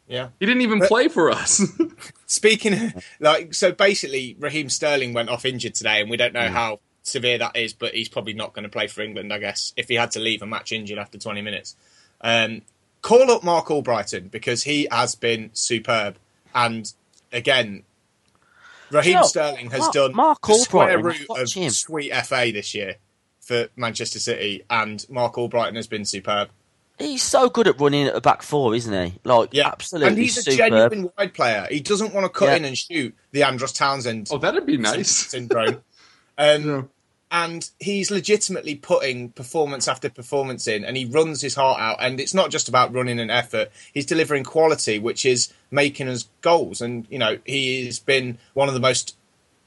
Yeah, 0.07 0.29
he 0.39 0.45
didn't 0.45 0.61
even 0.61 0.79
but, 0.79 0.87
play 0.87 1.07
for 1.07 1.29
us. 1.29 1.61
speaking 2.25 2.73
of, 2.73 3.05
like, 3.19 3.53
so 3.53 3.71
basically, 3.71 4.35
Raheem 4.39 4.69
Sterling 4.69 5.13
went 5.13 5.29
off 5.29 5.45
injured 5.45 5.75
today, 5.75 6.01
and 6.01 6.09
we 6.09 6.17
don't 6.17 6.33
know 6.33 6.47
mm. 6.47 6.51
how 6.51 6.79
severe 7.03 7.37
that 7.37 7.55
is, 7.55 7.73
but 7.73 7.93
he's 7.93 8.09
probably 8.09 8.33
not 8.33 8.53
going 8.53 8.63
to 8.63 8.69
play 8.69 8.87
for 8.87 9.01
England, 9.01 9.31
I 9.31 9.37
guess, 9.37 9.73
if 9.77 9.87
he 9.87 9.95
had 9.95 10.11
to 10.11 10.19
leave 10.19 10.41
a 10.41 10.47
match 10.47 10.71
injured 10.71 10.97
after 10.97 11.17
20 11.17 11.41
minutes. 11.41 11.75
Um, 12.21 12.63
call 13.01 13.29
up 13.29 13.43
Marc 13.43 13.67
Albrighton 13.67 14.31
because 14.31 14.63
he 14.63 14.87
has 14.91 15.13
been 15.13 15.51
superb, 15.53 16.17
and 16.55 16.91
again, 17.31 17.83
Raheem 18.91 19.11
you 19.11 19.15
know, 19.17 19.23
Sterling 19.23 19.69
has 19.71 19.79
Mark, 19.81 19.93
done 19.93 20.15
Mark 20.15 20.47
the 20.47 20.53
square 20.55 21.01
root 21.01 21.25
of 21.29 21.51
him. 21.51 21.69
sweet 21.69 22.13
FA 22.25 22.51
this 22.53 22.73
year 22.73 22.95
for 23.39 23.67
Manchester 23.75 24.19
City, 24.19 24.63
and 24.69 25.05
Marc 25.09 25.33
Albrighton 25.35 25.75
has 25.75 25.87
been 25.87 26.05
superb. 26.05 26.49
He's 26.99 27.23
so 27.23 27.49
good 27.49 27.67
at 27.67 27.79
running 27.79 28.07
at 28.07 28.13
the 28.13 28.19
back 28.21 28.41
four, 28.41 28.75
isn't 28.75 29.05
he? 29.05 29.19
Like, 29.23 29.53
Yeah, 29.53 29.69
absolutely 29.69 30.09
and 30.09 30.17
he's 30.17 30.37
a 30.37 30.41
superb. 30.43 30.57
genuine 30.57 31.11
wide 31.17 31.33
player. 31.33 31.65
He 31.71 31.79
doesn't 31.79 32.13
want 32.13 32.25
to 32.25 32.29
cut 32.29 32.49
Yeah. 32.49 32.55
in 32.57 32.65
and 32.65 32.77
shoot 32.77 33.15
the 33.31 33.43
Andros 33.43 33.71
Townsend 33.71 34.27
Oh, 34.31 34.37
that'd 34.37 34.65
be 34.65 34.77
nice. 34.77 35.09
syndrome. 35.29 35.81
Um, 36.37 36.89
And 37.31 37.69
he's 37.79 38.09
legitimately 38.09 38.73
putting 38.75 39.29
performance 39.29 39.87
after 39.87 40.09
performance 40.09 40.67
in, 40.67 40.83
and 40.83 40.97
he 40.97 41.05
runs 41.05 41.41
his 41.41 41.53
heart 41.53 41.79
out. 41.79 41.97
And 41.99 42.19
it's 42.19 42.33
not 42.33 42.49
just 42.49 42.67
about 42.67 42.91
running 42.91 43.19
and 43.19 43.29
effort; 43.29 43.71
he's 43.93 44.07
delivering 44.07 44.43
quality, 44.43 44.97
which 44.97 45.27
is 45.27 45.53
making 45.71 46.07
us 46.07 46.27
goals. 46.41 46.81
And 46.81 47.05
you 47.09 47.19
know, 47.19 47.37
he's 47.45 47.99
been 47.99 48.37
one 48.53 48.67
of 48.67 48.73
the 48.73 48.79
most 48.79 49.15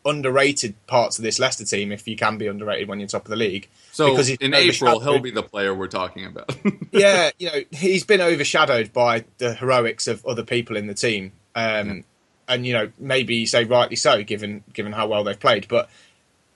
underrated 0.05 0.75
parts 0.87 1.19
of 1.19 1.23
this 1.23 1.39
Leicester 1.39 1.65
team, 1.65 1.93
if 1.93 2.09
you 2.09 2.17
can 2.17 2.37
be 2.37 2.47
underrated 2.47 2.89
when 2.89 2.99
you're 2.99 3.09
top 3.09 3.25
of 3.25 3.31
the 3.31 3.37
league. 3.37 3.69
So 3.93 4.11
Because 4.11 4.31
in 4.31 4.55
April, 4.55 5.01
he'll 5.01 5.21
be 5.21 5.31
the 5.31 5.43
player 5.43 5.75
we're 5.75 5.87
talking 5.87 6.27
about. 6.27 6.57
yeah, 6.93 7.31
you 7.39 7.51
know, 7.51 7.61
he's 7.71 8.05
been 8.05 8.21
overshadowed 8.21 8.93
by 8.93 9.25
the 9.39 9.55
heroics 9.55 10.09
of 10.09 10.25
other 10.27 10.43
people 10.43 10.77
in 10.77 10.87
the 10.87 10.95
team. 10.95 11.33
Um, 11.55 12.05
and 12.49 12.67
you 12.67 12.73
know, 12.73 12.91
maybe 12.99 13.37
you 13.37 13.47
say 13.47 13.65
rightly 13.65 13.97
so, 13.97 14.23
given 14.23 14.65
given 14.73 14.93
how 14.93 15.07
well 15.07 15.25
they've 15.25 15.39
played. 15.39 15.69
But 15.69 15.89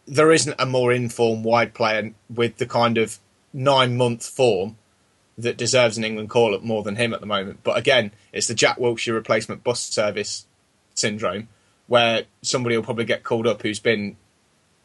there 0.07 0.33
isn't 0.33 0.55
a 0.59 0.67
more 0.67 0.93
informed 0.93 1.45
wide 1.45 1.75
player 1.75 2.13
with 2.35 2.57
the 2.57 2.67
kind 2.67 2.99
of 2.99 3.19
nine 3.53 3.97
month 3.97 4.27
form 4.27 4.77
that 5.39 5.57
deserves 5.57 5.99
an 5.99 6.05
England 6.05 6.31
call 6.31 6.55
up 6.55 6.63
more 6.63 6.83
than 6.83 6.97
him 6.97 7.13
at 7.13 7.21
the 7.21 7.27
moment. 7.27 7.61
But 7.63 7.77
again, 7.77 8.13
it's 8.33 8.47
the 8.47 8.55
Jack 8.55 8.79
Wilshere 8.79 9.15
replacement 9.15 9.63
bus 9.63 9.81
service 9.81 10.47
syndrome, 10.95 11.49
where 11.87 12.25
somebody 12.43 12.77
will 12.77 12.85
probably 12.85 13.05
get 13.05 13.23
called 13.23 13.47
up 13.47 13.63
who's 13.63 13.79
been 13.79 14.17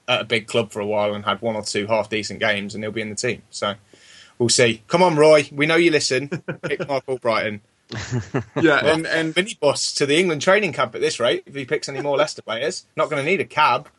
at 0.07 0.21
a 0.21 0.25
big 0.25 0.47
club 0.47 0.71
for 0.71 0.79
a 0.79 0.85
while 0.85 1.13
and 1.13 1.23
had 1.23 1.41
one 1.41 1.55
or 1.55 1.63
two 1.63 1.87
half 1.87 2.09
decent 2.09 2.39
games, 2.39 2.75
and 2.75 2.83
he'll 2.83 2.91
be 2.91 3.01
in 3.01 3.09
the 3.09 3.15
team. 3.15 3.43
So 3.49 3.75
we'll 4.37 4.49
see. 4.49 4.83
Come 4.87 5.01
on, 5.03 5.15
Roy. 5.15 5.47
We 5.51 5.65
know 5.65 5.75
you 5.75 5.91
listen. 5.91 6.27
Pick 6.63 6.87
Michael 6.87 7.17
Brighton. 7.17 7.61
yeah, 8.61 8.85
and 8.85 9.05
and 9.05 9.35
Minibus 9.35 9.95
to 9.97 10.05
the 10.05 10.17
England 10.17 10.41
training 10.41 10.73
camp 10.73 10.95
at 10.95 11.01
this 11.01 11.19
rate. 11.19 11.43
If 11.45 11.55
he 11.55 11.65
picks 11.65 11.89
any 11.89 12.01
more 12.01 12.17
Leicester 12.17 12.41
players, 12.41 12.85
not 12.95 13.09
going 13.09 13.23
to 13.23 13.29
need 13.29 13.41
a 13.41 13.45
cab. 13.45 13.89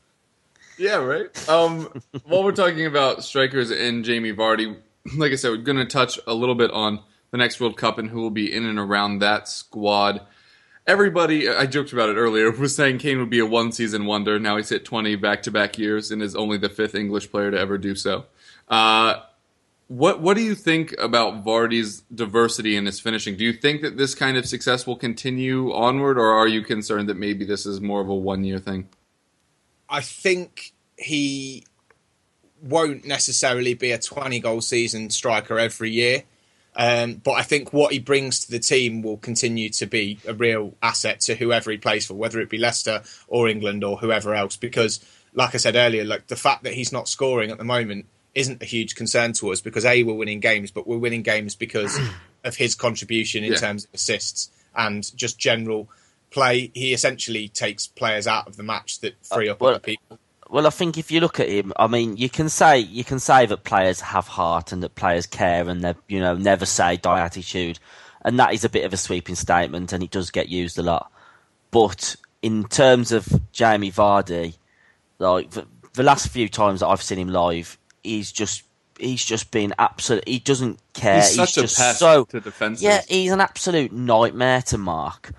Yeah, 0.78 0.96
right. 0.96 1.48
Um, 1.48 2.03
while 2.24 2.42
we're 2.42 2.53
talking 2.53 2.86
about 2.86 3.22
strikers 3.22 3.70
and 3.70 4.05
Jamie 4.05 4.32
Vardy, 4.32 4.76
like 5.16 5.32
I 5.32 5.36
said, 5.36 5.50
we're 5.50 5.57
going 5.59 5.78
to 5.78 5.84
touch 5.84 6.18
a 6.26 6.34
little 6.34 6.55
bit 6.55 6.70
on 6.70 7.00
the 7.30 7.38
next 7.38 7.61
World 7.61 7.76
Cup 7.76 7.98
and 7.98 8.11
who 8.11 8.20
will 8.20 8.30
be 8.30 8.53
in 8.53 8.64
and 8.64 8.78
around 8.78 9.18
that 9.18 9.48
squad. 9.48 10.20
Everybody, 10.86 11.48
I 11.48 11.66
joked 11.66 11.92
about 11.92 12.09
it 12.09 12.16
earlier, 12.16 12.50
was 12.59 12.74
saying 12.74 12.98
Kane 12.98 13.18
would 13.18 13.30
be 13.30 13.38
a 13.38 13.46
one 13.46 13.72
season 13.72 14.07
wonder. 14.07 14.38
Now 14.38 14.57
he's 14.57 14.68
hit 14.68 14.84
20 14.84 15.16
back 15.16 15.42
to 15.44 15.50
back 15.50 15.78
years 15.78 16.11
and 16.11 16.22
is 16.22 16.36
only 16.36 16.59
the 16.59 16.68
fifth 16.68 16.94
English 16.94 17.30
player 17.30 17.50
to 17.50 17.59
ever 17.59 17.78
do 17.78 17.94
so. 17.94 18.26
Uh, 18.68 19.20
what 19.88 20.22
what 20.22 20.36
do 20.38 20.42
you 20.42 20.55
think 20.55 20.94
about 20.98 21.44
Vardy's 21.44 22.00
diversity 22.14 22.76
in 22.76 22.86
his 22.86 22.98
finishing? 22.98 23.36
Do 23.36 23.44
you 23.44 23.53
think 23.53 23.82
that 23.82 23.98
this 23.98 24.14
kind 24.14 24.38
of 24.38 24.46
success 24.46 24.86
will 24.86 24.96
continue 24.96 25.70
onward, 25.72 26.16
or 26.16 26.30
are 26.30 26.48
you 26.48 26.62
concerned 26.62 27.11
that 27.11 27.18
maybe 27.18 27.44
this 27.44 27.66
is 27.66 27.80
more 27.80 28.00
of 28.00 28.09
a 28.09 28.14
one 28.14 28.42
year 28.42 28.59
thing? 28.59 28.88
I 29.90 30.00
think 30.00 30.72
he 30.96 31.66
won't 32.62 33.04
necessarily 33.04 33.74
be 33.74 33.90
a 33.92 33.98
20 33.98 34.40
goal 34.40 34.60
season 34.60 35.10
striker 35.10 35.58
every 35.58 35.90
year. 35.90 36.22
Um, 36.74 37.14
but 37.14 37.32
I 37.32 37.42
think 37.42 37.72
what 37.72 37.92
he 37.92 37.98
brings 37.98 38.40
to 38.46 38.50
the 38.50 38.58
team 38.58 39.02
will 39.02 39.18
continue 39.18 39.68
to 39.70 39.86
be 39.86 40.18
a 40.26 40.32
real 40.32 40.72
asset 40.82 41.20
to 41.22 41.34
whoever 41.34 41.70
he 41.70 41.76
plays 41.76 42.06
for, 42.06 42.14
whether 42.14 42.40
it 42.40 42.48
be 42.48 42.56
Leicester 42.56 43.02
or 43.28 43.48
England 43.48 43.84
or 43.84 43.98
whoever 43.98 44.34
else. 44.34 44.56
Because, 44.56 45.04
like 45.34 45.54
I 45.54 45.58
said 45.58 45.76
earlier, 45.76 46.04
like 46.04 46.28
the 46.28 46.36
fact 46.36 46.62
that 46.62 46.72
he's 46.72 46.90
not 46.92 47.08
scoring 47.08 47.50
at 47.50 47.58
the 47.58 47.64
moment 47.64 48.06
isn't 48.34 48.62
a 48.62 48.64
huge 48.64 48.94
concern 48.94 49.34
to 49.34 49.52
us 49.52 49.60
because 49.60 49.84
a 49.84 50.02
we're 50.02 50.14
winning 50.14 50.40
games, 50.40 50.70
but 50.70 50.86
we're 50.86 50.96
winning 50.96 51.20
games 51.22 51.54
because 51.54 51.98
of 52.44 52.56
his 52.56 52.74
contribution 52.74 53.44
in 53.44 53.52
Yeah. 53.52 53.58
terms 53.58 53.84
of 53.84 53.90
assists 53.92 54.50
and 54.74 55.14
just 55.14 55.38
general 55.38 55.90
play. 56.30 56.70
He 56.72 56.94
essentially 56.94 57.48
takes 57.48 57.86
players 57.86 58.26
out 58.26 58.46
of 58.46 58.56
the 58.56 58.62
match 58.62 59.00
that 59.00 59.14
free 59.26 59.50
up 59.50 59.60
well- 59.60 59.72
other 59.72 59.78
people. 59.80 60.18
Well, 60.53 60.66
I 60.66 60.70
think 60.70 60.98
if 60.98 61.11
you 61.11 61.20
look 61.20 61.40
at 61.40 61.48
him, 61.48 61.72
I 61.76 61.86
mean, 61.86 62.18
you 62.18 62.28
can 62.28 62.50
say 62.50 62.78
you 62.78 63.05
can 63.05 63.18
say 63.18 63.46
that 63.46 63.64
players 63.64 64.03
have 64.03 64.28
heart 64.28 64.70
and 64.70 64.82
that 64.82 64.94
players 64.94 65.24
care 65.24 65.66
and 65.66 65.82
they 65.82 65.94
you 66.09 66.20
know 66.20 66.36
never 66.36 66.66
say 66.66 66.98
die 66.98 67.20
attitude, 67.20 67.78
and 68.22 68.38
that 68.38 68.53
is 68.53 68.62
a 68.62 68.68
bit 68.68 68.84
of 68.84 68.92
a 68.92 68.98
sweeping 68.98 69.34
statement 69.34 69.94
and 69.94 70.05
it 70.05 70.11
does 70.11 70.30
get 70.30 70.50
used 70.50 70.78
a 70.78 70.82
lot. 70.82 71.11
But 71.70 72.16
in 72.42 72.64
terms 72.64 73.12
of 73.12 73.26
Jamie 73.53 73.90
Vardy, 73.90 74.59
like 75.18 75.53
the, 75.53 75.66
the 75.94 76.03
last 76.03 76.28
few 76.28 76.50
times 76.50 76.80
that 76.80 76.88
I've 76.88 77.00
seen 77.00 77.18
him 77.18 77.28
live, 77.28 77.78
he's 78.05 78.30
just 78.30 78.64
he's 78.98 79.24
just 79.24 79.53
been 79.53 79.72
absolute. 79.78 80.28
He 80.28 80.38
doesn't 80.38 80.80
care. 80.92 81.22
He's 81.22 81.34
such 81.34 81.57
a 81.57 81.62
just 81.62 81.78
pest 81.78 81.98
so 81.98 82.26
to 82.26 82.40
defenses. 82.40 82.82
yeah, 82.82 83.00
he's 83.09 83.32
an 83.32 83.40
absolute 83.40 83.90
nightmare 83.90 84.61
to 84.61 84.76
mark. 84.76 85.32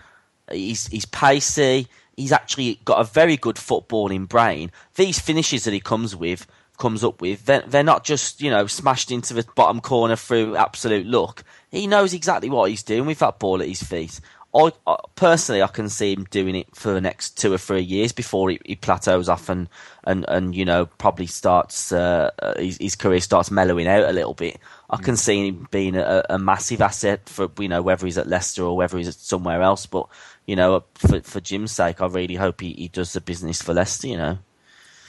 He's 0.51 0.87
he's 0.87 1.05
pacey. 1.05 1.87
He's 2.15 2.31
actually 2.31 2.79
got 2.85 2.99
a 2.99 3.03
very 3.03 3.37
good 3.37 3.55
footballing 3.55 4.27
brain. 4.27 4.71
These 4.95 5.19
finishes 5.19 5.63
that 5.63 5.73
he 5.73 5.79
comes 5.79 6.15
with, 6.15 6.45
comes 6.77 7.03
up 7.03 7.21
with, 7.21 7.45
they're, 7.45 7.61
they're 7.61 7.83
not 7.83 8.03
just 8.03 8.41
you 8.41 8.49
know 8.49 8.67
smashed 8.67 9.11
into 9.11 9.33
the 9.33 9.45
bottom 9.55 9.79
corner 9.81 10.15
through 10.15 10.55
absolute 10.55 11.05
luck. 11.05 11.43
He 11.71 11.87
knows 11.87 12.13
exactly 12.13 12.49
what 12.49 12.69
he's 12.69 12.83
doing 12.83 13.05
with 13.05 13.19
that 13.19 13.39
ball 13.39 13.61
at 13.61 13.67
his 13.67 13.83
feet. 13.83 14.19
I, 14.55 14.71
I 14.85 14.97
personally, 15.15 15.63
I 15.63 15.67
can 15.67 15.89
see 15.89 16.13
him 16.13 16.25
doing 16.25 16.55
it 16.55 16.75
for 16.75 16.93
the 16.93 17.01
next 17.01 17.39
two 17.39 17.51
or 17.51 17.57
three 17.57 17.81
years 17.81 18.11
before 18.11 18.51
he, 18.51 18.59
he 18.63 18.75
plateaus 18.75 19.27
off 19.27 19.49
and, 19.49 19.67
and, 20.03 20.25
and 20.27 20.53
you 20.55 20.63
know 20.63 20.85
probably 20.85 21.25
starts 21.25 21.91
uh, 21.91 22.29
uh, 22.39 22.59
his, 22.59 22.77
his 22.77 22.95
career 22.95 23.19
starts 23.19 23.49
mellowing 23.49 23.87
out 23.87 24.07
a 24.07 24.13
little 24.13 24.35
bit. 24.35 24.59
I 24.91 24.97
can 24.97 25.15
see 25.17 25.47
him 25.47 25.67
being 25.71 25.95
a, 25.95 26.23
a 26.29 26.37
massive 26.37 26.81
asset 26.81 27.27
for 27.27 27.49
you 27.57 27.67
know 27.67 27.81
whether 27.81 28.05
he's 28.05 28.19
at 28.19 28.27
Leicester 28.27 28.63
or 28.63 28.77
whether 28.77 28.97
he's 28.97 29.07
at 29.07 29.15
somewhere 29.15 29.63
else. 29.63 29.87
But 29.87 30.07
you 30.45 30.55
know, 30.55 30.83
for 30.95 31.21
for 31.21 31.39
Jim's 31.39 31.71
sake, 31.71 32.01
I 32.01 32.07
really 32.07 32.35
hope 32.35 32.61
he, 32.61 32.73
he 32.73 32.87
does 32.87 33.13
the 33.13 33.21
business 33.21 33.61
for 33.61 33.73
Leicester. 33.73 34.07
You 34.07 34.17
know, 34.17 34.37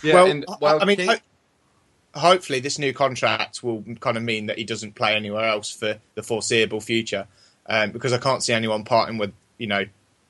Yeah, 0.03 0.15
well, 0.15 0.27
and 0.31 0.45
I- 0.63 0.77
I 0.79 0.85
mean, 0.85 0.97
Kane- 0.99 1.09
ho- 1.09 2.21
hopefully 2.21 2.61
this 2.61 2.79
new 2.79 2.93
contract 2.93 3.63
will 3.63 3.85
kind 4.01 4.17
of 4.17 4.23
mean 4.23 4.47
that 4.47 4.59
he 4.59 4.65
doesn't 4.65 4.95
play 4.95 5.15
anywhere 5.15 5.49
else 5.49 5.71
for 5.71 5.99
the 6.15 6.23
foreseeable 6.23 6.81
future, 6.81 7.27
um, 7.67 7.91
because 7.91 8.13
I 8.13 8.19
can't 8.19 8.43
see 8.43 8.53
anyone 8.53 8.85
parting 8.85 9.19
with 9.19 9.33
you 9.59 9.67
know 9.67 9.85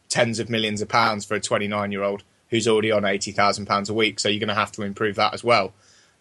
tens 0.08 0.38
of 0.38 0.48
millions 0.48 0.80
of 0.80 0.88
pounds 0.88 1.24
for 1.24 1.34
a 1.34 1.40
29 1.40 1.90
year 1.90 2.02
old 2.02 2.22
who's 2.50 2.68
already 2.68 2.92
on 2.92 3.04
80,000 3.04 3.66
pounds 3.66 3.90
a 3.90 3.94
week. 3.94 4.20
So 4.20 4.28
you're 4.28 4.38
going 4.38 4.48
to 4.48 4.54
have 4.54 4.70
to 4.72 4.82
improve 4.82 5.16
that 5.16 5.34
as 5.34 5.42
well. 5.42 5.72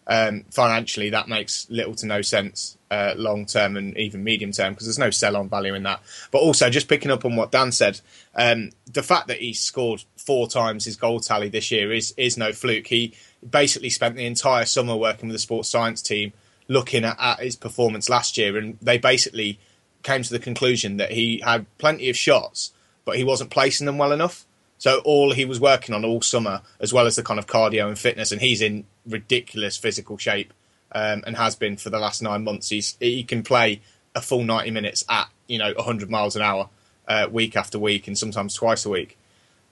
Um, 0.06 0.44
financially, 0.50 1.10
that 1.10 1.28
makes 1.28 1.66
little 1.70 1.94
to 1.96 2.06
no 2.06 2.20
sense 2.22 2.76
uh, 2.94 3.14
long 3.16 3.44
term 3.44 3.76
and 3.76 3.96
even 3.96 4.22
medium 4.22 4.52
term 4.52 4.72
because 4.72 4.86
there's 4.86 4.98
no 4.98 5.10
sell 5.10 5.36
on 5.36 5.48
value 5.48 5.74
in 5.74 5.82
that. 5.82 6.00
But 6.30 6.38
also, 6.38 6.70
just 6.70 6.88
picking 6.88 7.10
up 7.10 7.24
on 7.24 7.34
what 7.34 7.50
Dan 7.50 7.72
said, 7.72 8.00
um, 8.34 8.70
the 8.92 9.02
fact 9.02 9.26
that 9.28 9.38
he 9.38 9.52
scored 9.52 10.04
four 10.16 10.46
times 10.48 10.84
his 10.84 10.96
goal 10.96 11.20
tally 11.20 11.48
this 11.48 11.70
year 11.70 11.92
is 11.92 12.14
is 12.16 12.36
no 12.36 12.52
fluke. 12.52 12.86
He 12.86 13.14
basically 13.48 13.90
spent 13.90 14.16
the 14.16 14.26
entire 14.26 14.64
summer 14.64 14.96
working 14.96 15.28
with 15.28 15.34
the 15.34 15.40
sports 15.40 15.68
science 15.68 16.00
team, 16.02 16.32
looking 16.68 17.04
at, 17.04 17.16
at 17.18 17.40
his 17.40 17.56
performance 17.56 18.08
last 18.08 18.38
year, 18.38 18.56
and 18.56 18.78
they 18.80 18.98
basically 18.98 19.58
came 20.02 20.22
to 20.22 20.30
the 20.30 20.38
conclusion 20.38 20.98
that 20.98 21.12
he 21.12 21.42
had 21.44 21.66
plenty 21.78 22.08
of 22.08 22.16
shots, 22.16 22.72
but 23.04 23.16
he 23.16 23.24
wasn't 23.24 23.50
placing 23.50 23.86
them 23.86 23.98
well 23.98 24.12
enough. 24.12 24.46
So 24.78 25.00
all 25.04 25.32
he 25.32 25.44
was 25.44 25.58
working 25.60 25.94
on 25.94 26.04
all 26.04 26.20
summer, 26.20 26.62
as 26.78 26.92
well 26.92 27.06
as 27.06 27.16
the 27.16 27.22
kind 27.22 27.38
of 27.40 27.46
cardio 27.46 27.88
and 27.88 27.98
fitness, 27.98 28.30
and 28.30 28.40
he's 28.40 28.60
in 28.60 28.84
ridiculous 29.06 29.76
physical 29.76 30.16
shape 30.18 30.52
um, 30.94 31.22
and 31.26 31.36
has 31.36 31.56
been 31.56 31.76
for 31.76 31.90
the 31.90 31.98
last 31.98 32.22
nine 32.22 32.44
months. 32.44 32.68
He's 32.68 32.96
he 33.00 33.24
can 33.24 33.42
play 33.42 33.80
a 34.14 34.20
full 34.20 34.44
ninety 34.44 34.70
minutes 34.70 35.04
at 35.08 35.28
you 35.46 35.58
know 35.58 35.74
hundred 35.78 36.10
miles 36.10 36.36
an 36.36 36.42
hour 36.42 36.68
uh, 37.08 37.28
week 37.30 37.56
after 37.56 37.78
week, 37.78 38.06
and 38.06 38.16
sometimes 38.16 38.54
twice 38.54 38.86
a 38.86 38.90
week. 38.90 39.18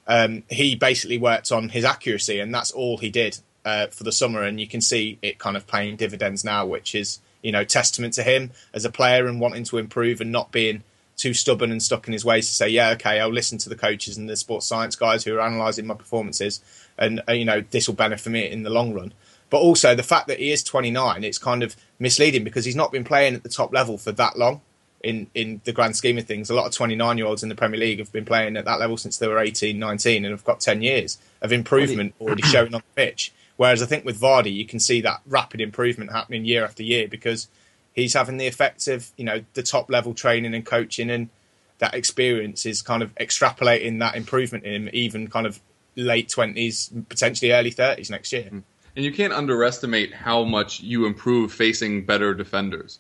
Um, 0.07 0.43
he 0.51 0.75
basically 0.75 1.19
worked 1.19 1.53
on 1.53 1.69
his 1.69 1.85
accuracy, 1.85 2.41
and 2.41 2.55
that's 2.55 2.73
all 2.73 2.99
he 2.99 3.11
did 3.11 3.39
uh, 3.65 3.87
for 3.87 4.05
the 4.05 4.13
summer. 4.13 4.43
And 4.43 4.61
you 4.61 4.67
can 4.67 4.81
see 4.81 5.19
it 5.23 5.39
kind 5.39 5.57
of 5.57 5.67
paying 5.67 5.97
dividends 5.97 6.45
now, 6.45 6.67
which 6.67 6.95
is 6.95 7.21
you 7.43 7.53
know 7.53 7.65
testament 7.65 8.15
to 8.15 8.23
him 8.23 8.51
as 8.75 8.85
a 8.85 8.91
player 8.91 9.27
and 9.27 9.41
wanting 9.41 9.65
to 9.65 9.79
improve 9.79 10.21
and 10.21 10.33
not 10.33 10.53
being 10.53 10.83
too 11.17 11.35
stubborn 11.35 11.71
and 11.71 11.83
stuck 11.83 12.07
in 12.07 12.13
his 12.13 12.25
ways 12.25 12.49
to 12.49 12.55
say, 12.55 12.69
yeah, 12.69 12.91
okay, 12.91 13.21
I'll 13.21 13.33
listen 13.33 13.59
to 13.59 13.69
the 13.69 13.77
coaches 13.77 14.17
and 14.17 14.29
the 14.29 14.37
sports 14.37 14.67
science 14.67 14.97
guys 14.97 15.25
who 15.25 15.37
are 15.37 15.47
analysing 15.47 15.87
my 15.87 15.95
performances, 15.95 16.61
and 16.99 17.23
uh, 17.29 17.33
you 17.33 17.45
know 17.45 17.63
this 17.71 17.87
will 17.87 17.95
benefit 17.95 18.31
me 18.31 18.51
in 18.51 18.63
the 18.63 18.71
long 18.71 18.93
run. 18.93 19.13
But 19.53 19.59
also 19.59 19.95
the 19.95 20.03
fact 20.03 20.29
that 20.29 20.39
he 20.39 20.51
is 20.51 20.65
29, 20.65 21.25
it's 21.25 21.37
kind 21.37 21.63
of 21.63 21.77
misleading 21.99 22.43
because 22.43 22.65
he's 22.65 22.75
not 22.75 22.91
been 22.91 23.05
playing 23.05 23.35
at 23.35 23.43
the 23.43 23.51
top 23.51 23.71
level 23.71 23.99
for 23.99 24.11
that 24.13 24.39
long. 24.39 24.63
In 25.03 25.27
in 25.35 25.61
the 25.65 25.75
grand 25.75 25.95
scheme 25.95 26.17
of 26.17 26.25
things, 26.25 26.49
a 26.49 26.55
lot 26.55 26.65
of 26.65 26.73
29 26.73 27.19
year 27.19 27.27
olds 27.27 27.43
in 27.43 27.51
the 27.51 27.55
Premier 27.55 27.79
League 27.79 27.99
have 27.99 28.11
been 28.11 28.25
playing 28.25 28.57
at 28.57 28.65
that 28.65 28.81
level 28.81 28.97
since 28.97 29.19
they 29.19 29.29
were 29.29 29.39
18, 29.39 29.79
19, 29.79 30.25
and 30.25 30.33
have 30.33 30.45
got 30.45 30.61
10 30.61 30.81
years 30.81 31.19
of 31.43 31.53
improvement 31.53 32.15
already 32.19 32.43
showing 32.55 32.75
on 32.75 32.81
the 32.81 32.95
pitch. 33.05 33.31
Whereas 33.59 33.83
I 33.83 33.87
think 33.87 34.07
with 34.07 34.19
Vardy, 34.19 34.55
you 34.55 34.65
can 34.65 34.81
see 34.81 35.03
that 35.03 35.21
rapid 35.27 35.61
improvement 35.61 36.13
happening 36.13 36.47
year 36.47 36.65
after 36.65 36.83
year 36.83 37.07
because 37.07 37.49
he's 37.93 38.15
having 38.15 38.39
the 38.39 38.47
effects 38.47 38.89
of 38.89 39.11
you 39.19 39.25
know 39.27 39.45
the 39.53 39.63
top 39.63 39.91
level 39.91 40.15
training 40.15 40.55
and 40.55 40.65
coaching 40.65 41.11
and 41.11 41.29
that 41.77 41.93
experience 41.95 42.65
is 42.65 42.81
kind 42.81 43.03
of 43.03 43.15
extrapolating 43.17 43.99
that 43.99 44.17
improvement 44.17 44.65
in 44.65 44.73
him 44.73 44.91
even 44.95 45.29
kind 45.29 45.47
of 45.47 45.61
late 45.95 46.29
20s 46.29 47.07
potentially 47.11 47.53
early 47.53 47.71
30s 47.71 48.09
next 48.09 48.33
year 48.33 48.45
hmm. 48.45 48.61
And 48.95 49.05
you 49.05 49.13
can't 49.13 49.33
underestimate 49.33 50.13
how 50.13 50.45
much 50.45 50.81
you 50.81 51.07
improve 51.07 51.53
facing 51.53 52.05
better 52.05 52.35
defenders. 52.35 52.99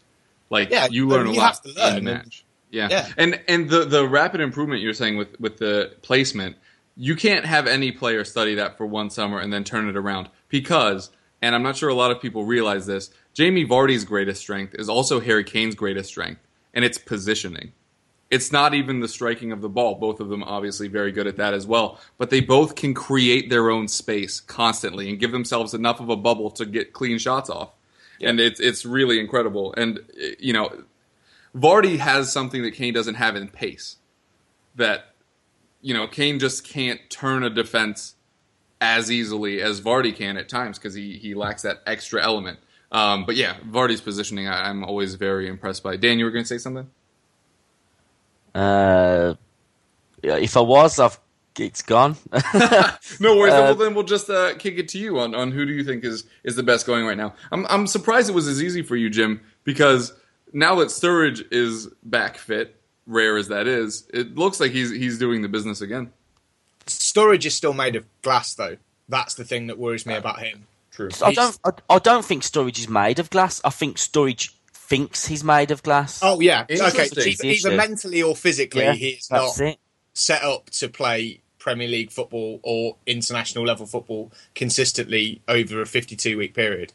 Like 0.50 0.70
Yeah, 0.70 0.88
you 0.90 1.06
learn 1.08 1.26
a 1.26 1.32
lot 1.32 1.62
to 1.64 1.72
learn, 1.72 1.98
in 1.98 2.04
the 2.04 2.14
match. 2.14 2.44
Yeah. 2.70 2.88
Yeah. 2.90 3.08
and 3.18 3.40
and 3.48 3.68
the 3.68 3.84
the 3.84 4.08
rapid 4.08 4.40
improvement 4.40 4.80
you're 4.80 4.94
saying 4.94 5.16
with 5.16 5.38
with 5.38 5.58
the 5.58 5.94
placement, 6.02 6.56
you 6.96 7.16
can't 7.16 7.44
have 7.44 7.66
any 7.66 7.92
player 7.92 8.24
study 8.24 8.54
that 8.56 8.76
for 8.76 8.86
one 8.86 9.10
summer 9.10 9.38
and 9.38 9.52
then 9.52 9.64
turn 9.64 9.88
it 9.88 9.96
around 9.96 10.28
because, 10.48 11.10
and 11.40 11.54
I'm 11.54 11.62
not 11.62 11.76
sure 11.76 11.88
a 11.88 11.94
lot 11.94 12.10
of 12.10 12.20
people 12.20 12.44
realize 12.44 12.86
this. 12.86 13.10
Jamie 13.34 13.66
Vardy's 13.66 14.04
greatest 14.04 14.40
strength 14.40 14.74
is 14.78 14.88
also 14.88 15.20
Harry 15.20 15.44
Kane's 15.44 15.74
greatest 15.74 16.08
strength, 16.10 16.40
and 16.74 16.84
it's 16.84 16.98
positioning. 16.98 17.72
It's 18.32 18.50
not 18.50 18.72
even 18.72 19.00
the 19.00 19.08
striking 19.08 19.52
of 19.52 19.60
the 19.60 19.68
ball. 19.68 19.96
Both 19.96 20.18
of 20.18 20.30
them 20.30 20.42
obviously 20.42 20.88
very 20.88 21.12
good 21.12 21.26
at 21.26 21.36
that 21.36 21.52
as 21.52 21.66
well. 21.66 22.00
But 22.16 22.30
they 22.30 22.40
both 22.40 22.76
can 22.76 22.94
create 22.94 23.50
their 23.50 23.70
own 23.70 23.88
space 23.88 24.40
constantly 24.40 25.10
and 25.10 25.20
give 25.20 25.32
themselves 25.32 25.74
enough 25.74 26.00
of 26.00 26.08
a 26.08 26.16
bubble 26.16 26.50
to 26.52 26.64
get 26.64 26.94
clean 26.94 27.18
shots 27.18 27.50
off. 27.50 27.72
And 28.22 28.40
it's 28.40 28.58
it's 28.58 28.86
really 28.86 29.20
incredible. 29.20 29.74
And 29.76 30.00
you 30.38 30.54
know, 30.54 30.84
Vardy 31.54 31.98
has 31.98 32.32
something 32.32 32.62
that 32.62 32.70
Kane 32.70 32.94
doesn't 32.94 33.16
have 33.16 33.36
in 33.36 33.48
pace. 33.48 33.96
That 34.76 35.14
you 35.82 35.92
know, 35.92 36.06
Kane 36.06 36.38
just 36.38 36.66
can't 36.66 37.00
turn 37.10 37.42
a 37.42 37.50
defense 37.50 38.14
as 38.80 39.10
easily 39.10 39.60
as 39.60 39.82
Vardy 39.82 40.16
can 40.16 40.38
at 40.38 40.48
times 40.48 40.78
because 40.78 40.94
he 40.94 41.18
he 41.18 41.34
lacks 41.34 41.60
that 41.62 41.82
extra 41.86 42.22
element. 42.22 42.60
Um, 42.92 43.26
but 43.26 43.36
yeah, 43.36 43.56
Vardy's 43.68 44.00
positioning 44.00 44.48
I, 44.48 44.70
I'm 44.70 44.84
always 44.84 45.16
very 45.16 45.48
impressed 45.48 45.82
by. 45.82 45.96
Dan, 45.96 46.18
you 46.18 46.24
were 46.24 46.30
going 46.30 46.44
to 46.44 46.48
say 46.48 46.56
something? 46.56 46.88
Uh, 48.54 49.34
if 50.22 50.56
I 50.56 50.60
was, 50.60 50.98
I've 50.98 51.18
it's 51.58 51.82
gone. 51.82 52.16
No 53.20 53.36
worries. 53.36 53.52
Uh, 53.52 53.58
well, 53.58 53.74
then 53.74 53.94
we'll 53.94 54.04
just 54.04 54.30
uh, 54.30 54.54
kick 54.54 54.78
it 54.78 54.88
to 54.88 54.98
you 54.98 55.20
on, 55.20 55.34
on 55.34 55.52
who 55.52 55.66
do 55.66 55.72
you 55.72 55.84
think 55.84 56.04
is, 56.04 56.24
is 56.44 56.56
the 56.56 56.62
best 56.62 56.86
going 56.86 57.04
right 57.04 57.16
now. 57.16 57.34
I'm 57.50 57.66
I'm 57.68 57.86
surprised 57.86 58.28
it 58.28 58.34
was 58.34 58.48
as 58.48 58.62
easy 58.62 58.82
for 58.82 58.96
you, 58.96 59.10
Jim, 59.10 59.40
because 59.64 60.12
now 60.52 60.76
that 60.76 60.88
Sturridge 60.88 61.44
is 61.52 61.88
back 62.02 62.36
fit, 62.38 62.80
rare 63.06 63.36
as 63.36 63.48
that 63.48 63.66
is, 63.66 64.08
it 64.12 64.36
looks 64.36 64.60
like 64.60 64.72
he's 64.72 64.90
he's 64.90 65.18
doing 65.18 65.42
the 65.42 65.48
business 65.48 65.80
again. 65.80 66.12
Sturridge 66.86 67.46
is 67.46 67.54
still 67.54 67.74
made 67.74 67.96
of 67.96 68.06
glass, 68.22 68.54
though. 68.54 68.76
That's 69.08 69.34
the 69.34 69.44
thing 69.44 69.66
that 69.66 69.78
worries 69.78 70.06
me 70.06 70.14
about 70.14 70.40
him. 70.40 70.66
True. 70.90 71.10
I 71.22 71.32
don't. 71.32 71.58
I, 71.64 71.70
I 71.90 71.98
don't 71.98 72.24
think 72.24 72.42
Sturridge 72.42 72.78
is 72.78 72.88
made 72.88 73.18
of 73.18 73.30
glass. 73.30 73.60
I 73.64 73.70
think 73.70 73.98
Sturridge 73.98 74.50
thinks 74.92 75.26
he's 75.26 75.42
made 75.42 75.70
of 75.70 75.82
glass. 75.82 76.20
Oh 76.22 76.40
yeah, 76.40 76.66
okay. 76.70 77.08
Either, 77.42 77.74
mentally 77.74 78.22
or 78.22 78.36
physically, 78.36 78.82
yeah, 78.82 78.92
he's 78.92 79.30
not 79.30 79.58
it. 79.58 79.78
set 80.12 80.42
up 80.42 80.68
to 80.68 80.88
play 80.90 81.40
Premier 81.58 81.88
League 81.88 82.10
football 82.10 82.60
or 82.62 82.96
international 83.06 83.64
level 83.64 83.86
football 83.86 84.30
consistently 84.54 85.40
over 85.48 85.80
a 85.80 85.86
52 85.86 86.36
week 86.36 86.52
period. 86.52 86.92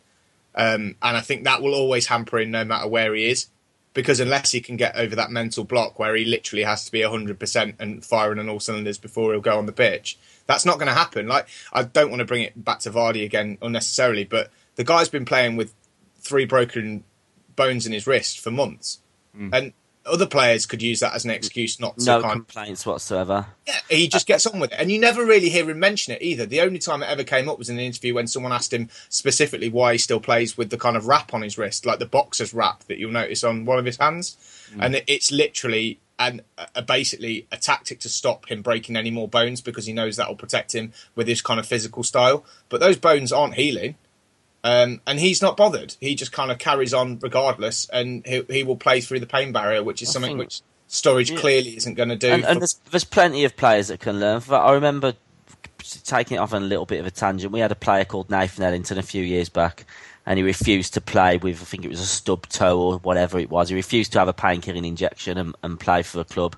Um, 0.54 0.96
and 1.02 1.18
I 1.18 1.22
think 1.22 1.44
that 1.46 1.64
will 1.64 1.74
always 1.74 2.06
hamper 2.06 2.38
him 2.38 2.52
no 2.52 2.64
matter 2.64 2.88
where 2.88 3.16
he 3.16 3.30
is. 3.30 3.48
Because 3.94 4.20
unless 4.20 4.52
he 4.52 4.62
can 4.62 4.78
get 4.78 4.96
over 4.96 5.16
that 5.16 5.32
mental 5.32 5.64
block 5.64 5.98
where 5.98 6.16
he 6.16 6.24
literally 6.24 6.64
has 6.64 6.86
to 6.86 6.92
be 6.92 7.00
100% 7.00 7.74
and 7.80 8.06
firing 8.06 8.38
on 8.38 8.48
all 8.48 8.60
cylinders 8.60 9.00
before 9.00 9.32
he'll 9.32 9.42
go 9.42 9.58
on 9.58 9.66
the 9.66 9.72
pitch, 9.72 10.20
that's 10.46 10.66
not 10.66 10.76
going 10.76 10.88
to 10.88 10.94
happen. 10.94 11.28
Like, 11.28 11.48
I 11.74 11.82
don't 11.82 12.12
want 12.12 12.20
to 12.20 12.26
bring 12.26 12.44
it 12.44 12.64
back 12.64 12.78
to 12.82 12.92
Vardy 12.92 13.26
again 13.26 13.58
unnecessarily, 13.60 14.24
but 14.24 14.52
the 14.76 14.84
guy's 14.84 15.10
been 15.10 15.26
playing 15.26 15.56
with 15.56 15.74
three 16.20 16.46
broken 16.46 17.04
bones 17.58 17.86
in 17.86 17.92
his 17.92 18.08
wrist 18.08 18.40
for 18.40 18.52
months. 18.52 19.00
Hmm. 19.36 19.50
And 19.54 19.74
other 20.06 20.26
players 20.26 20.66
could 20.66 20.82
use 20.82 21.02
that 21.02 21.14
as 21.14 21.26
an 21.26 21.32
excuse 21.32 21.82
not 21.82 21.98
to 21.98 22.06
No 22.06 22.22
complaints 22.22 22.86
whatsoever. 22.86 23.48
yeah, 23.68 23.80
he 23.90 24.08
just 24.08 24.26
gets 24.26 24.46
on 24.46 24.60
with 24.60 24.72
it. 24.72 24.80
And 24.80 24.90
you 24.90 25.00
never 25.00 25.26
really 25.26 25.50
hear 25.50 25.70
him 25.70 25.80
mention 25.80 26.14
it 26.14 26.22
either. 26.22 26.46
The 26.46 26.62
only 26.62 26.80
time 26.80 27.04
it 27.04 27.10
ever 27.10 27.26
came 27.26 27.50
up 27.50 27.58
was 27.58 27.70
in 27.70 27.78
an 27.78 27.84
interview 27.84 28.14
when 28.14 28.28
someone 28.28 28.54
asked 28.54 28.72
him 28.72 28.90
specifically 29.10 29.68
why 29.68 29.92
he 29.92 29.98
still 29.98 30.22
plays 30.22 30.58
with 30.58 30.70
the 30.70 30.78
kind 30.78 30.96
of 30.96 31.08
wrap 31.08 31.34
on 31.34 31.42
his 31.42 31.58
wrist, 31.58 31.86
like 31.86 32.00
the 32.00 32.06
boxer's 32.06 32.54
wrap 32.54 32.86
that 32.86 32.98
you'll 33.00 33.12
notice 33.12 33.44
on 33.44 33.66
one 33.66 33.80
of 33.80 33.86
his 33.86 33.98
hands. 33.98 34.38
Hmm. 34.74 34.82
And 34.82 35.04
it's 35.08 35.32
literally 35.32 36.00
an, 36.20 36.42
a, 36.76 36.82
basically 36.82 37.48
a 37.52 37.58
tactic 37.58 38.00
to 38.00 38.10
stop 38.10 38.50
him 38.50 38.62
breaking 38.62 38.96
any 38.96 39.12
more 39.12 39.28
bones 39.28 39.62
because 39.62 39.86
he 39.86 39.94
knows 39.94 40.16
that 40.16 40.28
will 40.28 40.36
protect 40.36 40.74
him 40.74 40.94
with 41.16 41.28
his 41.28 41.42
kind 41.42 41.60
of 41.60 41.66
physical 41.66 42.04
style. 42.04 42.46
But 42.70 42.80
those 42.80 42.98
bones 42.98 43.32
aren't 43.32 43.56
healing. 43.56 43.96
Um, 44.64 45.02
and 45.08 45.20
he's 45.20 45.42
not 45.42 45.56
bothered. 45.56 45.96
He 46.02 46.16
just 46.16 46.32
kind 46.32 46.52
of 46.52 46.58
carries 46.58 46.94
on 46.94 47.20
regardless, 47.20 47.88
and 47.90 48.26
he, 48.26 48.44
he 48.50 48.64
will 48.64 48.76
play 48.76 49.02
through 49.02 49.20
the 49.20 49.28
pain 49.28 49.52
barrier, 49.52 49.84
which 49.84 50.02
is 50.02 50.10
I 50.10 50.14
something 50.14 50.32
think- 50.32 50.40
which 50.40 50.62
Sturridge 50.90 51.38
clearly 51.38 51.76
isn't 51.78 51.96
going 51.96 52.10
to 52.10 52.16
do. 52.16 52.30
And, 52.30 52.46
and 52.46 52.62
there's, 52.62 52.80
there's 52.92 53.04
plenty 53.04 53.44
of 53.44 53.56
players 53.56 53.90
that 53.90 54.00
can 54.00 54.20
learn. 54.20 54.42
I 54.50 54.72
remember 54.72 55.14
taking 56.04 56.38
it 56.38 56.40
off 56.40 56.54
on 56.54 56.64
a 56.64 56.66
little 56.66 56.86
bit 56.86 57.00
of 57.00 57.06
a 57.06 57.12
tangent. 57.12 57.52
We 57.52 57.60
had 57.60 57.72
a 57.72 57.76
player 57.76 58.06
called 58.06 58.30
Nathan 58.30 58.64
Ellington 58.64 58.98
a 58.98 59.04
few 59.04 59.24
years 59.24 59.50
back, 59.50 59.86
and 60.26 60.38
he 60.38 60.44
refused 60.44 60.94
to 60.96 61.02
play 61.02 61.38
with, 61.38 61.62
I 61.62 61.66
think 61.66 61.86
it 61.86 61.90
was 61.90 62.00
a 62.00 62.06
stub 62.06 62.48
toe 62.48 62.80
or 62.80 62.98
whatever 63.00 63.40
it 63.40 63.50
was. 63.50 63.70
He 63.70 63.76
refused 63.76 64.12
to 64.14 64.20
have 64.20 64.28
a 64.28 64.34
painkilling 64.34 64.86
injection 64.86 65.38
and, 65.38 65.56
and 65.64 65.80
play 65.80 66.04
for 66.04 66.22
a 66.22 66.26
club. 66.26 66.56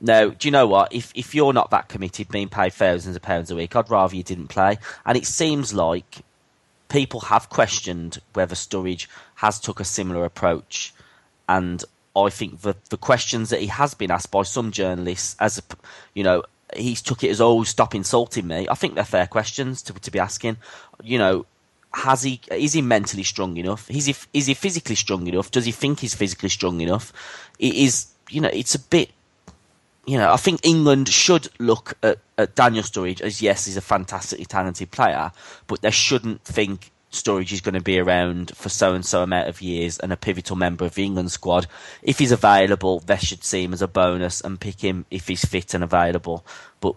Now, 0.00 0.28
do 0.28 0.48
you 0.48 0.52
know 0.52 0.66
what? 0.66 0.92
If 0.92 1.12
if 1.14 1.34
you're 1.34 1.52
not 1.52 1.70
that 1.70 1.88
committed, 1.88 2.28
being 2.28 2.48
paid 2.48 2.72
thousands 2.72 3.16
of 3.16 3.22
pounds 3.22 3.50
a 3.50 3.56
week, 3.56 3.74
I'd 3.74 3.88
rather 3.90 4.14
you 4.14 4.22
didn't 4.22 4.48
play. 4.48 4.78
And 5.06 5.16
it 5.16 5.24
seems 5.24 5.72
like 5.72 6.22
people 6.88 7.20
have 7.20 7.48
questioned 7.48 8.20
whether 8.34 8.54
Sturridge 8.54 9.06
has 9.36 9.60
took 9.60 9.80
a 9.80 9.84
similar 9.84 10.24
approach, 10.24 10.94
and 11.48 11.84
I 12.16 12.30
think 12.30 12.60
the 12.62 12.76
the 12.90 12.96
questions 12.96 13.50
that 13.50 13.60
he 13.60 13.66
has 13.66 13.94
been 13.94 14.10
asked 14.10 14.30
by 14.30 14.42
some 14.42 14.70
journalists, 14.70 15.36
as 15.40 15.58
a, 15.58 15.62
you 16.14 16.22
know, 16.22 16.42
he's 16.76 17.02
took 17.02 17.24
it 17.24 17.30
as 17.30 17.40
oh 17.40 17.64
stop 17.64 17.94
insulting 17.94 18.46
me. 18.46 18.68
I 18.68 18.74
think 18.74 18.94
they're 18.94 19.04
fair 19.04 19.26
questions 19.26 19.82
to 19.82 19.92
to 19.92 20.10
be 20.10 20.18
asking. 20.18 20.58
You 21.02 21.18
know, 21.18 21.46
has 21.92 22.22
he 22.22 22.40
is 22.50 22.72
he 22.72 22.82
mentally 22.82 23.22
strong 23.22 23.56
enough? 23.56 23.90
Is 23.90 24.06
he 24.06 24.14
is 24.32 24.46
he 24.46 24.54
physically 24.54 24.96
strong 24.96 25.26
enough? 25.26 25.50
Does 25.50 25.64
he 25.64 25.72
think 25.72 26.00
he's 26.00 26.14
physically 26.14 26.48
strong 26.48 26.80
enough? 26.80 27.12
It 27.58 27.74
is 27.74 28.06
you 28.30 28.40
know 28.40 28.50
it's 28.52 28.74
a 28.74 28.80
bit 28.80 29.10
you 30.06 30.18
know, 30.18 30.32
I 30.32 30.36
think 30.36 30.60
England 30.64 31.08
should 31.08 31.48
look 31.58 31.94
at, 32.02 32.18
at 32.38 32.54
Daniel 32.54 32.82
Sturridge 32.82 33.20
as 33.20 33.40
yes, 33.40 33.66
he's 33.66 33.76
a 33.76 33.82
fantastically 33.82 34.44
talented 34.44 34.90
player, 34.90 35.32
but 35.66 35.82
they 35.82 35.90
shouldn't 35.90 36.42
think 36.44 36.90
Sturridge 37.10 37.52
is 37.52 37.60
going 37.60 37.74
to 37.74 37.80
be 37.80 37.98
around 37.98 38.54
for 38.56 38.68
so 38.68 38.94
and 38.94 39.04
so 39.04 39.22
amount 39.22 39.48
of 39.48 39.62
years 39.62 39.98
and 39.98 40.12
a 40.12 40.16
pivotal 40.16 40.56
member 40.56 40.84
of 40.84 40.94
the 40.94 41.04
England 41.04 41.30
squad. 41.30 41.66
If 42.02 42.18
he's 42.18 42.32
available, 42.32 43.00
they 43.00 43.16
should 43.16 43.44
see 43.44 43.64
him 43.64 43.72
as 43.72 43.82
a 43.82 43.88
bonus 43.88 44.40
and 44.40 44.60
pick 44.60 44.80
him 44.80 45.06
if 45.10 45.28
he's 45.28 45.44
fit 45.44 45.74
and 45.74 45.84
available. 45.84 46.44
But 46.80 46.96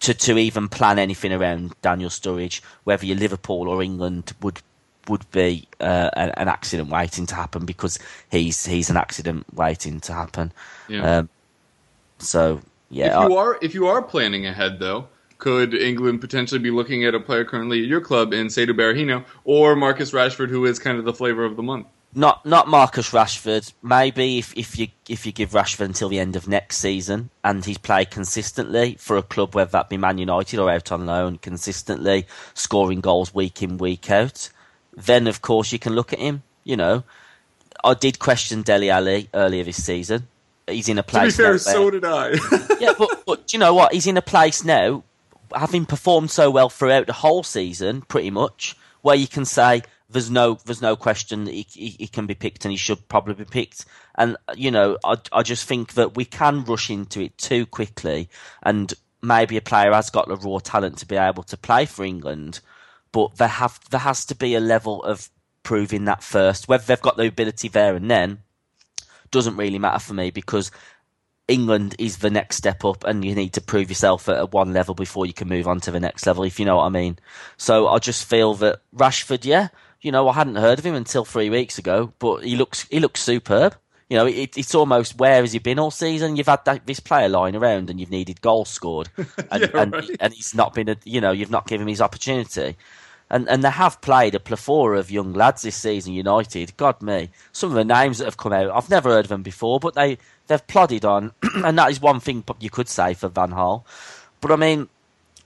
to 0.00 0.14
to 0.14 0.38
even 0.38 0.68
plan 0.68 0.98
anything 0.98 1.32
around 1.32 1.74
Daniel 1.82 2.10
Sturridge, 2.10 2.60
whether 2.84 3.06
you're 3.06 3.16
Liverpool 3.16 3.68
or 3.68 3.82
England, 3.82 4.32
would 4.40 4.60
would 5.08 5.30
be 5.30 5.68
uh, 5.80 6.10
an, 6.14 6.30
an 6.30 6.48
accident 6.48 6.90
waiting 6.90 7.26
to 7.26 7.34
happen 7.34 7.64
because 7.64 7.98
he's 8.30 8.66
he's 8.66 8.90
an 8.90 8.96
accident 8.96 9.46
waiting 9.54 10.00
to 10.00 10.12
happen. 10.12 10.52
Yeah. 10.88 11.18
Um, 11.18 11.28
so 12.18 12.60
yeah, 12.90 13.22
if 13.22 13.28
you 13.30 13.36
I- 13.36 13.40
are 13.40 13.58
if 13.62 13.74
you 13.74 13.86
are 13.88 14.02
planning 14.02 14.46
ahead 14.46 14.78
though, 14.78 15.08
could 15.38 15.74
England 15.74 16.20
potentially 16.20 16.60
be 16.60 16.70
looking 16.70 17.04
at 17.04 17.14
a 17.14 17.20
player 17.20 17.44
currently 17.44 17.80
at 17.80 17.86
your 17.86 18.00
club 18.00 18.32
in 18.32 18.48
Saido 18.48 18.70
Berahino 18.70 19.24
or 19.44 19.76
Marcus 19.76 20.12
Rashford, 20.12 20.48
who 20.48 20.64
is 20.64 20.78
kind 20.78 20.98
of 20.98 21.04
the 21.04 21.14
flavor 21.14 21.44
of 21.44 21.56
the 21.56 21.62
month? 21.62 21.86
not 22.14 22.44
not 22.46 22.68
Marcus 22.68 23.10
Rashford. 23.10 23.72
Maybe 23.82 24.38
if, 24.38 24.56
if 24.56 24.78
you 24.78 24.88
if 25.08 25.26
you 25.26 25.32
give 25.32 25.50
Rashford 25.50 25.84
until 25.86 26.08
the 26.08 26.18
end 26.18 26.36
of 26.36 26.48
next 26.48 26.78
season 26.78 27.30
and 27.44 27.64
he's 27.64 27.78
played 27.78 28.10
consistently 28.10 28.96
for 28.98 29.16
a 29.16 29.22
club, 29.22 29.54
whether 29.54 29.70
that 29.72 29.88
be 29.88 29.96
Man 29.96 30.18
United 30.18 30.58
or 30.58 30.70
out 30.70 30.90
on 30.90 31.06
loan, 31.06 31.38
consistently 31.38 32.26
scoring 32.54 33.00
goals 33.00 33.34
week 33.34 33.62
in 33.62 33.78
week 33.78 34.10
out, 34.10 34.50
then 34.96 35.26
of 35.26 35.42
course 35.42 35.72
you 35.72 35.78
can 35.78 35.94
look 35.94 36.12
at 36.12 36.18
him. 36.18 36.42
You 36.64 36.76
know, 36.76 37.04
I 37.84 37.94
did 37.94 38.18
question 38.18 38.62
Dele 38.62 38.90
Alli 38.90 39.28
earlier 39.34 39.64
this 39.64 39.84
season. 39.84 40.28
He's 40.68 40.88
in 40.88 40.98
a 40.98 41.02
To 41.02 41.06
be 41.06 41.10
place. 41.10 41.36
fair, 41.36 41.52
now 41.52 41.58
so 41.58 41.90
did 41.90 42.04
I. 42.04 42.30
yeah, 42.80 42.92
but, 42.98 43.24
but 43.26 43.46
do 43.46 43.56
you 43.56 43.58
know 43.58 43.74
what? 43.74 43.92
He's 43.92 44.06
in 44.06 44.16
a 44.16 44.22
place 44.22 44.64
now, 44.64 45.02
having 45.54 45.86
performed 45.86 46.30
so 46.30 46.50
well 46.50 46.68
throughout 46.68 47.06
the 47.06 47.12
whole 47.12 47.42
season, 47.42 48.02
pretty 48.02 48.30
much, 48.30 48.76
where 49.02 49.16
you 49.16 49.26
can 49.28 49.44
say 49.44 49.82
there's 50.10 50.30
no 50.30 50.58
there's 50.64 50.82
no 50.82 50.96
question 50.96 51.44
that 51.44 51.52
he, 51.52 51.66
he, 51.70 51.88
he 51.90 52.06
can 52.06 52.26
be 52.26 52.34
picked 52.34 52.64
and 52.64 52.72
he 52.72 52.78
should 52.78 53.08
probably 53.08 53.34
be 53.34 53.44
picked. 53.44 53.84
And 54.16 54.36
you 54.54 54.70
know, 54.70 54.98
I 55.04 55.16
I 55.32 55.42
just 55.42 55.66
think 55.66 55.94
that 55.94 56.16
we 56.16 56.24
can 56.24 56.64
rush 56.64 56.90
into 56.90 57.20
it 57.20 57.36
too 57.38 57.66
quickly, 57.66 58.28
and 58.62 58.92
maybe 59.22 59.56
a 59.56 59.62
player 59.62 59.92
has 59.92 60.10
got 60.10 60.28
the 60.28 60.36
raw 60.36 60.58
talent 60.58 60.98
to 60.98 61.06
be 61.06 61.16
able 61.16 61.42
to 61.44 61.56
play 61.56 61.84
for 61.86 62.04
England, 62.04 62.60
but 63.12 63.36
there 63.36 63.48
have 63.48 63.80
there 63.90 64.00
has 64.00 64.24
to 64.26 64.34
be 64.34 64.54
a 64.54 64.60
level 64.60 65.02
of 65.04 65.28
proving 65.62 66.04
that 66.06 66.22
first. 66.22 66.68
Whether 66.68 66.84
they've 66.84 67.00
got 67.00 67.16
the 67.16 67.26
ability 67.26 67.68
there 67.68 67.94
and 67.94 68.10
then 68.10 68.38
doesn't 69.30 69.56
really 69.56 69.78
matter 69.78 69.98
for 69.98 70.14
me 70.14 70.30
because 70.30 70.70
England 71.48 71.94
is 71.98 72.18
the 72.18 72.30
next 72.30 72.56
step 72.56 72.84
up, 72.84 73.04
and 73.04 73.24
you 73.24 73.34
need 73.34 73.54
to 73.54 73.60
prove 73.60 73.88
yourself 73.88 74.28
at 74.28 74.52
one 74.52 74.72
level 74.74 74.94
before 74.94 75.24
you 75.24 75.32
can 75.32 75.48
move 75.48 75.66
on 75.66 75.80
to 75.80 75.90
the 75.90 76.00
next 76.00 76.26
level, 76.26 76.44
if 76.44 76.60
you 76.60 76.66
know 76.66 76.76
what 76.76 76.84
I 76.84 76.90
mean. 76.90 77.18
So 77.56 77.88
I 77.88 77.98
just 77.98 78.26
feel 78.28 78.54
that 78.54 78.80
Rashford, 78.94 79.44
yeah, 79.44 79.68
you 80.00 80.12
know, 80.12 80.28
I 80.28 80.34
hadn't 80.34 80.56
heard 80.56 80.78
of 80.78 80.84
him 80.86 80.94
until 80.94 81.24
three 81.24 81.48
weeks 81.50 81.78
ago, 81.78 82.12
but 82.18 82.44
he 82.44 82.54
looks 82.56 82.86
he 82.90 83.00
looks 83.00 83.22
superb. 83.22 83.74
You 84.10 84.16
know, 84.16 84.26
it, 84.26 84.56
it's 84.56 84.74
almost 84.74 85.18
where 85.18 85.40
has 85.40 85.52
he 85.52 85.58
been 85.58 85.78
all 85.78 85.90
season? 85.90 86.36
You've 86.36 86.46
had 86.46 86.64
that, 86.64 86.86
this 86.86 87.00
player 87.00 87.28
lying 87.28 87.56
around, 87.56 87.90
and 87.90 87.98
you've 87.98 88.10
needed 88.10 88.40
goals 88.40 88.68
scored, 88.68 89.08
and 89.50 89.68
Yeah, 89.70 89.70
and, 89.74 89.92
right. 89.92 90.10
and 90.20 90.32
he's 90.34 90.54
not 90.54 90.74
been, 90.74 90.88
a, 90.90 90.96
you 91.04 91.20
know, 91.20 91.32
you've 91.32 91.50
not 91.50 91.66
given 91.66 91.82
him 91.82 91.88
his 91.88 92.00
opportunity. 92.02 92.76
And 93.30 93.48
and 93.48 93.62
they 93.62 93.70
have 93.70 94.00
played 94.00 94.34
a 94.34 94.40
plethora 94.40 94.98
of 94.98 95.10
young 95.10 95.32
lads 95.32 95.62
this 95.62 95.76
season. 95.76 96.12
United, 96.12 96.76
God 96.76 97.02
me, 97.02 97.30
some 97.52 97.70
of 97.70 97.76
the 97.76 97.84
names 97.84 98.18
that 98.18 98.24
have 98.24 98.36
come 98.36 98.52
out, 98.52 98.70
I've 98.70 98.90
never 98.90 99.10
heard 99.10 99.26
of 99.26 99.28
them 99.28 99.42
before, 99.42 99.80
but 99.80 99.94
they 99.94 100.18
they've 100.46 100.66
plodded 100.66 101.04
on, 101.04 101.32
and 101.56 101.78
that 101.78 101.90
is 101.90 102.00
one 102.00 102.20
thing 102.20 102.44
you 102.60 102.70
could 102.70 102.88
say 102.88 103.14
for 103.14 103.28
Van 103.28 103.50
Gaal. 103.50 103.84
But 104.40 104.52
I 104.52 104.56
mean, 104.56 104.88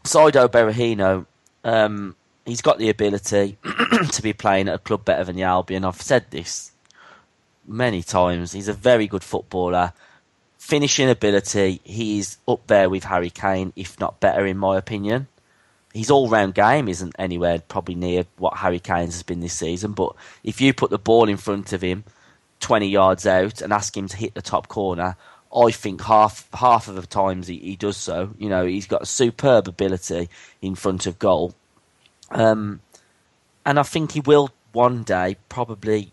Saido 0.05 0.49
Berahino, 0.49 1.27
um, 1.65 2.17
he's 2.45 2.63
got 2.63 2.79
the 2.79 2.89
ability 2.89 3.59
to 4.13 4.23
be 4.23 4.33
playing 4.33 4.69
at 4.69 4.75
a 4.75 4.79
club 4.79 5.05
better 5.05 5.25
than 5.25 5.37
the 5.37 5.43
Albion. 5.43 5.85
I've 5.85 6.03
said 6.03 6.27
this 6.31 6.73
many 7.67 8.03
times. 8.03 8.53
He's 8.53 8.69
a 8.69 8.73
very 8.73 9.07
good 9.07 9.25
footballer. 9.25 9.93
Finishing 10.59 11.11
ability, 11.11 11.81
he's 11.83 12.39
up 12.47 12.67
there 12.69 12.89
with 12.89 13.05
Harry 13.05 13.31
Kane, 13.31 13.73
if 13.75 13.99
not 13.99 14.21
better, 14.21 14.47
in 14.47 14.57
my 14.57 14.77
opinion. 14.77 15.27
His 15.93 16.11
all 16.11 16.29
round 16.29 16.55
game 16.55 16.89
isn't 16.89 17.15
anywhere 17.19 17.61
probably 17.69 17.95
near 17.95 18.25
what 18.39 18.57
Harry 18.57 18.81
Kane's 18.81 19.15
has 19.15 19.23
been 19.23 19.41
this 19.41 19.53
season, 19.53 19.93
but 19.93 20.15
if 20.43 20.61
you 20.61 20.73
put 20.73 20.91
the 20.91 20.99
ball 20.99 21.29
in 21.29 21.37
front 21.37 21.73
of 21.73 21.83
him, 21.83 22.05
20 22.61 22.89
yards 22.89 23.27
out, 23.27 23.61
and 23.61 23.73
ask 23.73 23.97
him 23.97 24.09
to 24.09 24.17
hit 24.17 24.35
the 24.35 24.43
top 24.43 24.69
corner, 24.69 25.17
I 25.55 25.71
think 25.71 26.03
half 26.03 26.49
half 26.55 26.89
of 26.89 26.95
the 26.95 27.07
times 27.07 27.47
he, 27.47 27.59
he 27.59 27.77
does 27.77 27.97
so. 27.97 28.31
You 28.39 28.49
know, 28.49 28.65
he's 28.65 28.87
got 28.87 29.03
a 29.03 29.07
superb 29.07 29.69
ability 29.69 30.31
in 30.63 30.75
front 30.75 31.07
of 31.07 31.19
goal. 31.19 31.55
Um, 32.31 32.81
and 33.67 33.79
I 33.79 33.83
think 33.83 34.13
he 34.13 34.21
will 34.21 34.51
one 34.73 35.03
day 35.03 35.37
probably 35.49 36.13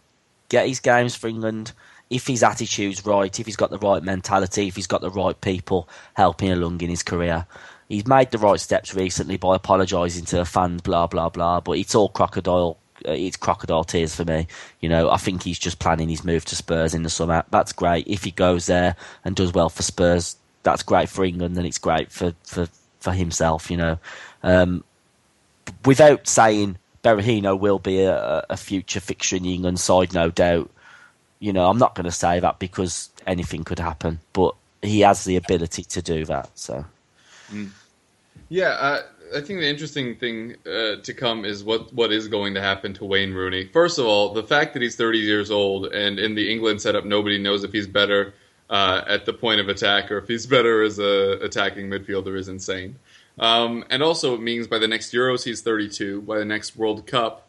get 0.50 0.68
his 0.68 0.80
games 0.80 1.16
for 1.16 1.28
England 1.28 1.72
if 2.10 2.26
his 2.28 2.44
attitude's 2.44 3.06
right, 3.06 3.40
if 3.40 3.46
he's 3.46 3.56
got 3.56 3.70
the 3.70 3.78
right 3.78 4.04
mentality, 4.04 4.68
if 4.68 4.76
he's 4.76 4.88
got 4.88 5.02
the 5.02 5.12
right 5.12 5.40
people 5.42 5.88
helping 6.16 6.52
along 6.52 6.82
in 6.82 6.90
his 6.90 7.04
career. 7.04 7.46
He's 7.90 8.08
made 8.08 8.32
the 8.32 8.38
right 8.38 8.60
steps 8.60 8.94
recently 8.94 9.38
by 9.38 9.56
apologising 9.56 10.26
to 10.26 10.38
the 10.38 10.46
fans, 10.46 10.82
blah 10.82 11.08
blah 11.08 11.30
blah. 11.30 11.60
But 11.60 11.74
it's 11.74 11.96
all 11.96 12.10
crocodile. 12.10 12.78
Uh, 13.08 13.12
it's 13.12 13.38
crocodile 13.38 13.84
tears 13.84 14.16
for 14.16 14.26
me. 14.26 14.48
You 14.80 14.90
know, 14.90 15.10
I 15.10 15.18
think 15.18 15.44
he's 15.44 15.60
just 15.60 15.80
planning 15.80 16.10
his 16.10 16.24
move 16.24 16.46
to 16.46 16.56
Spurs 16.56 16.94
in 16.94 17.04
the 17.04 17.10
summer. 17.10 17.44
That's 17.50 17.74
great. 17.74 18.08
If 18.08 18.24
he 18.24 18.32
goes 18.32 18.68
there 18.68 18.96
and 19.26 19.36
does 19.36 19.54
well 19.54 19.70
for 19.70 19.84
Spurs, 19.84 20.36
that's 20.64 20.84
great 20.84 21.10
for 21.10 21.26
England 21.26 21.58
and 21.58 21.66
it's 21.66 21.78
great 21.78 22.12
for 22.12 22.34
for, 22.44 22.68
for 23.00 23.12
himself. 23.12 23.72
You 23.72 23.78
know, 23.78 24.00
um, 24.44 24.84
without 25.86 26.28
saying 26.28 26.78
Berahino 27.04 27.58
will 27.58 27.80
be 27.80 28.02
a, 28.02 28.46
a 28.50 28.58
future 28.58 29.00
fixture 29.00 29.38
in 29.38 29.44
the 29.44 29.54
England 29.54 29.80
side, 29.80 30.14
no 30.14 30.30
doubt. 30.30 30.70
You 31.40 31.54
know, 31.54 31.70
I'm 31.70 31.78
not 31.78 31.96
going 31.96 32.06
to 32.06 32.12
say 32.12 32.40
that 32.40 32.60
because 32.60 33.10
anything 33.26 33.64
could 33.64 33.80
happen, 33.80 34.20
but 34.34 34.56
he 34.82 35.02
has 35.02 35.24
the 35.24 35.38
ability 35.38 35.84
to 35.84 36.02
do 36.02 36.26
that. 36.26 36.50
So, 36.56 36.86
mm. 37.52 37.70
Yeah, 38.48 39.02
I 39.36 39.42
think 39.42 39.60
the 39.60 39.70
interesting 39.70 40.16
thing 40.16 40.56
uh, 40.66 40.96
to 41.04 41.14
come 41.14 41.46
is 41.46 41.64
what 41.64 41.94
what 41.94 42.12
is 42.12 42.28
going 42.28 42.54
to 42.56 42.62
happen 42.62 42.94
to 42.96 43.06
Wayne 43.06 43.34
Rooney. 43.34 43.66
First 43.66 44.00
of 44.00 44.06
all, 44.06 44.34
the 44.34 44.44
fact 44.44 44.74
that 44.74 44.82
he's 44.82 44.96
30 44.96 45.20
years 45.20 45.52
old 45.52 45.88
and 45.88 46.20
in 46.20 46.36
the 46.36 46.52
England 46.52 46.82
setup, 46.82 47.06
nobody 47.06 47.38
knows 47.38 47.64
if 47.64 47.72
he's 47.72 47.88
better 47.88 48.34
uh, 48.70 49.02
at 49.08 49.26
the 49.26 49.34
point 49.34 49.60
of 49.60 49.70
attack 49.70 50.12
or 50.12 50.18
if 50.18 50.28
he's 50.28 50.46
better 50.46 50.84
as 50.84 51.00
a 51.00 51.40
attacking 51.42 51.90
midfielder 51.90 52.38
is 52.38 52.48
insane. 52.48 52.98
Um, 53.38 53.86
and 53.90 54.04
also, 54.04 54.36
it 54.36 54.42
means 54.42 54.68
by 54.68 54.80
the 54.80 54.88
next 54.88 55.14
Euros, 55.14 55.44
he's 55.44 55.62
32. 55.62 56.22
By 56.22 56.40
the 56.40 56.46
next 56.46 56.76
World 56.76 57.08
Cup, 57.08 57.48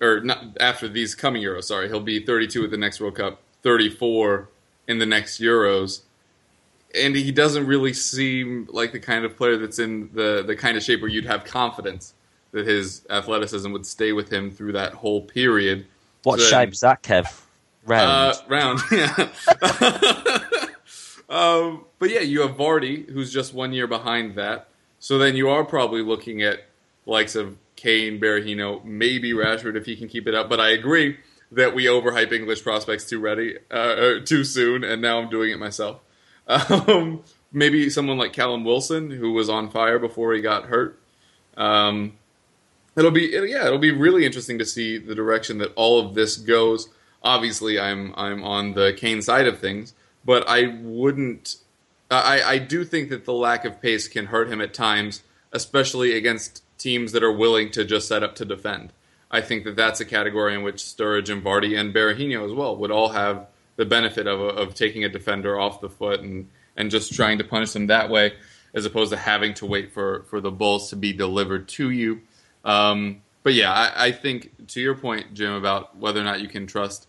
or 0.00 0.20
not 0.20 0.56
after 0.60 0.88
these 0.88 1.14
coming 1.14 1.42
Euros, 1.42 1.64
sorry, 1.64 1.88
he'll 1.88 2.00
be 2.00 2.24
32 2.24 2.64
at 2.64 2.70
the 2.70 2.76
next 2.76 3.00
World 3.00 3.16
Cup, 3.16 3.40
34 3.62 4.48
in 4.86 4.98
the 4.98 5.06
next 5.06 5.40
Euros. 5.40 6.02
And 6.94 7.14
he 7.14 7.32
doesn't 7.32 7.66
really 7.66 7.92
seem 7.92 8.66
like 8.70 8.92
the 8.92 9.00
kind 9.00 9.24
of 9.24 9.36
player 9.36 9.58
that's 9.58 9.78
in 9.78 10.10
the, 10.14 10.42
the 10.46 10.56
kind 10.56 10.76
of 10.76 10.82
shape 10.82 11.02
where 11.02 11.10
you'd 11.10 11.26
have 11.26 11.44
confidence 11.44 12.14
that 12.52 12.66
his 12.66 13.04
athleticism 13.10 13.70
would 13.72 13.84
stay 13.84 14.12
with 14.12 14.32
him 14.32 14.50
through 14.50 14.72
that 14.72 14.94
whole 14.94 15.20
period. 15.20 15.86
What 16.22 16.40
so 16.40 16.46
shape's 16.46 16.80
that, 16.80 17.02
Kev? 17.02 17.42
Round. 17.84 18.34
Uh, 18.34 18.34
round, 18.48 18.80
yeah. 18.92 19.28
um, 21.28 21.84
but 21.98 22.10
yeah, 22.10 22.20
you 22.20 22.42
have 22.42 22.56
Vardy, 22.56 23.08
who's 23.08 23.32
just 23.32 23.54
one 23.54 23.72
year 23.72 23.86
behind 23.86 24.34
that. 24.36 24.68
So 24.98 25.18
then 25.18 25.36
you 25.36 25.48
are 25.48 25.64
probably 25.64 26.02
looking 26.02 26.42
at 26.42 26.64
likes 27.06 27.34
of 27.34 27.56
Kane, 27.76 28.20
Berahino, 28.20 28.84
maybe 28.84 29.32
Rashford 29.32 29.76
if 29.76 29.86
he 29.86 29.96
can 29.96 30.08
keep 30.08 30.26
it 30.26 30.34
up. 30.34 30.48
But 30.48 30.60
I 30.60 30.70
agree 30.70 31.18
that 31.52 31.74
we 31.74 31.84
overhype 31.84 32.32
English 32.32 32.62
prospects 32.62 33.08
too 33.08 33.20
ready, 33.20 33.56
uh, 33.70 34.20
too 34.24 34.44
soon, 34.44 34.84
and 34.84 35.00
now 35.00 35.18
I'm 35.18 35.30
doing 35.30 35.50
it 35.50 35.58
myself. 35.58 36.00
Um, 36.48 37.22
maybe 37.52 37.90
someone 37.90 38.16
like 38.16 38.32
Callum 38.32 38.64
Wilson, 38.64 39.10
who 39.10 39.32
was 39.32 39.50
on 39.50 39.70
fire 39.70 39.98
before 39.98 40.32
he 40.32 40.40
got 40.40 40.64
hurt. 40.64 40.98
Um, 41.56 42.14
it'll 42.96 43.10
be 43.10 43.28
yeah, 43.32 43.66
it'll 43.66 43.78
be 43.78 43.92
really 43.92 44.24
interesting 44.24 44.58
to 44.58 44.64
see 44.64 44.96
the 44.96 45.14
direction 45.14 45.58
that 45.58 45.72
all 45.74 46.00
of 46.00 46.14
this 46.14 46.36
goes. 46.36 46.88
Obviously, 47.22 47.78
I'm 47.78 48.14
I'm 48.16 48.42
on 48.42 48.72
the 48.72 48.94
Kane 48.96 49.20
side 49.20 49.46
of 49.46 49.58
things, 49.58 49.92
but 50.24 50.48
I 50.48 50.78
wouldn't 50.80 51.56
I, 52.10 52.42
I 52.42 52.58
do 52.58 52.84
think 52.84 53.10
that 53.10 53.24
the 53.24 53.32
lack 53.32 53.64
of 53.64 53.82
pace 53.82 54.08
can 54.08 54.26
hurt 54.26 54.48
him 54.48 54.60
at 54.60 54.72
times, 54.72 55.22
especially 55.52 56.16
against 56.16 56.62
teams 56.78 57.12
that 57.12 57.22
are 57.22 57.32
willing 57.32 57.70
to 57.72 57.84
just 57.84 58.08
set 58.08 58.22
up 58.22 58.34
to 58.36 58.44
defend. 58.44 58.92
I 59.30 59.42
think 59.42 59.64
that 59.64 59.76
that's 59.76 60.00
a 60.00 60.06
category 60.06 60.54
in 60.54 60.62
which 60.62 60.76
Sturridge 60.76 61.28
and 61.28 61.44
Vardy 61.44 61.78
and 61.78 61.94
Berahino 61.94 62.46
as 62.46 62.52
well 62.52 62.76
would 62.76 62.90
all 62.90 63.10
have 63.10 63.46
the 63.78 63.86
benefit 63.86 64.26
of, 64.26 64.40
of 64.40 64.74
taking 64.74 65.04
a 65.04 65.08
defender 65.08 65.58
off 65.58 65.80
the 65.80 65.88
foot 65.88 66.20
and, 66.20 66.48
and 66.76 66.90
just 66.90 67.14
trying 67.14 67.38
to 67.38 67.44
punish 67.44 67.72
them 67.72 67.86
that 67.86 68.10
way, 68.10 68.34
as 68.74 68.84
opposed 68.84 69.12
to 69.12 69.16
having 69.16 69.54
to 69.54 69.64
wait 69.64 69.92
for, 69.92 70.24
for 70.24 70.40
the 70.40 70.50
balls 70.50 70.90
to 70.90 70.96
be 70.96 71.12
delivered 71.12 71.68
to 71.68 71.90
you. 71.90 72.20
Um, 72.64 73.22
but 73.44 73.54
yeah, 73.54 73.72
I, 73.72 74.06
I, 74.06 74.12
think 74.12 74.66
to 74.68 74.80
your 74.80 74.96
point, 74.96 75.32
Jim, 75.32 75.52
about 75.52 75.96
whether 75.96 76.20
or 76.20 76.24
not 76.24 76.40
you 76.40 76.48
can 76.48 76.66
trust 76.66 77.06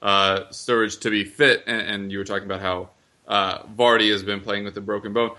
uh, 0.00 0.44
Sturridge 0.50 1.00
to 1.00 1.10
be 1.10 1.24
fit, 1.24 1.64
and, 1.66 1.80
and 1.80 2.12
you 2.12 2.18
were 2.18 2.24
talking 2.24 2.44
about 2.44 2.60
how 2.60 2.90
uh, 3.26 3.64
Vardy 3.64 4.10
has 4.12 4.22
been 4.22 4.40
playing 4.40 4.64
with 4.64 4.76
a 4.76 4.80
broken 4.80 5.12
bone. 5.12 5.32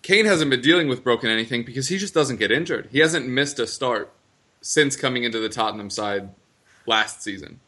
Kane 0.00 0.24
hasn't 0.24 0.50
been 0.50 0.62
dealing 0.62 0.88
with 0.88 1.04
broken 1.04 1.28
anything 1.28 1.64
because 1.64 1.88
he 1.88 1.98
just 1.98 2.14
doesn't 2.14 2.38
get 2.38 2.50
injured. 2.50 2.88
He 2.90 3.00
hasn't 3.00 3.28
missed 3.28 3.58
a 3.58 3.66
start 3.66 4.10
since 4.62 4.96
coming 4.96 5.24
into 5.24 5.38
the 5.38 5.50
Tottenham 5.50 5.90
side 5.90 6.30
last 6.86 7.22
season. 7.22 7.60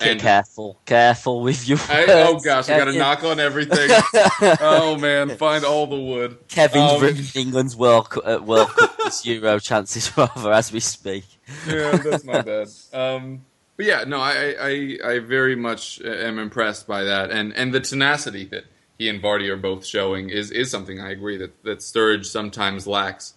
And 0.00 0.20
careful, 0.20 0.80
careful 0.86 1.42
with 1.42 1.68
you. 1.68 1.76
oh 1.90 2.40
gosh, 2.40 2.68
I 2.68 2.78
got 2.78 2.86
to 2.86 2.98
knock 2.98 3.22
on 3.22 3.38
everything. 3.38 3.90
oh 4.60 4.96
man, 4.98 5.36
find 5.36 5.64
all 5.64 5.86
the 5.86 6.00
wood. 6.00 6.38
Kevin's 6.48 6.92
um, 6.92 7.02
ruining 7.02 7.24
England's 7.34 7.76
World 7.76 8.08
uh, 8.24 8.38
World 8.42 8.68
Cup 8.70 8.96
this 9.04 9.26
Euro 9.26 9.58
chances 9.58 10.16
rather 10.16 10.52
as 10.52 10.72
we 10.72 10.80
speak. 10.80 11.24
yeah, 11.66 11.96
that's 11.96 12.24
my 12.24 12.40
bad. 12.40 12.68
Um, 12.92 13.44
but 13.76 13.86
yeah, 13.86 14.04
no, 14.04 14.20
I, 14.20 14.54
I 14.60 14.98
I 15.04 15.18
very 15.18 15.56
much 15.56 16.00
am 16.00 16.38
impressed 16.38 16.86
by 16.86 17.04
that 17.04 17.30
and 17.30 17.52
and 17.54 17.72
the 17.74 17.80
tenacity 17.80 18.44
that 18.46 18.64
he 18.98 19.08
and 19.08 19.22
Vardy 19.22 19.48
are 19.48 19.56
both 19.56 19.84
showing 19.86 20.28
is 20.28 20.50
is 20.50 20.70
something 20.70 21.00
I 21.00 21.10
agree 21.10 21.36
that 21.38 21.62
that 21.64 21.78
Sturridge 21.78 22.26
sometimes 22.26 22.86
lacks. 22.86 23.34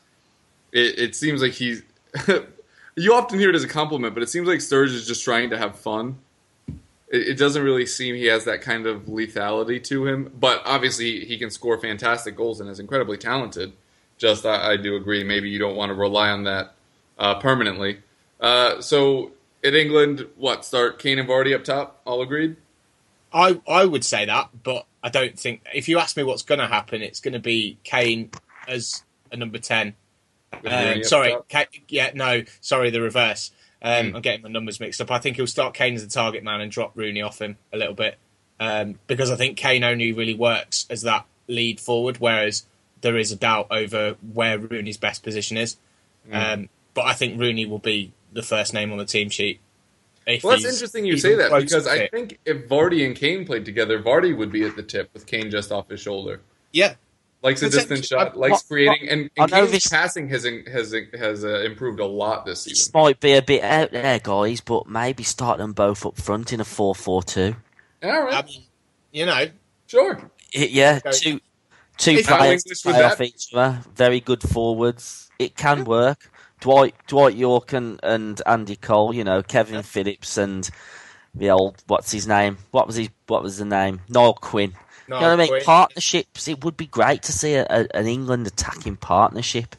It, 0.71 0.99
it 0.99 1.15
seems 1.15 1.41
like 1.41 1.53
he's. 1.53 1.83
you 2.95 3.13
often 3.13 3.39
hear 3.39 3.49
it 3.49 3.55
as 3.55 3.63
a 3.63 3.67
compliment, 3.67 4.13
but 4.13 4.23
it 4.23 4.29
seems 4.29 4.47
like 4.47 4.59
Sturridge 4.59 4.93
is 4.93 5.07
just 5.07 5.23
trying 5.23 5.49
to 5.49 5.57
have 5.57 5.77
fun. 5.77 6.17
It, 7.13 7.29
it 7.29 7.37
doesn't 7.37 7.63
really 7.63 7.85
seem 7.85 8.15
he 8.15 8.25
has 8.25 8.43
that 8.45 8.61
kind 8.61 8.85
of 8.87 9.03
lethality 9.03 9.81
to 9.85 10.05
him, 10.07 10.33
but 10.37 10.61
obviously 10.65 11.23
he 11.23 11.37
can 11.37 11.51
score 11.51 11.79
fantastic 11.79 12.35
goals 12.35 12.59
and 12.59 12.69
is 12.69 12.79
incredibly 12.79 13.17
talented. 13.17 13.71
Just 14.17 14.45
I, 14.45 14.73
I 14.73 14.77
do 14.77 14.95
agree. 14.95 15.23
Maybe 15.23 15.49
you 15.49 15.59
don't 15.59 15.75
want 15.75 15.91
to 15.91 15.93
rely 15.93 16.29
on 16.29 16.43
that 16.43 16.73
uh, 17.17 17.35
permanently. 17.35 17.99
Uh, 18.39 18.81
so 18.81 19.31
in 19.63 19.75
England, 19.75 20.27
what 20.35 20.65
start 20.65 20.99
Kane 20.99 21.19
and 21.19 21.29
Vardy 21.29 21.55
up 21.55 21.63
top? 21.63 22.01
All 22.05 22.21
agreed. 22.21 22.57
I 23.31 23.59
I 23.67 23.85
would 23.85 24.03
say 24.03 24.25
that, 24.25 24.49
but 24.63 24.85
I 25.01 25.09
don't 25.09 25.37
think 25.39 25.61
if 25.73 25.87
you 25.87 25.99
ask 25.99 26.15
me 26.17 26.23
what's 26.23 26.43
going 26.43 26.59
to 26.59 26.67
happen, 26.67 27.01
it's 27.01 27.19
going 27.19 27.33
to 27.33 27.39
be 27.39 27.77
Kane 27.83 28.29
as 28.67 29.03
a 29.31 29.37
number 29.37 29.57
ten. 29.57 29.95
Um, 30.65 31.03
sorry, 31.03 31.35
Kane, 31.49 31.65
yeah, 31.87 32.11
no, 32.13 32.43
sorry, 32.61 32.91
the 32.91 33.01
reverse. 33.01 33.51
Um, 33.83 34.11
mm. 34.11 34.15
I'm 34.15 34.21
getting 34.21 34.41
my 34.41 34.49
numbers 34.49 34.79
mixed 34.79 35.01
up. 35.01 35.11
I 35.11 35.19
think 35.19 35.35
he'll 35.35 35.47
start 35.47 35.73
Kane 35.73 35.95
as 35.95 36.03
the 36.05 36.09
target 36.09 36.43
man 36.43 36.61
and 36.61 36.71
drop 36.71 36.93
Rooney 36.95 37.21
off 37.21 37.41
him 37.41 37.57
a 37.73 37.77
little 37.77 37.93
bit 37.93 38.17
um, 38.59 38.97
because 39.07 39.29
I 39.29 39.35
think 39.35 39.57
Kane 39.57 39.83
only 39.83 40.13
really 40.13 40.35
works 40.35 40.85
as 40.89 41.01
that 41.01 41.25
lead 41.47 41.79
forward, 41.79 42.17
whereas 42.17 42.65
there 43.01 43.17
is 43.17 43.31
a 43.31 43.35
doubt 43.35 43.67
over 43.69 44.15
where 44.33 44.57
Rooney's 44.57 44.97
best 44.97 45.23
position 45.23 45.57
is. 45.57 45.77
Mm. 46.31 46.69
but 46.93 47.05
I 47.05 47.13
think 47.13 47.37
Rooney 47.37 47.65
will 47.65 47.79
be 47.79 48.13
the 48.31 48.41
first 48.41 48.73
name 48.73 48.93
on 48.93 48.97
the 48.97 49.05
team 49.05 49.29
sheet 49.29 49.59
well, 50.25 50.53
that's 50.53 50.65
interesting 50.65 51.05
you 51.05 51.17
say 51.17 51.35
that 51.35 51.51
because 51.51 51.87
I 51.87 52.07
think 52.07 52.39
if 52.45 52.67
Vardy 52.67 53.05
and 53.05 53.15
Kane 53.15 53.45
played 53.45 53.65
together, 53.65 54.01
Vardy 54.01 54.35
would 54.35 54.51
be 54.51 54.63
at 54.63 54.75
the 54.75 54.83
tip 54.83 55.09
with 55.13 55.25
Kane 55.25 55.51
just 55.51 55.71
off 55.71 55.89
his 55.89 55.99
shoulder. 55.99 56.41
Yeah, 56.71 56.95
likes 57.43 57.61
a 57.61 57.69
distant 57.69 58.05
shot, 58.05 58.35
likes 58.35 58.63
creating, 58.63 59.09
and, 59.09 59.29
and 59.37 59.51
Kane's 59.51 59.71
this, 59.71 59.87
passing 59.87 60.29
has 60.29 60.45
has 60.67 60.95
has 61.13 61.45
uh, 61.45 61.59
improved 61.59 61.99
a 61.99 62.05
lot 62.05 62.45
this 62.45 62.61
season. 62.63 62.75
This 62.75 62.93
might 62.93 63.19
be 63.19 63.33
a 63.33 63.41
bit 63.41 63.63
out 63.63 63.91
there, 63.91 64.19
guys, 64.19 64.61
but 64.61 64.87
maybe 64.87 65.23
start 65.23 65.59
them 65.59 65.73
both 65.73 66.05
up 66.05 66.17
front 66.17 66.53
in 66.53 66.59
a 66.59 66.65
four-four-two. 66.65 67.55
All 68.01 68.23
right, 68.23 68.43
I 68.43 68.47
mean, 68.47 68.63
you 69.11 69.25
know, 69.25 69.45
sure. 69.87 70.31
Yeah, 70.53 70.99
two 70.99 71.39
two 71.97 72.23
players 72.23 72.63
play 72.81 73.03
off 73.03 73.21
each 73.21 73.53
other, 73.53 73.81
very 73.95 74.19
good 74.19 74.41
forwards. 74.41 75.29
It 75.37 75.55
can 75.55 75.83
work 75.83 76.31
Dwight 76.63 76.95
Dwight 77.07 77.35
Yorke 77.35 77.73
and, 77.73 77.99
and 78.03 78.41
Andy 78.45 78.77
Cole, 78.77 79.13
you 79.13 79.25
know, 79.25 79.43
Kevin 79.43 79.83
Phillips 79.83 80.37
and 80.37 80.69
the 81.35 81.49
old 81.49 81.83
what's 81.87 82.11
his 82.11 82.25
name? 82.25 82.57
What 82.71 82.87
was 82.87 82.95
his 82.95 83.09
what 83.27 83.43
was 83.43 83.57
the 83.57 83.65
name? 83.65 83.99
Niall 84.07 84.35
Quinn. 84.35 84.73
Niall 85.07 85.19
you 85.19 85.25
know 85.25 85.29
what 85.31 85.33
I 85.33 85.35
mean? 85.37 85.47
Quinn. 85.49 85.63
Partnerships. 85.63 86.47
It 86.47 86.63
would 86.63 86.77
be 86.77 86.87
great 86.87 87.23
to 87.23 87.31
see 87.31 87.55
a, 87.55 87.65
a, 87.69 87.87
an 87.95 88.07
England 88.07 88.47
attacking 88.47 88.95
partnership. 88.97 89.75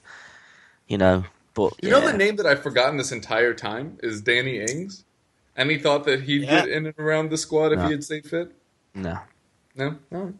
You 0.88 0.98
know, 0.98 1.24
but 1.54 1.72
You 1.82 1.90
know 1.90 2.00
the 2.00 2.16
name 2.16 2.36
that 2.36 2.46
I've 2.46 2.62
forgotten 2.62 2.96
this 2.98 3.10
entire 3.12 3.54
time 3.54 3.98
is 4.02 4.20
Danny 4.20 4.60
Ings, 4.60 5.04
and 5.56 5.70
he 5.70 5.78
thought 5.78 6.04
that 6.04 6.22
he'd 6.22 6.42
Yeah. 6.42 6.60
get 6.66 6.68
in 6.68 6.86
and 6.86 6.98
around 6.98 7.30
the 7.30 7.38
squad 7.38 7.72
if 7.72 7.78
No. 7.78 7.86
he 7.86 7.92
had 7.92 8.04
stayed 8.04 8.26
fit. 8.26 8.52
No. 8.94 9.18
No, 9.74 9.96
no. 10.10 10.34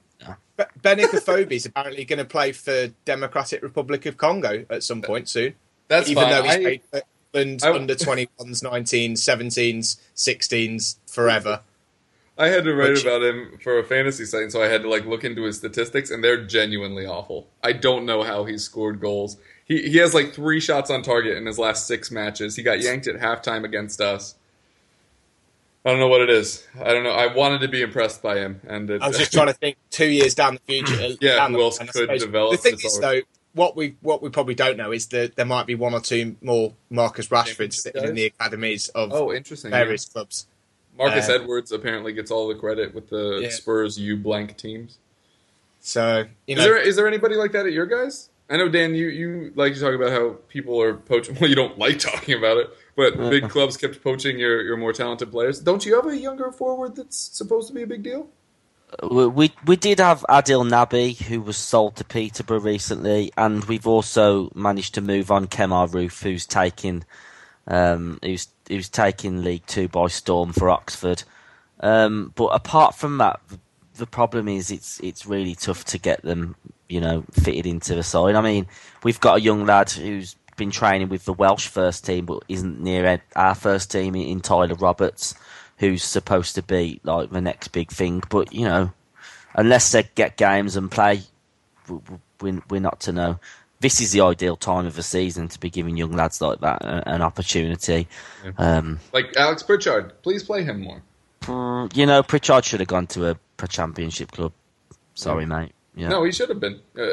Be- 0.56 0.64
Benik 0.80 1.06
Afobe 1.12 1.50
is 1.50 1.66
apparently 1.66 2.04
going 2.04 2.20
to 2.20 2.24
play 2.24 2.52
for 2.52 2.86
Democratic 3.04 3.60
Republic 3.62 4.06
of 4.06 4.16
Congo 4.16 4.64
at 4.70 4.84
some 4.84 5.02
point 5.02 5.28
soon. 5.28 5.54
That's 5.88 6.08
even 6.08 6.22
fine. 6.22 6.30
though 6.32 6.42
he's 6.44 6.52
I- 6.52 6.60
played 6.60 6.80
for 6.92 7.02
England 7.34 7.60
I- 7.64 7.72
under 7.74 7.94
21s, 7.96 8.62
19s, 8.62 9.12
17s, 9.18 9.96
16s 10.14 10.96
forever. 11.10 11.60
I 12.36 12.48
had 12.48 12.64
to 12.64 12.74
write 12.74 12.90
Which- 12.90 13.02
about 13.02 13.22
him 13.22 13.58
for 13.62 13.78
a 13.78 13.84
fantasy 13.84 14.24
site, 14.24 14.42
and 14.42 14.52
so 14.52 14.62
I 14.62 14.66
had 14.66 14.82
to 14.82 14.88
like 14.88 15.06
look 15.06 15.24
into 15.24 15.44
his 15.44 15.56
statistics, 15.56 16.10
and 16.10 16.22
they're 16.22 16.44
genuinely 16.44 17.06
awful. 17.06 17.48
I 17.62 17.72
don't 17.72 18.04
know 18.04 18.22
how 18.22 18.44
he's 18.44 18.64
scored 18.64 19.00
goals. 19.00 19.36
He 19.64 19.88
he 19.88 19.98
has 19.98 20.14
like 20.14 20.34
three 20.34 20.60
shots 20.60 20.90
on 20.90 21.02
target 21.02 21.36
in 21.36 21.46
his 21.46 21.58
last 21.58 21.86
six 21.86 22.10
matches. 22.10 22.56
He 22.56 22.62
got 22.62 22.80
yanked 22.80 23.06
at 23.06 23.16
halftime 23.16 23.64
against 23.64 24.00
us. 24.00 24.34
I 25.84 25.90
don't 25.90 26.00
know 26.00 26.08
what 26.08 26.22
it 26.22 26.30
is. 26.30 26.66
I 26.80 26.92
don't 26.92 27.04
know. 27.04 27.12
I 27.12 27.32
wanted 27.32 27.60
to 27.60 27.68
be 27.68 27.82
impressed 27.82 28.22
by 28.22 28.36
him, 28.36 28.60
and 28.66 28.88
it, 28.90 29.02
I 29.02 29.08
was 29.08 29.18
just 29.18 29.32
trying 29.32 29.48
to 29.48 29.52
think 29.52 29.76
two 29.90 30.08
years 30.08 30.34
down 30.34 30.54
the 30.54 30.60
future. 30.66 30.94
Uh, 31.04 31.16
yeah, 31.20 31.36
down 31.36 31.52
who 31.52 31.60
else 31.60 31.78
could 31.78 32.08
develop 32.18 32.52
The 32.52 32.56
thing 32.56 32.74
is, 32.74 32.98
though, 32.98 33.20
what 33.52 33.76
we 33.76 33.96
what 34.00 34.22
we 34.22 34.30
probably 34.30 34.54
don't 34.54 34.76
know 34.76 34.92
is 34.92 35.06
that 35.08 35.36
there 35.36 35.44
might 35.44 35.66
be 35.66 35.74
one 35.74 35.94
or 35.94 36.00
two 36.00 36.36
more 36.42 36.72
Marcus 36.90 37.28
Rashfords 37.28 37.74
sitting 37.74 38.04
in 38.04 38.14
the 38.14 38.24
academies 38.24 38.88
of 38.88 39.12
oh, 39.12 39.32
interesting. 39.32 39.70
yeah. 39.70 39.78
various 39.78 40.06
clubs. 40.06 40.46
Marcus 40.98 41.28
Uh, 41.28 41.34
Edwards 41.34 41.72
apparently 41.72 42.12
gets 42.12 42.30
all 42.30 42.48
the 42.48 42.54
credit 42.54 42.94
with 42.94 43.08
the 43.10 43.40
Yeah. 43.42 43.50
Spurs 43.50 43.98
U 43.98 44.16
blank 44.16 44.56
teams. 44.56 44.98
So 45.80 46.24
you 46.46 46.56
Is 46.56 46.64
there 46.64 46.76
is 46.78 46.96
there 46.96 47.06
anybody 47.06 47.34
like 47.34 47.52
that 47.52 47.66
at 47.66 47.72
your 47.72 47.86
guys? 47.86 48.30
I 48.48 48.56
know 48.56 48.68
Dan, 48.68 48.94
you 48.94 49.08
you 49.08 49.52
like 49.54 49.74
to 49.74 49.80
talk 49.80 49.94
about 49.94 50.10
how 50.10 50.36
people 50.48 50.80
are 50.80 50.94
poaching. 50.94 51.36
Well, 51.40 51.48
you 51.48 51.56
don't 51.56 51.78
like 51.78 51.98
talking 51.98 52.36
about 52.36 52.58
it, 52.58 52.70
but 52.96 53.16
big 53.30 53.48
clubs 53.48 53.76
kept 53.76 54.02
poaching 54.02 54.38
your 54.38 54.62
your 54.62 54.76
more 54.76 54.92
talented 54.92 55.30
players. 55.30 55.60
Don't 55.60 55.84
you 55.84 55.94
have 55.96 56.06
a 56.06 56.16
younger 56.16 56.52
forward 56.52 56.96
that's 56.96 57.16
supposed 57.18 57.68
to 57.68 57.74
be 57.74 57.82
a 57.82 57.86
big 57.86 58.02
deal? 58.02 58.28
We 59.02 59.26
we 59.26 59.52
we 59.66 59.76
did 59.76 59.98
have 59.98 60.24
Adil 60.28 60.68
Nabi, 60.68 61.20
who 61.22 61.40
was 61.40 61.56
sold 61.56 61.96
to 61.96 62.04
Peterborough 62.04 62.60
recently, 62.60 63.32
and 63.36 63.64
we've 63.64 63.86
also 63.86 64.50
managed 64.54 64.94
to 64.94 65.00
move 65.00 65.30
on 65.30 65.48
Kemar 65.48 65.90
Roofe, 65.90 66.22
who's 66.22 66.46
taking 66.46 67.04
um, 67.66 68.18
who's 68.22 68.48
who's 68.68 68.88
taking 68.88 69.42
League 69.42 69.66
Two 69.66 69.88
by 69.88 70.08
storm 70.08 70.52
for 70.52 70.70
Oxford. 70.70 71.22
Um, 71.80 72.32
but 72.34 72.46
apart 72.46 72.94
from 72.94 73.18
that, 73.18 73.40
the, 73.96 74.06
problem 74.06 74.48
is 74.48 74.70
it's 74.70 75.00
it's 75.00 75.26
really 75.26 75.54
tough 75.54 75.84
to 75.86 75.98
get 75.98 76.22
them, 76.22 76.56
you 76.88 77.00
know, 77.00 77.24
fitted 77.32 77.66
into 77.66 77.94
the 77.94 78.02
side. 78.02 78.34
I 78.34 78.40
mean, 78.40 78.66
we've 79.02 79.20
got 79.20 79.38
a 79.38 79.40
young 79.40 79.66
lad 79.66 79.90
who's 79.90 80.36
been 80.56 80.70
training 80.70 81.08
with 81.08 81.24
the 81.24 81.32
Welsh 81.32 81.66
first 81.66 82.06
team, 82.06 82.26
but 82.26 82.44
isn't 82.48 82.80
near 82.80 83.20
our 83.36 83.54
first 83.54 83.90
team 83.90 84.14
in, 84.14 84.40
Tyler 84.40 84.74
Roberts, 84.74 85.34
who's 85.78 86.04
supposed 86.04 86.54
to 86.54 86.62
be 86.62 87.00
like 87.02 87.30
the 87.30 87.40
next 87.40 87.68
big 87.68 87.90
thing. 87.90 88.22
But 88.28 88.52
you 88.52 88.64
know, 88.66 88.92
unless 89.54 89.92
they 89.92 90.04
get 90.14 90.36
games 90.36 90.76
and 90.76 90.90
play, 90.90 91.22
w- 91.86 92.02
w- 92.02 92.20
we're, 92.40 92.62
we're 92.70 92.80
not 92.80 93.00
to 93.00 93.12
know. 93.12 93.38
This 93.84 94.00
is 94.00 94.12
the 94.12 94.22
ideal 94.22 94.56
time 94.56 94.86
of 94.86 94.96
the 94.96 95.02
season 95.02 95.48
to 95.48 95.60
be 95.60 95.68
giving 95.68 95.98
young 95.98 96.12
lads 96.12 96.40
like 96.40 96.58
that 96.60 96.78
an 96.82 97.20
opportunity. 97.20 98.08
Um, 98.56 98.98
Like 99.12 99.36
Alex 99.36 99.62
Pritchard, 99.62 100.22
please 100.22 100.42
play 100.42 100.64
him 100.64 100.80
more. 100.80 101.02
mm, 101.42 101.94
you 101.94 102.06
know, 102.06 102.22
Pritchard 102.22 102.64
should 102.64 102.80
have 102.80 102.88
gone 102.88 103.06
to 103.08 103.32
a, 103.32 103.36
a 103.58 103.68
championship 103.68 104.32
club. 104.32 104.54
Sorry, 105.14 105.44
mate. 105.44 105.72
Yeah. 105.94 106.08
No, 106.08 106.24
he 106.24 106.32
should 106.32 106.48
have 106.48 106.60
been. 106.60 106.80
Uh, 106.98 107.12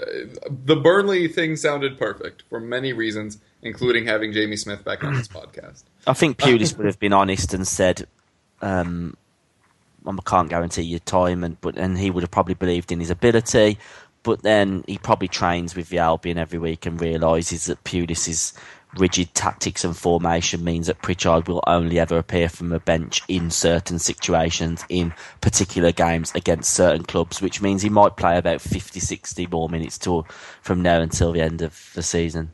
the 0.66 0.78
Burnley 0.78 1.28
thing 1.28 1.58
sounded 1.58 2.00
perfect 2.00 2.44
for 2.50 2.62
many 2.62 2.94
reasons, 2.94 3.40
including 3.62 4.06
having 4.06 4.32
Jamie 4.32 4.56
Smith 4.56 4.86
back 4.86 5.04
on 5.04 5.14
this 5.16 5.28
podcast. 5.28 5.84
I 6.08 6.14
think 6.14 6.38
Pulis 6.38 6.78
would 6.78 6.86
have 6.86 7.00
been 7.00 7.12
honest 7.12 7.54
and 7.54 7.68
said, 7.68 8.08
um, 8.62 9.18
"I 10.08 10.16
can't 10.26 10.50
guarantee 10.50 10.84
your 10.84 11.00
time," 11.00 11.44
and 11.44 11.60
but 11.60 11.76
and 11.78 11.98
he 11.98 12.10
would 12.10 12.24
have 12.24 12.32
probably 12.32 12.54
believed 12.54 12.94
in 12.94 13.02
his 13.02 13.10
ability. 13.10 13.78
But 14.24 14.44
then 14.44 14.84
he 14.88 14.98
probably 14.98 15.28
trains 15.28 15.76
with 15.76 15.90
the 15.90 15.98
Albion 15.98 16.38
every 16.38 16.60
week 16.60 16.86
and 16.86 17.02
realises 17.02 17.66
that 17.66 17.84
Pulis's 17.84 18.54
rigid 18.98 19.34
tactics 19.34 19.84
and 19.84 19.96
formation 19.96 20.64
means 20.64 20.88
that 20.88 21.02
Pritchard 21.02 21.48
will 21.48 21.64
only 21.66 22.00
ever 22.00 22.18
appear 22.18 22.50
from 22.50 22.70
the 22.70 22.80
bench 22.80 23.22
in 23.28 23.50
certain 23.50 24.00
situations, 24.00 24.84
in 24.90 25.14
particular 25.40 25.92
games 25.92 26.32
against 26.36 26.74
certain 26.74 27.04
clubs, 27.04 27.42
which 27.42 27.62
means 27.62 27.82
he 27.82 27.90
might 27.90 28.18
play 28.18 28.38
about 28.38 28.62
50, 28.62 29.00
60 29.00 29.48
more 29.48 29.70
minutes 29.70 29.98
to, 30.00 30.26
from 30.62 30.82
now 30.82 31.00
until 31.02 31.32
the 31.32 31.42
end 31.42 31.62
of 31.62 31.92
the 31.96 32.04
season. 32.04 32.52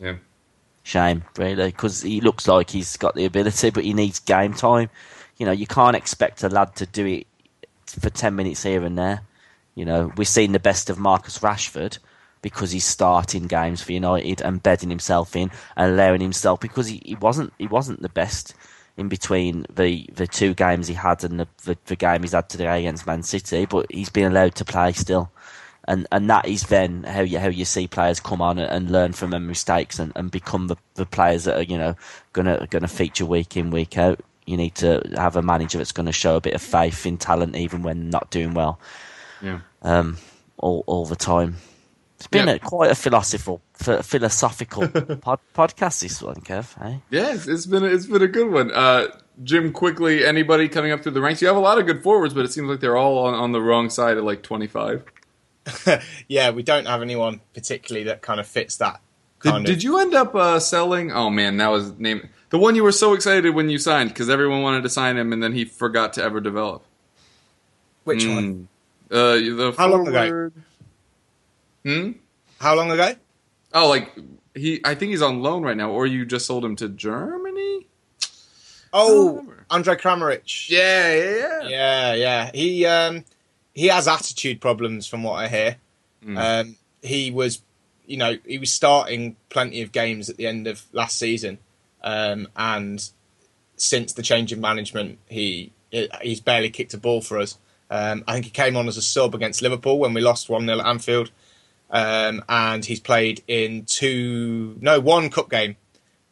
Yeah. 0.00 0.16
Shame, 0.84 1.24
really, 1.36 1.66
because 1.66 2.02
he 2.02 2.20
looks 2.20 2.48
like 2.48 2.70
he's 2.70 2.96
got 2.96 3.14
the 3.14 3.24
ability, 3.24 3.70
but 3.70 3.84
he 3.84 3.92
needs 3.92 4.18
game 4.18 4.52
time. 4.54 4.90
You 5.36 5.46
know, 5.46 5.52
you 5.52 5.66
can't 5.66 5.96
expect 5.96 6.42
a 6.42 6.48
lad 6.48 6.74
to 6.76 6.86
do 6.86 7.06
it 7.06 7.26
for 7.86 8.10
10 8.10 8.34
minutes 8.34 8.62
here 8.62 8.82
and 8.82 8.98
there. 8.98 9.22
You 9.74 9.84
know, 9.84 10.12
we've 10.16 10.28
seen 10.28 10.52
the 10.52 10.60
best 10.60 10.90
of 10.90 10.98
Marcus 10.98 11.38
Rashford 11.38 11.98
because 12.42 12.72
he's 12.72 12.84
starting 12.84 13.46
games 13.46 13.82
for 13.82 13.92
United 13.92 14.40
and 14.42 14.62
bedding 14.62 14.90
himself 14.90 15.36
in 15.36 15.50
and 15.76 15.92
allowing 15.92 16.20
himself 16.20 16.60
because 16.60 16.88
he, 16.88 17.00
he 17.04 17.14
wasn't 17.14 17.52
he 17.58 17.66
wasn't 17.66 18.02
the 18.02 18.08
best 18.08 18.54
in 18.96 19.08
between 19.08 19.64
the, 19.74 20.06
the 20.12 20.26
two 20.26 20.52
games 20.52 20.86
he 20.86 20.94
had 20.94 21.24
and 21.24 21.40
the, 21.40 21.48
the, 21.64 21.78
the 21.86 21.96
game 21.96 22.20
he's 22.20 22.32
had 22.32 22.48
today 22.48 22.80
against 22.80 23.06
Man 23.06 23.22
City, 23.22 23.64
but 23.64 23.90
he's 23.90 24.10
been 24.10 24.30
allowed 24.30 24.54
to 24.56 24.64
play 24.64 24.92
still 24.92 25.32
and 25.88 26.06
and 26.12 26.30
that 26.30 26.46
is 26.46 26.64
then 26.64 27.02
how 27.04 27.20
you 27.20 27.38
how 27.38 27.48
you 27.48 27.64
see 27.64 27.86
players 27.88 28.20
come 28.20 28.40
on 28.40 28.58
and, 28.58 28.70
and 28.70 28.90
learn 28.90 29.12
from 29.12 29.30
their 29.30 29.40
mistakes 29.40 29.98
and, 29.98 30.12
and 30.14 30.30
become 30.30 30.68
the, 30.68 30.76
the 30.94 31.06
players 31.06 31.44
that 31.44 31.58
are 31.58 31.62
you 31.62 31.78
know 31.78 31.94
gonna 32.32 32.66
gonna 32.70 32.88
feature 32.88 33.26
week 33.26 33.56
in 33.56 33.70
week 33.70 33.98
out. 33.98 34.20
You 34.46 34.56
need 34.56 34.74
to 34.76 35.02
have 35.16 35.36
a 35.36 35.42
manager 35.42 35.78
that's 35.78 35.92
going 35.92 36.06
to 36.06 36.12
show 36.12 36.34
a 36.34 36.40
bit 36.40 36.54
of 36.54 36.60
faith 36.60 37.06
in 37.06 37.16
talent 37.16 37.54
even 37.54 37.84
when 37.84 38.10
not 38.10 38.28
doing 38.32 38.54
well. 38.54 38.80
Yeah. 39.42 39.60
Um, 39.82 40.16
all 40.58 40.84
all 40.86 41.06
the 41.06 41.16
time. 41.16 41.56
It's 42.16 42.28
been 42.28 42.46
Yeah. 42.46 42.54
a, 42.54 42.58
quite 42.60 42.90
a 42.90 42.94
philosophical 42.94 43.60
ph- 43.84 44.02
philosophical 44.04 44.86
pod, 45.20 45.40
podcast 45.54 46.00
this 46.00 46.22
one, 46.22 46.36
Kev. 46.36 46.80
Eh? 46.80 46.98
Yeah, 47.10 47.34
it's, 47.34 47.48
it's 47.48 47.66
been 47.66 47.82
a, 47.82 47.86
it's 47.86 48.06
been 48.06 48.22
a 48.22 48.28
good 48.28 48.48
one. 48.50 48.70
Uh, 48.70 49.08
Jim, 49.42 49.72
quickly, 49.72 50.24
anybody 50.24 50.68
coming 50.68 50.92
up 50.92 51.02
through 51.02 51.12
the 51.12 51.20
ranks? 51.20 51.42
You 51.42 51.48
have 51.48 51.56
a 51.56 51.60
lot 51.60 51.78
of 51.80 51.86
good 51.86 52.00
forwards, 52.02 52.32
but 52.32 52.44
it 52.44 52.52
seems 52.52 52.68
like 52.68 52.78
they're 52.78 52.96
all 52.96 53.18
on, 53.26 53.34
on 53.34 53.50
the 53.50 53.60
wrong 53.60 53.90
side 53.90 54.16
at 54.18 54.22
like 54.24 54.42
twenty 54.44 54.68
five. 54.68 55.02
yeah, 56.28 56.50
we 56.50 56.62
don't 56.62 56.86
have 56.86 57.02
anyone 57.02 57.40
particularly 57.54 58.04
that 58.04 58.20
kind 58.22 58.38
of 58.40 58.46
fits 58.46 58.76
that 58.76 59.00
Did, 59.42 59.50
kind 59.50 59.66
did 59.66 59.76
of. 59.78 59.82
you 59.82 59.98
end 59.98 60.14
up 60.14 60.34
uh, 60.34 60.60
selling? 60.60 61.10
Oh 61.10 61.28
man, 61.30 61.56
that 61.56 61.68
was 61.68 61.92
name. 61.98 62.28
The 62.50 62.58
one 62.58 62.74
you 62.76 62.84
were 62.84 62.92
so 62.92 63.14
excited 63.14 63.50
when 63.54 63.68
you 63.70 63.78
signed 63.78 64.10
because 64.10 64.28
everyone 64.30 64.62
wanted 64.62 64.82
to 64.82 64.88
sign 64.90 65.16
him, 65.16 65.32
and 65.32 65.42
then 65.42 65.52
he 65.54 65.64
forgot 65.64 66.12
to 66.14 66.22
ever 66.22 66.40
develop. 66.40 66.84
Which 68.04 68.26
one? 68.26 68.68
Uh, 69.12 69.34
the 69.34 69.74
How 69.76 69.88
long 69.88 70.08
ago? 70.08 70.50
Hmm. 71.84 72.12
How 72.58 72.74
long 72.74 72.90
ago? 72.90 73.14
Oh, 73.74 73.88
like 73.88 74.10
he. 74.54 74.80
I 74.84 74.94
think 74.94 75.10
he's 75.10 75.20
on 75.20 75.42
loan 75.42 75.62
right 75.62 75.76
now, 75.76 75.90
or 75.90 76.06
you 76.06 76.24
just 76.24 76.46
sold 76.46 76.64
him 76.64 76.76
to 76.76 76.88
Germany. 76.88 77.86
Oh. 78.92 79.44
Andrej 79.70 80.00
Kramaric. 80.00 80.68
Yeah, 80.70 81.14
yeah, 81.14 81.24
yeah. 81.24 81.68
Yeah, 81.68 82.14
yeah. 82.14 82.50
He 82.54 82.86
um 82.86 83.24
he 83.74 83.86
has 83.88 84.06
attitude 84.08 84.60
problems 84.60 85.06
from 85.06 85.22
what 85.22 85.34
I 85.34 85.48
hear. 85.48 85.76
Hmm. 86.22 86.38
Um 86.38 86.76
he 87.02 87.30
was 87.30 87.62
you 88.06 88.16
know, 88.16 88.36
he 88.46 88.58
was 88.58 88.72
starting 88.72 89.36
plenty 89.48 89.82
of 89.82 89.92
games 89.92 90.28
at 90.28 90.36
the 90.36 90.46
end 90.46 90.66
of 90.66 90.84
last 90.92 91.18
season. 91.18 91.58
Um 92.02 92.48
and 92.56 93.08
since 93.76 94.12
the 94.12 94.22
change 94.22 94.52
in 94.52 94.60
management, 94.60 95.18
he 95.28 95.72
he's 95.90 96.40
barely 96.40 96.70
kicked 96.70 96.94
a 96.94 96.98
ball 96.98 97.20
for 97.20 97.38
us. 97.38 97.58
Um 97.92 98.24
I 98.26 98.32
think 98.32 98.46
he 98.46 98.50
came 98.50 98.76
on 98.76 98.88
as 98.88 98.96
a 98.96 99.02
sub 99.02 99.34
against 99.34 99.62
Liverpool 99.62 99.98
when 100.00 100.14
we 100.14 100.20
lost 100.20 100.48
1-0 100.48 100.80
at 100.80 100.86
Anfield. 100.86 101.30
Um 101.90 102.42
and 102.48 102.84
he's 102.84 103.00
played 103.00 103.44
in 103.46 103.84
two 103.84 104.76
no, 104.80 104.98
one 104.98 105.30
cup 105.30 105.48
game 105.48 105.76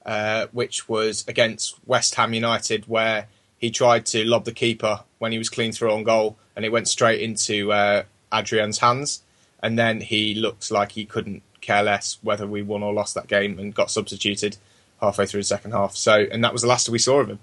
uh, 0.04 0.46
which 0.52 0.88
was 0.88 1.24
against 1.28 1.76
West 1.86 2.14
Ham 2.14 2.32
United, 2.32 2.86
where 2.86 3.28
he 3.58 3.70
tried 3.70 4.06
to 4.06 4.24
lob 4.24 4.44
the 4.44 4.52
keeper 4.52 5.00
when 5.18 5.32
he 5.32 5.38
was 5.38 5.48
clean 5.48 5.72
through 5.72 5.92
on 5.92 6.04
goal, 6.04 6.36
and 6.56 6.64
it 6.64 6.72
went 6.72 6.88
straight 6.88 7.20
into 7.20 7.72
uh, 7.72 8.04
Adrian's 8.32 8.78
hands. 8.78 9.22
And 9.62 9.78
then 9.78 10.00
he 10.00 10.34
looked 10.34 10.70
like 10.70 10.92
he 10.92 11.04
couldn't 11.04 11.42
care 11.60 11.82
less 11.82 12.18
whether 12.22 12.46
we 12.46 12.62
won 12.62 12.82
or 12.82 12.94
lost 12.94 13.14
that 13.14 13.26
game, 13.26 13.58
and 13.58 13.74
got 13.74 13.90
substituted 13.90 14.56
halfway 15.00 15.26
through 15.26 15.40
the 15.40 15.44
second 15.44 15.72
half. 15.72 15.94
So, 15.96 16.26
and 16.30 16.42
that 16.44 16.52
was 16.52 16.62
the 16.62 16.68
last 16.68 16.88
we 16.88 16.98
saw 16.98 17.20
of 17.20 17.28
him. 17.28 17.38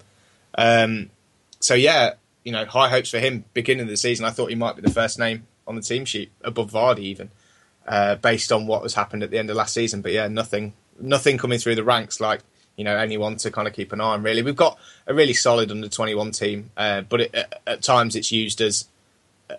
Um, 0.57 1.09
so 1.59 1.75
yeah, 1.75 2.13
you 2.47 2.53
know, 2.53 2.63
high 2.63 2.87
hopes 2.87 3.09
for 3.09 3.19
him. 3.19 3.43
Beginning 3.53 3.83
of 3.83 3.89
the 3.89 3.97
season, 3.97 4.25
I 4.25 4.29
thought 4.29 4.47
he 4.49 4.55
might 4.55 4.77
be 4.77 4.81
the 4.81 4.89
first 4.89 5.19
name 5.19 5.45
on 5.67 5.75
the 5.75 5.81
team 5.81 6.05
sheet 6.05 6.31
above 6.41 6.71
Vardy, 6.71 6.99
even 6.99 7.29
uh, 7.85 8.15
based 8.15 8.53
on 8.53 8.67
what 8.67 8.83
has 8.83 8.93
happened 8.93 9.21
at 9.21 9.31
the 9.31 9.37
end 9.37 9.49
of 9.49 9.57
last 9.57 9.73
season. 9.73 10.01
But 10.01 10.13
yeah, 10.13 10.29
nothing, 10.29 10.71
nothing 10.97 11.37
coming 11.37 11.59
through 11.59 11.75
the 11.75 11.83
ranks 11.83 12.21
like 12.21 12.39
you 12.77 12.85
know 12.85 12.95
anyone 12.95 13.35
to 13.35 13.51
kind 13.51 13.67
of 13.67 13.73
keep 13.73 13.91
an 13.91 13.99
eye 13.99 14.13
on. 14.13 14.23
Really, 14.23 14.43
we've 14.43 14.55
got 14.55 14.79
a 15.07 15.13
really 15.13 15.33
solid 15.33 15.71
under 15.71 15.89
twenty 15.89 16.15
one 16.15 16.31
team, 16.31 16.71
uh, 16.77 17.01
but 17.01 17.19
it, 17.19 17.35
at, 17.67 17.81
times 17.81 18.15
it's 18.15 18.31
used 18.31 18.61
as 18.61 18.87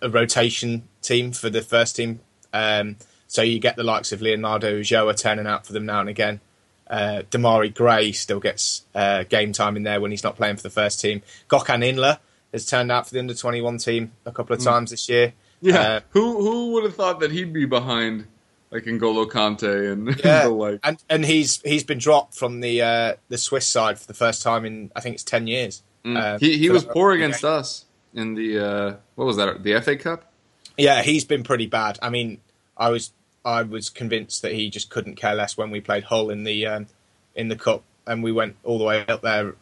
a 0.01 0.09
rotation 0.09 0.89
team 1.03 1.33
for 1.33 1.51
the 1.51 1.61
first 1.61 1.95
team. 1.95 2.21
Um, 2.55 2.97
so 3.27 3.43
you 3.43 3.59
get 3.59 3.77
the 3.77 3.85
likes 3.85 4.13
of 4.13 4.23
Leonardo 4.23 4.81
Ulloa 4.81 5.15
turning 5.15 5.47
out 5.47 5.67
for 5.67 5.75
them 5.75 5.85
now 5.85 6.01
and 6.01 6.09
again. 6.09 6.41
Uh, 6.89 7.21
Demarai 7.31 7.75
Gray 7.75 8.13
still 8.13 8.41
gets 8.41 8.87
uh, 8.95 9.25
game 9.25 9.53
time 9.53 9.77
in 9.77 9.83
there 9.83 10.01
when 10.01 10.11
he's 10.11 10.25
not 10.25 10.37
playing 10.37 10.57
for 10.57 10.63
the 10.63 10.71
first 10.71 11.03
team. 11.03 11.21
Gökhan 11.51 11.85
Inler 11.85 12.19
has 12.53 12.67
turned 12.67 12.91
out 12.93 13.07
for 13.07 13.15
the 13.15 13.21
under 13.21 13.35
21 13.35 13.79
team 13.79 14.13
a 14.25 14.33
couple 14.33 14.55
of 14.57 14.63
times 14.63 14.91
this 14.91 15.09
year. 15.09 15.35
Yeah, 15.61 15.81
Uh, 15.81 16.01
who 16.11 16.41
who 16.41 16.73
would 16.73 16.85
have 16.85 16.95
thought 16.95 17.21
that 17.21 17.33
he'd 17.33 17.53
be 17.53 17.65
behind 17.65 18.27
like 18.71 18.85
N'Golo 18.85 19.27
Kante 19.29 19.93
and 19.93 20.09
yeah, 20.25 20.45
the 20.45 20.51
like? 20.51 20.81
and 20.85 21.03
and 21.11 21.25
he's 21.25 21.61
he's 21.63 21.85
been 21.85 21.99
dropped 21.99 22.35
from 22.35 22.61
the 22.61 22.81
uh, 22.83 23.15
the 23.29 23.39
Swiss 23.39 23.67
side 23.67 23.99
for 23.99 24.07
the 24.07 24.15
first 24.15 24.43
time 24.43 24.65
in 24.65 24.91
I 24.95 25.01
think 25.01 25.15
it's 25.15 25.25
10 25.25 25.47
years. 25.47 25.83
Uh, 26.05 26.39
he 26.39 26.57
he 26.59 26.71
was 26.71 26.85
that- 26.85 26.93
poor 26.93 27.13
against 27.13 27.45
us 27.45 27.85
in 28.15 28.35
the 28.35 28.59
uh, 28.59 28.95
what 29.17 29.25
was 29.27 29.37
that? 29.37 29.63
The 29.63 29.81
FA 29.81 29.97
Cup. 29.97 30.33
Yeah, 30.77 31.03
he's 31.03 31.25
been 31.25 31.43
pretty 31.43 31.67
bad. 31.67 31.99
I 32.01 32.09
mean, 32.09 32.41
I 32.77 32.91
was 32.91 33.13
I 33.45 33.63
was 33.63 33.89
convinced 33.91 34.43
that 34.43 34.53
he 34.53 34.71
just 34.71 34.91
couldn't 34.91 35.17
care 35.17 35.35
less 35.35 35.57
when 35.57 35.71
we 35.71 35.81
played 35.81 36.05
Hull 36.05 36.31
in 36.31 36.45
the 36.45 36.67
um, 36.67 36.87
in 37.35 37.49
the 37.49 37.57
cup, 37.57 37.83
and 38.07 38.23
we 38.23 38.31
went 38.33 38.57
all 38.63 38.79
the 38.79 38.85
way 38.85 39.05
up 39.07 39.23
there. 39.23 39.55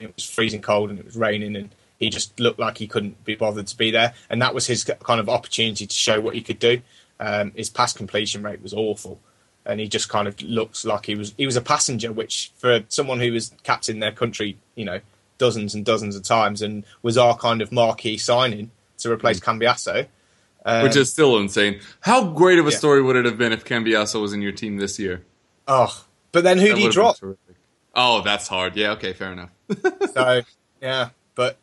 It 0.00 0.14
was 0.14 0.24
freezing 0.24 0.62
cold 0.62 0.90
and 0.90 0.98
it 0.98 1.04
was 1.04 1.16
raining, 1.16 1.54
and 1.54 1.68
he 1.98 2.10
just 2.10 2.38
looked 2.38 2.58
like 2.58 2.78
he 2.78 2.86
couldn't 2.86 3.24
be 3.24 3.34
bothered 3.34 3.66
to 3.66 3.76
be 3.76 3.90
there. 3.90 4.14
And 4.30 4.40
that 4.40 4.54
was 4.54 4.66
his 4.66 4.84
kind 4.84 5.20
of 5.20 5.28
opportunity 5.28 5.86
to 5.86 5.94
show 5.94 6.20
what 6.20 6.34
he 6.34 6.40
could 6.40 6.58
do. 6.58 6.80
Um, 7.20 7.52
his 7.56 7.68
pass 7.68 7.92
completion 7.92 8.42
rate 8.42 8.62
was 8.62 8.72
awful, 8.72 9.20
and 9.66 9.80
he 9.80 9.88
just 9.88 10.08
kind 10.08 10.28
of 10.28 10.40
looks 10.40 10.84
like 10.84 11.06
he 11.06 11.16
was 11.16 11.34
he 11.36 11.46
was 11.46 11.56
a 11.56 11.60
passenger, 11.60 12.12
which 12.12 12.52
for 12.56 12.84
someone 12.88 13.18
who 13.18 13.32
was 13.32 13.52
captain 13.64 13.98
their 13.98 14.12
country, 14.12 14.56
you 14.76 14.84
know, 14.84 15.00
dozens 15.36 15.74
and 15.74 15.84
dozens 15.84 16.14
of 16.14 16.22
times, 16.22 16.62
and 16.62 16.84
was 17.02 17.18
our 17.18 17.36
kind 17.36 17.60
of 17.60 17.72
marquee 17.72 18.16
signing 18.16 18.70
to 18.98 19.10
replace 19.10 19.40
Cambiasso. 19.40 20.06
which 20.82 20.96
is 20.96 21.10
still 21.10 21.38
insane. 21.38 21.80
How 22.00 22.24
great 22.24 22.58
of 22.60 22.68
a 22.68 22.70
yeah. 22.70 22.76
story 22.76 23.02
would 23.02 23.16
it 23.16 23.24
have 23.24 23.38
been 23.38 23.52
if 23.52 23.64
Cambiasso 23.64 24.20
was 24.20 24.32
in 24.32 24.42
your 24.42 24.52
team 24.52 24.76
this 24.76 24.98
year? 24.98 25.24
Oh, 25.66 26.04
but 26.30 26.44
then 26.44 26.58
who 26.58 26.68
That 26.68 26.74
do 26.74 26.80
you 26.80 26.86
would 26.88 26.94
have 26.94 27.20
been 27.20 27.28
drop? 27.30 27.38
Oh, 27.94 28.22
that's 28.22 28.46
hard. 28.46 28.76
Yeah, 28.76 28.92
okay, 28.92 29.12
fair 29.12 29.32
enough. 29.32 29.50
So 30.14 30.42
yeah, 30.80 31.10
but 31.34 31.58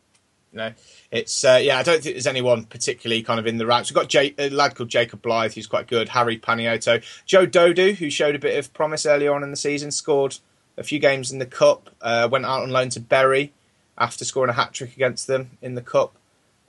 you 0.56 0.62
know, 0.62 0.74
it's 1.12 1.44
uh, 1.44 1.60
yeah. 1.62 1.78
I 1.78 1.84
don't 1.84 2.02
think 2.02 2.16
there's 2.16 2.28
anyone 2.28 2.64
particularly 2.64 3.22
kind 3.24 3.42
of 3.42 3.46
in 3.46 3.58
the 3.58 3.66
ranks. 3.66 3.90
We've 3.90 3.96
got 3.96 4.08
Jake, 4.08 4.36
a 4.40 4.50
lad 4.50 4.74
called 4.74 4.88
Jacob 4.88 5.22
Blyth, 5.22 5.54
who's 5.54 5.68
quite 5.68 5.88
good. 5.88 6.08
Harry 6.10 6.40
Panayiotou, 6.40 7.04
Joe 7.26 7.46
Dodoo, 7.46 7.94
who 7.96 8.10
showed 8.10 8.36
a 8.36 8.40
bit 8.40 8.58
of 8.58 8.74
promise 8.74 9.06
earlier 9.06 9.34
on 9.34 9.44
in 9.44 9.52
the 9.52 9.58
season, 9.58 9.92
scored 9.92 10.38
a 10.78 10.84
few 10.84 10.98
games 10.98 11.30
in 11.30 11.40
the 11.40 11.46
cup. 11.46 11.90
Uh, 12.02 12.30
went 12.32 12.46
out 12.46 12.64
on 12.64 12.70
loan 12.70 12.88
to 12.92 13.02
Bury 13.02 13.52
after 13.98 14.24
scoring 14.24 14.50
a 14.50 14.54
hat 14.54 14.72
trick 14.72 14.96
against 14.96 15.28
them 15.28 15.52
in 15.62 15.76
the 15.76 15.82
cup. 15.82 16.16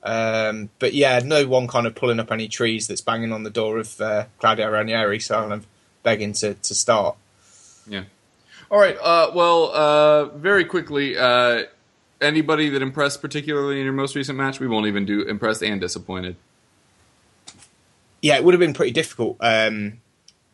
Um, 0.03 0.71
but 0.81 0.93
yeah, 0.93 1.21
no 1.25 1.47
one 1.47 1.69
kind 1.69 1.87
of 1.87 1.95
pulling 1.95 2.19
up 2.19 2.33
any 2.33 2.49
trees 2.49 2.89
that's 2.89 3.01
banging 3.01 3.33
on 3.33 3.45
the 3.45 3.51
door 3.51 3.79
of 3.79 4.01
uh, 4.01 4.25
Claudio 4.41 4.69
Ranieri, 4.69 5.21
so 5.21 5.39
I'm 5.39 5.63
begging 6.03 6.33
to, 6.35 6.55
to 6.55 6.75
start. 6.75 7.17
Yeah. 7.89 8.05
All 8.69 8.81
right. 8.81 8.97
Uh, 9.01 9.31
well, 9.33 9.71
uh, 9.73 10.25
very 10.37 10.65
quickly, 10.65 11.17
uh, 11.17 11.65
anybody 12.21 12.69
that 12.71 12.83
impressed 12.83 13.21
particularly 13.21 13.79
in 13.79 13.85
your 13.85 13.93
most 13.93 14.15
recent 14.17 14.39
match? 14.39 14.61
We 14.61 14.67
won't 14.67 14.87
even 14.87 15.05
do 15.05 15.23
impressed 15.23 15.63
and 15.63 15.81
disappointed. 15.81 16.37
yeah, 18.23 18.37
it 18.37 18.45
would 18.45 18.55
have 18.55 18.61
been 18.61 18.75
pretty 18.75 18.93
difficult 18.93 19.37
um, 19.41 20.01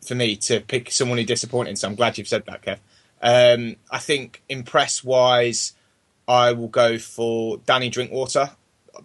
for 0.05 0.15
me 0.15 0.35
to 0.35 0.59
pick 0.61 0.91
someone 0.91 1.17
who 1.17 1.23
disappointed. 1.23 1.77
So 1.77 1.87
I'm 1.87 1.95
glad 1.95 2.17
you've 2.17 2.27
said 2.27 2.45
that, 2.45 2.61
Kev. 2.61 2.77
Um, 3.21 3.77
I 3.89 3.99
think 3.99 4.43
impress 4.49 5.03
wise, 5.03 5.73
I 6.27 6.51
will 6.51 6.67
go 6.67 6.97
for 6.97 7.57
Danny 7.65 7.89
Drinkwater, 7.89 8.51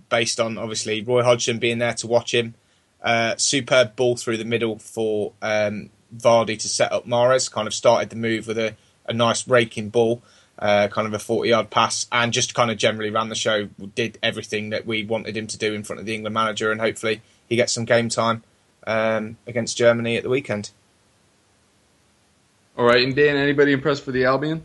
based 0.09 0.41
on 0.41 0.59
obviously 0.59 1.03
Roy 1.03 1.23
Hodgson 1.23 1.59
being 1.59 1.79
there 1.79 1.95
to 1.95 2.07
watch 2.07 2.35
him. 2.35 2.55
Uh, 3.01 3.37
superb 3.37 3.95
ball 3.95 4.17
through 4.17 4.37
the 4.37 4.45
middle 4.45 4.79
for 4.79 5.33
um, 5.41 5.91
Vardy 6.15 6.59
to 6.59 6.69
set 6.69 6.93
up 6.93 7.07
Mahrez. 7.07 7.51
Kind 7.51 7.69
of 7.69 7.75
started 7.75 8.11
the 8.11 8.17
move 8.17 8.49
with 8.49 8.59
a, 8.59 8.75
a 9.07 9.13
nice 9.13 9.47
raking 9.47 9.91
ball, 9.91 10.21
uh, 10.59 10.89
kind 10.89 11.07
of 11.07 11.15
a 11.15 11.19
40 11.19 11.49
yard 11.49 11.71
pass, 11.71 12.07
and 12.13 12.33
just 12.33 12.55
kind 12.55 12.71
of 12.71 12.77
generally 12.79 13.11
ran 13.11 13.29
the 13.29 13.35
show. 13.35 13.69
Did 13.95 14.19
everything 14.23 14.71
that 14.71 14.87
we 14.87 15.05
wanted 15.05 15.37
him 15.37 15.47
to 15.47 15.59
do 15.59 15.75
in 15.75 15.85
front 15.85 16.01
of 16.01 16.07
the 16.07 16.15
England 16.15 16.35
manager, 16.35 16.71
and 16.73 16.81
hopefully 16.81 17.21
he 17.49 17.57
gets 17.57 17.73
some 17.73 17.85
game 17.85 18.09
time 18.09 18.43
um, 18.87 19.37
against 19.47 19.77
Germany 19.77 20.17
at 20.17 20.23
the 20.23 20.31
weekend. 20.31 20.71
All 22.77 22.85
right. 22.85 23.03
And 23.03 23.15
Dan, 23.15 23.37
anybody 23.37 23.73
impressed 23.73 24.05
for 24.05 24.13
the 24.13 24.25
Albion? 24.25 24.63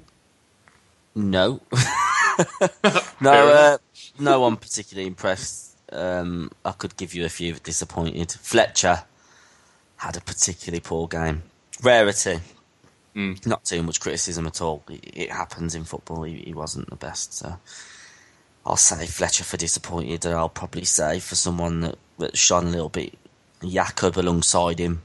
No. 1.16 1.62
No, 3.22 3.32
uh, 3.32 3.78
enough. 3.78 3.80
no 4.20 4.39
one 4.41 4.58
particularly 4.58 5.08
impressed. 5.08 5.78
Um, 5.91 6.52
I 6.66 6.72
could 6.72 6.98
give 6.98 7.14
you 7.14 7.26
a 7.26 7.30
few 7.30 7.54
disappointed. 7.54 8.32
Fletcher 8.32 9.04
had 9.98 10.18
a 10.18 10.22
particularly 10.22 10.82
poor 10.82 11.08
game. 11.08 11.44
Rarity. 11.82 12.39
Not 13.45 13.66
too 13.66 13.84
much 13.84 13.99
criticism 13.99 14.47
at 14.47 14.61
all. 14.61 14.84
It, 14.89 15.03
it 15.14 15.32
happens 15.32 15.76
in 15.76 15.84
football. 15.84 16.24
He, 16.24 16.43
he 16.45 16.53
wasn't 16.53 16.89
the 16.89 16.95
best. 16.95 17.34
So 17.34 17.57
I'll 18.66 18.78
say 18.78 19.05
Fletcher 19.05 19.43
for 19.43 19.57
disappointed. 19.57 20.26
And 20.26 20.36
I'll 20.36 20.49
probably 20.49 20.86
say 20.86 21.20
for 21.20 21.36
someone 21.36 21.82
that, 21.82 21.97
that 22.20 22.38
shone 22.38 22.68
a 22.68 22.72
little 22.72 22.89
bit, 22.89 23.18
Yacob 23.61 24.18
alongside 24.18 24.80
him 24.80 25.01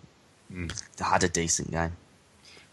had 0.98 1.24
a 1.24 1.28
decent 1.28 1.70
game. 1.70 1.96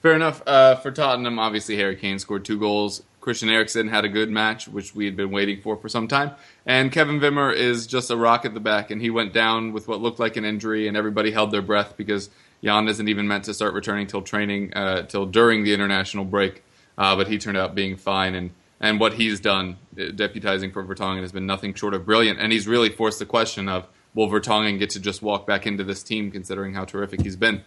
Fair 0.01 0.13
enough. 0.13 0.41
Uh, 0.45 0.75
for 0.75 0.91
Tottenham, 0.91 1.39
obviously 1.39 1.77
Harry 1.77 1.95
Kane 1.95 2.19
scored 2.19 2.45
two 2.45 2.59
goals. 2.59 3.03
Christian 3.19 3.49
Eriksen 3.49 3.87
had 3.87 4.05
a 4.05 4.09
good 4.09 4.29
match, 4.29 4.67
which 4.67 4.93
we 4.93 5.05
had 5.05 5.15
been 5.15 5.31
waiting 5.31 5.59
for 5.61 5.75
for 5.75 5.89
some 5.89 6.07
time. 6.07 6.31
And 6.63 6.91
Kevin 6.91 7.19
Wimmer 7.19 7.55
is 7.55 7.87
just 7.87 8.11
a 8.11 8.15
rock 8.15 8.45
at 8.45 8.53
the 8.53 8.59
back, 8.59 8.91
and 8.91 9.01
he 9.01 9.09
went 9.09 9.33
down 9.33 9.73
with 9.73 9.87
what 9.87 9.99
looked 9.99 10.19
like 10.19 10.37
an 10.37 10.45
injury, 10.45 10.87
and 10.87 10.95
everybody 10.95 11.31
held 11.31 11.49
their 11.49 11.63
breath 11.63 11.97
because 11.97 12.29
Jan 12.65 12.87
isn't 12.87 13.07
even 13.07 13.27
meant 13.27 13.43
to 13.43 13.53
start 13.53 13.75
returning 13.75 14.07
till 14.07 14.23
training, 14.23 14.73
uh, 14.73 15.03
till 15.03 15.27
during 15.27 15.63
the 15.63 15.73
international 15.73 16.25
break. 16.25 16.63
Uh, 16.97 17.15
but 17.15 17.27
he 17.27 17.37
turned 17.37 17.57
out 17.57 17.75
being 17.75 17.95
fine, 17.95 18.33
and 18.33 18.49
and 18.81 18.99
what 18.99 19.13
he's 19.13 19.39
done, 19.39 19.77
uh, 19.97 20.05
deputizing 20.11 20.73
for 20.73 20.83
Vertonghen, 20.83 21.21
has 21.21 21.31
been 21.31 21.45
nothing 21.45 21.75
short 21.75 21.93
of 21.93 22.05
brilliant. 22.05 22.39
And 22.39 22.51
he's 22.51 22.67
really 22.67 22.89
forced 22.89 23.19
the 23.19 23.25
question 23.25 23.69
of, 23.69 23.87
will 24.15 24.29
Vertonghen 24.29 24.79
get 24.79 24.89
to 24.91 24.99
just 24.99 25.21
walk 25.21 25.45
back 25.45 25.67
into 25.67 25.83
this 25.83 26.01
team, 26.01 26.31
considering 26.31 26.73
how 26.73 26.85
terrific 26.85 27.21
he's 27.21 27.35
been? 27.35 27.63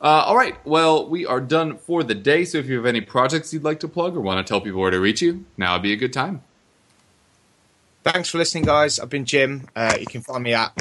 Uh, 0.00 0.22
all 0.26 0.36
right. 0.36 0.54
Well, 0.64 1.08
we 1.08 1.26
are 1.26 1.40
done 1.40 1.76
for 1.76 2.04
the 2.04 2.14
day. 2.14 2.44
So 2.44 2.58
if 2.58 2.66
you 2.66 2.76
have 2.76 2.86
any 2.86 3.00
projects 3.00 3.52
you'd 3.52 3.64
like 3.64 3.80
to 3.80 3.88
plug 3.88 4.16
or 4.16 4.20
want 4.20 4.44
to 4.44 4.48
tell 4.48 4.60
people 4.60 4.80
where 4.80 4.92
to 4.92 5.00
reach 5.00 5.20
you, 5.20 5.44
now 5.56 5.74
would 5.74 5.82
be 5.82 5.92
a 5.92 5.96
good 5.96 6.12
time. 6.12 6.42
Thanks 8.04 8.28
for 8.30 8.38
listening, 8.38 8.64
guys. 8.64 9.00
I've 9.00 9.10
been 9.10 9.24
Jim. 9.24 9.68
Uh, 9.74 9.96
you 9.98 10.06
can 10.06 10.22
find 10.22 10.44
me 10.44 10.54
at 10.54 10.72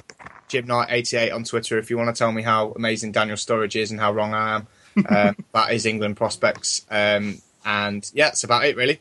JimKnightt88 0.50 1.34
on 1.34 1.44
Twitter 1.44 1.78
if 1.78 1.90
you 1.90 1.98
want 1.98 2.14
to 2.14 2.18
tell 2.18 2.32
me 2.32 2.42
how 2.42 2.72
amazing 2.72 3.12
Daniel 3.12 3.38
Sturridge 3.38 3.76
is 3.76 3.92
and 3.92 4.00
how 4.00 4.12
wrong 4.12 4.34
I 4.34 4.56
am. 4.56 4.68
Um, 4.98 5.36
that 5.54 5.74
is 5.74 5.86
England 5.86 6.18
prospects. 6.18 6.84
Um, 6.90 7.40
and 7.64 8.10
yeah, 8.16 8.26
that's 8.30 8.44
about 8.44 8.66
it, 8.66 8.76
really. 8.76 9.00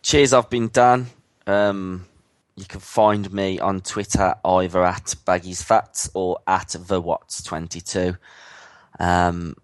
Cheers, 0.00 0.32
I've 0.32 0.48
been 0.48 0.70
Dan. 0.72 1.08
Um, 1.46 2.06
you 2.56 2.64
can 2.64 2.80
find 2.80 3.30
me 3.30 3.60
on 3.60 3.82
Twitter 3.82 4.34
either 4.42 4.82
at 4.84 5.14
Baggies 5.26 5.62
Facts 5.62 6.08
or 6.14 6.38
at 6.46 6.74
the 6.86 6.98
Watts 6.98 7.42
twenty 7.42 7.82
two. 7.82 8.16
Um, 8.98 9.54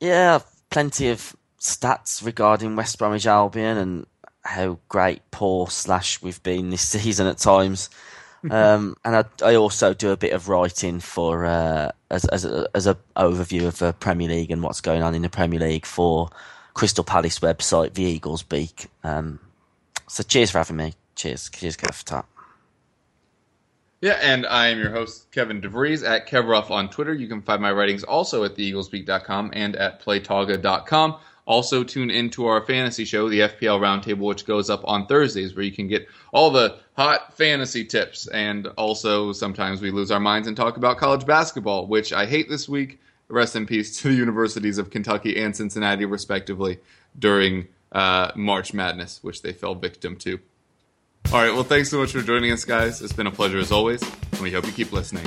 yeah, 0.00 0.38
plenty 0.70 1.10
of 1.10 1.36
stats 1.60 2.24
regarding 2.24 2.76
West 2.76 2.98
Bromwich 2.98 3.26
Albion 3.26 3.76
and 3.76 4.06
how 4.44 4.78
great, 4.88 5.22
poor 5.30 5.68
slash 5.68 6.22
we've 6.22 6.42
been 6.42 6.70
this 6.70 6.82
season 6.88 7.26
at 7.26 7.38
times. 7.38 7.90
Um, 8.56 8.96
and 9.04 9.16
I, 9.16 9.24
I 9.44 9.54
also 9.56 9.92
do 9.92 10.10
a 10.10 10.16
bit 10.16 10.32
of 10.32 10.48
writing 10.48 11.00
for 11.00 11.44
uh, 11.44 11.90
as 12.10 12.24
as 12.26 12.44
a, 12.44 12.66
as 12.74 12.86
a 12.86 12.96
overview 13.16 13.66
of 13.66 13.78
the 13.78 13.92
Premier 13.92 14.28
League 14.28 14.50
and 14.50 14.62
what's 14.62 14.80
going 14.80 15.02
on 15.02 15.14
in 15.14 15.22
the 15.22 15.28
Premier 15.28 15.60
League 15.60 15.86
for 15.86 16.30
Crystal 16.74 17.04
Palace 17.04 17.38
website, 17.40 17.94
the 17.94 18.02
Eagles 18.02 18.42
Beak. 18.42 18.86
Um, 19.02 19.40
so 20.08 20.22
cheers 20.22 20.50
for 20.50 20.58
having 20.58 20.76
me. 20.76 20.94
Cheers, 21.14 21.50
cheers, 21.50 21.76
Kev. 21.76 22.04
Ta. 22.04 22.24
Yeah, 24.02 24.18
and 24.20 24.46
I 24.46 24.68
am 24.68 24.78
your 24.78 24.90
host, 24.90 25.30
Kevin 25.32 25.60
DeVries, 25.60 26.06
at 26.06 26.28
Kevruff 26.28 26.70
on 26.70 26.90
Twitter. 26.90 27.14
You 27.14 27.28
can 27.28 27.40
find 27.40 27.62
my 27.62 27.72
writings 27.72 28.04
also 28.04 28.44
at 28.44 28.54
theeaglesbeak.com 28.54 29.50
and 29.54 29.74
at 29.74 30.02
playtoga.com. 30.02 31.16
Also, 31.46 31.84
tune 31.84 32.10
into 32.10 32.46
our 32.46 32.60
fantasy 32.60 33.04
show, 33.04 33.28
the 33.28 33.40
FPL 33.40 33.80
Roundtable, 33.80 34.26
which 34.26 34.44
goes 34.44 34.68
up 34.68 34.82
on 34.84 35.06
Thursdays, 35.06 35.54
where 35.54 35.64
you 35.64 35.70
can 35.70 35.86
get 35.86 36.08
all 36.32 36.50
the 36.50 36.76
hot 36.96 37.36
fantasy 37.36 37.84
tips. 37.84 38.26
And 38.26 38.66
also, 38.76 39.32
sometimes 39.32 39.80
we 39.80 39.92
lose 39.92 40.10
our 40.10 40.18
minds 40.18 40.48
and 40.48 40.56
talk 40.56 40.76
about 40.76 40.98
college 40.98 41.24
basketball, 41.24 41.86
which 41.86 42.12
I 42.12 42.26
hate 42.26 42.48
this 42.48 42.68
week. 42.68 43.00
Rest 43.28 43.54
in 43.54 43.66
peace 43.66 44.00
to 44.00 44.08
the 44.08 44.14
universities 44.14 44.78
of 44.78 44.90
Kentucky 44.90 45.40
and 45.40 45.54
Cincinnati, 45.54 46.04
respectively, 46.04 46.78
during 47.18 47.68
uh, 47.92 48.32
March 48.34 48.74
Madness, 48.74 49.22
which 49.22 49.42
they 49.42 49.52
fell 49.52 49.74
victim 49.74 50.16
to. 50.16 50.40
All 51.32 51.42
right, 51.42 51.52
well, 51.52 51.64
thanks 51.64 51.90
so 51.90 51.98
much 51.98 52.12
for 52.12 52.22
joining 52.22 52.52
us, 52.52 52.64
guys. 52.64 53.02
It's 53.02 53.12
been 53.12 53.26
a 53.26 53.32
pleasure 53.32 53.58
as 53.58 53.72
always, 53.72 54.02
and 54.32 54.40
we 54.40 54.52
hope 54.52 54.64
you 54.64 54.72
keep 54.72 54.92
listening. 54.92 55.26